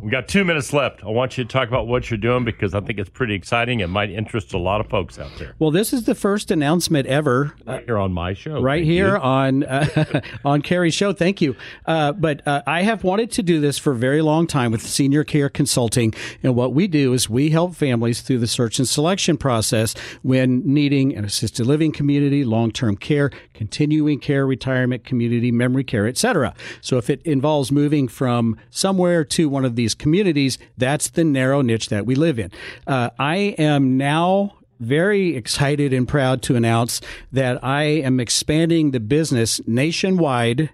We 0.00 0.10
got 0.10 0.28
two 0.28 0.44
minutes 0.44 0.72
left. 0.72 1.02
I 1.02 1.08
want 1.08 1.36
you 1.36 1.44
to 1.44 1.48
talk 1.48 1.66
about 1.68 1.86
what 1.86 2.10
you're 2.10 2.18
doing 2.18 2.44
because 2.44 2.74
I 2.74 2.80
think 2.80 2.98
it's 2.98 3.10
pretty 3.10 3.34
exciting. 3.34 3.80
It 3.80 3.88
might 3.88 4.10
interest 4.10 4.52
a 4.52 4.58
lot 4.58 4.80
of 4.80 4.88
folks 4.88 5.18
out 5.18 5.30
there. 5.38 5.54
Well, 5.58 5.70
this 5.70 5.92
is 5.92 6.04
the 6.04 6.14
first 6.14 6.50
announcement 6.50 7.06
ever 7.06 7.54
Right 7.66 7.84
here 7.84 7.98
on 7.98 8.12
my 8.12 8.34
show. 8.34 8.60
right 8.60 8.80
Thank 8.80 8.90
here 8.90 9.16
you. 9.16 9.22
on 9.22 9.64
uh, 9.64 10.20
on 10.44 10.62
Cary's 10.62 10.94
show. 10.94 11.12
Thank 11.12 11.40
you. 11.40 11.56
Uh, 11.86 12.12
but 12.12 12.46
uh, 12.46 12.62
I 12.66 12.82
have 12.82 13.02
wanted 13.02 13.30
to 13.32 13.42
do 13.42 13.60
this 13.60 13.78
for 13.78 13.92
a 13.92 13.96
very 13.96 14.22
long 14.22 14.46
time 14.46 14.70
with 14.70 14.82
Senior 14.82 15.24
Care 15.24 15.48
Consulting, 15.48 16.14
and 16.42 16.54
what 16.54 16.72
we 16.72 16.86
do 16.86 17.12
is 17.12 17.28
we 17.28 17.50
help 17.50 17.74
families 17.74 18.20
through 18.20 18.38
the 18.38 18.46
search 18.46 18.78
and 18.78 18.88
selection 18.88 19.36
process 19.36 19.94
when 20.22 20.62
needing 20.64 21.16
an 21.16 21.24
assisted 21.24 21.66
living 21.66 21.92
community, 21.92 22.44
long 22.44 22.70
term 22.70 22.96
care, 22.96 23.30
continuing 23.54 24.20
care, 24.20 24.46
retirement 24.46 25.04
community, 25.04 25.50
memory 25.50 25.84
care, 25.84 26.06
etc. 26.06 26.54
So 26.80 26.98
if 26.98 27.10
it 27.10 27.20
involves 27.22 27.72
moving 27.72 28.06
from 28.06 28.56
somewhere 28.70 29.24
to 29.24 29.48
one 29.48 29.64
of 29.64 29.74
these 29.78 29.94
communities, 29.94 30.58
that's 30.76 31.08
the 31.08 31.24
narrow 31.24 31.62
niche 31.62 31.88
that 31.88 32.04
we 32.04 32.14
live 32.14 32.38
in. 32.38 32.50
Uh, 32.86 33.08
I 33.18 33.54
am 33.56 33.96
now 33.96 34.58
very 34.80 35.34
excited 35.34 35.92
and 35.92 36.06
proud 36.06 36.42
to 36.42 36.56
announce 36.56 37.00
that 37.32 37.62
I 37.64 37.84
am 37.84 38.20
expanding 38.20 38.90
the 38.90 39.00
business 39.00 39.60
nationwide 39.66 40.70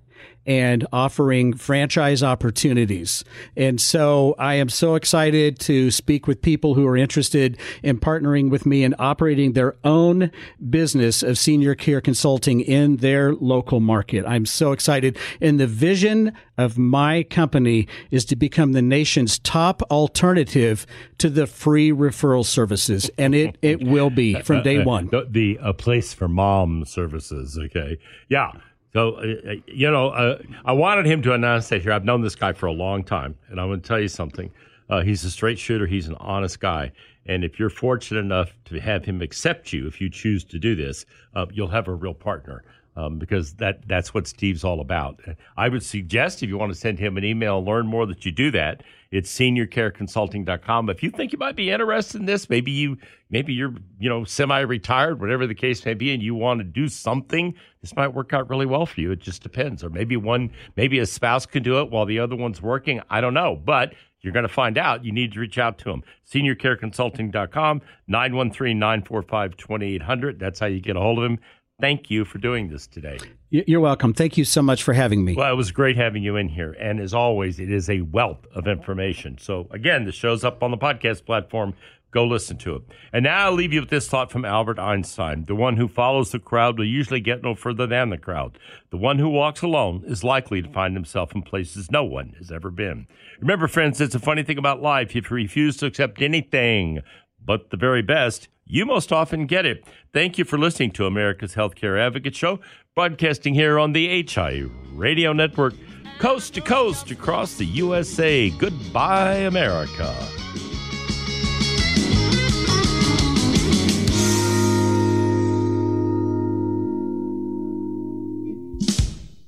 and 0.47 0.87
offering 0.93 1.55
franchise 1.55 2.23
opportunities. 2.23 3.25
And 3.57 3.81
so 3.81 4.35
I 4.39 4.55
am 4.55 4.69
so 4.69 4.95
excited 4.95 5.59
to 5.61 5.91
speak 5.91 6.27
with 6.27 6.43
people 6.43 6.75
who 6.75 6.87
are 6.87 6.97
interested 6.97 7.59
in 7.83 7.99
partnering 7.99 8.51
with 8.51 8.67
me 8.67 8.85
and 8.85 8.95
operating 8.99 9.53
their 9.53 9.77
own 9.85 10.31
business 10.71 11.23
of 11.23 11.39
senior 11.39 11.75
care 11.75 12.01
consulting 12.01 12.61
in 12.61 12.99
their 12.99 13.35
local 13.35 13.81
market. 13.81 14.25
I'm 14.27 14.47
so 14.47 14.73
excited. 14.73 15.19
And 15.41 15.59
the 15.59 15.67
vision 15.67 16.33
of 16.57 16.79
my 16.79 17.23
company 17.25 17.89
is 18.11 18.25
to 18.27 18.37
become 18.37 18.73
the 18.73 18.83
nation's 18.83 19.39
top 19.39 19.83
alternative 19.91 20.87
to 21.19 21.29
the 21.29 21.47
free 21.47 21.91
referral 21.91 22.45
services. 22.45 23.11
And 23.19 23.35
it, 23.35 23.57
it 23.63 23.83
will 23.83 24.11
be 24.11 24.41
from 24.43 24.63
day 24.63 24.77
uh, 24.79 24.83
uh, 24.83 24.85
one. 24.85 25.09
The, 25.11 25.27
the 25.29 25.59
a 25.63 25.75
place 25.75 26.13
for 26.13 26.29
mom 26.29 26.85
services. 26.85 27.59
Okay. 27.59 27.99
Yeah. 28.29 28.53
So, 28.95 29.17
uh, 29.17 29.51
uh, 29.51 29.55
you 29.67 29.91
know, 29.91 30.11
uh, 30.11 30.39
I 30.65 30.73
wanted 30.73 31.05
him 31.05 31.21
to 31.23 31.33
announce 31.33 31.69
that 31.69 31.83
here. 31.83 31.93
I've 31.93 32.05
known 32.05 32.23
this 32.23 32.37
guy 32.37 32.53
for 32.53 32.67
a 32.67 32.73
long 32.73 33.03
time, 33.03 33.37
and 33.49 33.61
I'm 33.61 33.69
going 33.69 33.81
to 33.81 33.87
tell 33.87 33.99
you 33.99 34.07
something. 34.07 34.53
Uh, 34.89 35.01
he's 35.01 35.25
a 35.25 35.31
straight 35.31 35.59
shooter. 35.59 35.87
He's 35.87 36.07
an 36.07 36.15
honest 36.21 36.61
guy. 36.61 36.93
And 37.27 37.43
if 37.43 37.59
you're 37.59 37.71
fortunate 37.71 38.21
enough 38.21 38.53
to 38.67 38.79
have 38.79 39.05
him 39.05 39.21
accept 39.21 39.73
you, 39.73 39.89
if 39.89 40.01
you 40.01 40.09
choose 40.09 40.45
to 40.45 40.61
do 40.61 40.77
this, 40.77 41.07
uh, 41.35 41.47
you'll 41.53 41.69
have 41.69 41.89
a 41.89 41.95
real 41.95 42.15
partner. 42.15 42.63
Um, 42.97 43.19
because 43.19 43.55
that 43.55 43.89
that's 43.89 44.15
what 44.15 44.29
Steve's 44.29 44.63
all 44.63 44.81
about. 44.81 45.21
I 45.57 45.69
would 45.69 45.83
suggest 45.83 46.45
if 46.45 46.49
you 46.49 46.57
want 46.57 46.73
to 46.73 46.79
send 46.79 47.01
him 47.01 47.17
an 47.17 47.25
email 47.25 47.65
learn 47.65 47.89
more 47.89 48.07
that 48.07 48.25
you 48.25 48.31
do 48.31 48.53
that. 48.53 48.85
It's 49.11 49.37
seniorcareconsulting.com. 49.37 50.91
If 50.91 51.03
you 51.03 51.11
think 51.11 51.33
you 51.33 51.39
might 51.39 51.57
be 51.57 51.71
interested 51.71 52.21
in 52.21 52.27
this, 52.27 52.49
maybe 52.49 52.71
you 52.71 52.97
maybe 53.31 53.53
you're 53.53 53.75
you 53.99 54.09
know 54.09 54.23
semi-retired, 54.23 55.21
whatever 55.21 55.47
the 55.47 55.57
case 55.57 55.85
may 55.85 55.95
be, 55.95 56.13
and 56.13 56.23
you 56.23 56.37
want 56.37 56.61
to 56.61 56.65
do 56.65 56.89
something, 56.89 57.55
this 57.81 57.97
might 57.97 58.15
work 58.15 58.33
out 58.33 58.49
really 58.49 58.67
well 58.67 58.87
for 58.87 59.01
you. 59.01 59.11
It 59.11 59.19
just 59.19 59.43
depends. 59.43 59.83
Or 59.83 59.91
maybe 59.91 60.17
one 60.17 60.53
maybe 60.77 61.01
a 61.01 61.07
spouse 61.07 61.47
can 61.47 61.65
do 61.65 61.81
it 61.81 61.91
while 61.91 62.07
the 62.07 62.21
other 62.21 62.37
one's 62.37 62.63
working. 62.63 63.01
I 63.11 63.21
don't 63.21 63.35
know, 63.35 63.57
but 63.57 63.95
you're 64.25 64.33
going 64.33 64.45
to 64.45 64.49
find 64.49 64.79
out. 64.79 65.05
You 65.05 65.13
need 65.13 65.33
to 65.33 65.41
reach 65.41 65.59
out 65.59 65.77
to 65.79 65.91
him. 65.91 66.03
Seniorcareconsulting.com, 66.33 67.83
913-945-2800. 68.09 70.39
That's 70.39 70.59
how 70.59 70.67
you 70.67 70.81
get 70.81 70.97
a 70.97 71.01
hold 71.01 71.19
of 71.19 71.25
him. 71.25 71.39
Thank 71.81 72.09
you 72.09 72.25
for 72.25 72.39
doing 72.39 72.69
this 72.69 72.87
today. 72.87 73.19
You're 73.51 73.81
welcome. 73.81 74.15
Thank 74.15 74.37
you 74.37 74.45
so 74.45 74.63
much 74.63 74.83
for 74.83 74.93
having 74.93 75.25
me. 75.25 75.35
Well, 75.35 75.53
it 75.53 75.57
was 75.57 75.73
great 75.73 75.97
having 75.97 76.23
you 76.23 76.37
in 76.37 76.49
here. 76.49 76.73
And 76.79 77.01
as 77.01 77.13
always, 77.13 77.59
it 77.59 77.71
is 77.71 77.91
a 77.91 78.03
wealth 78.03 78.47
of 78.55 78.69
information. 78.69 79.39
So, 79.39 79.67
again, 79.73 80.05
the 80.05 80.13
show's 80.13 80.45
up 80.45 80.63
on 80.63 80.71
the 80.71 80.79
podcast 80.79 81.25
platform. 81.27 81.75
Go 82.13 82.25
listen 82.27 82.57
to 82.59 82.77
it. 82.77 82.83
And 83.13 83.25
now 83.25 83.47
I'll 83.47 83.53
leave 83.53 83.73
you 83.73 83.81
with 83.81 83.91
this 83.91 84.07
thought 84.07 84.31
from 84.31 84.45
Albert 84.45 84.79
Einstein 84.79 85.47
The 85.47 85.57
one 85.57 85.77
who 85.77 85.89
follows 85.89 86.31
the 86.31 86.39
crowd 86.39 86.79
will 86.79 86.87
usually 86.87 87.19
get 87.19 87.43
no 87.43 87.57
further 87.57 87.89
than 87.89 88.11
the 88.11 88.19
crowd. 88.19 88.57
The 88.91 88.97
one 88.97 89.19
who 89.19 89.29
walks 89.29 89.63
alone 89.63 90.05
is 90.07 90.23
likely 90.23 90.63
to 90.63 90.69
find 90.69 90.95
himself 90.95 91.35
in 91.35 91.43
places 91.43 91.91
no 91.91 92.05
one 92.05 92.35
has 92.39 92.53
ever 92.53 92.71
been. 92.71 93.09
Remember, 93.41 93.67
friends, 93.67 94.01
it's 94.01 94.15
a 94.15 94.21
funny 94.21 94.45
thing 94.45 94.59
about 94.59 94.81
life. 94.81 95.17
If 95.17 95.29
you 95.29 95.37
refuse 95.37 95.77
to 95.79 95.87
accept 95.87 96.23
anything 96.23 97.03
but 97.45 97.71
the 97.71 97.77
very 97.77 98.01
best, 98.01 98.49
you 98.67 98.87
most 98.87 99.13
often 99.13 99.47
get 99.47 99.67
it. 99.67 99.85
Thank 100.13 100.39
you 100.39 100.45
for 100.45 100.59
listening 100.59 100.91
to 100.93 101.07
America's 101.07 101.55
Healthcare 101.55 101.99
Advocate 101.99 102.35
Show, 102.35 102.61
broadcasting 102.95 103.55
here 103.55 103.79
on 103.79 103.93
the 103.93 104.23
HI 104.23 104.67
Radio 104.93 105.33
Network, 105.33 105.75
coast 106.19 106.55
to 106.55 106.61
coast 106.61 107.11
across 107.11 107.57
the 107.57 107.67
USA. 107.67 108.51
Goodbye, 108.51 109.37
America. 109.37 110.15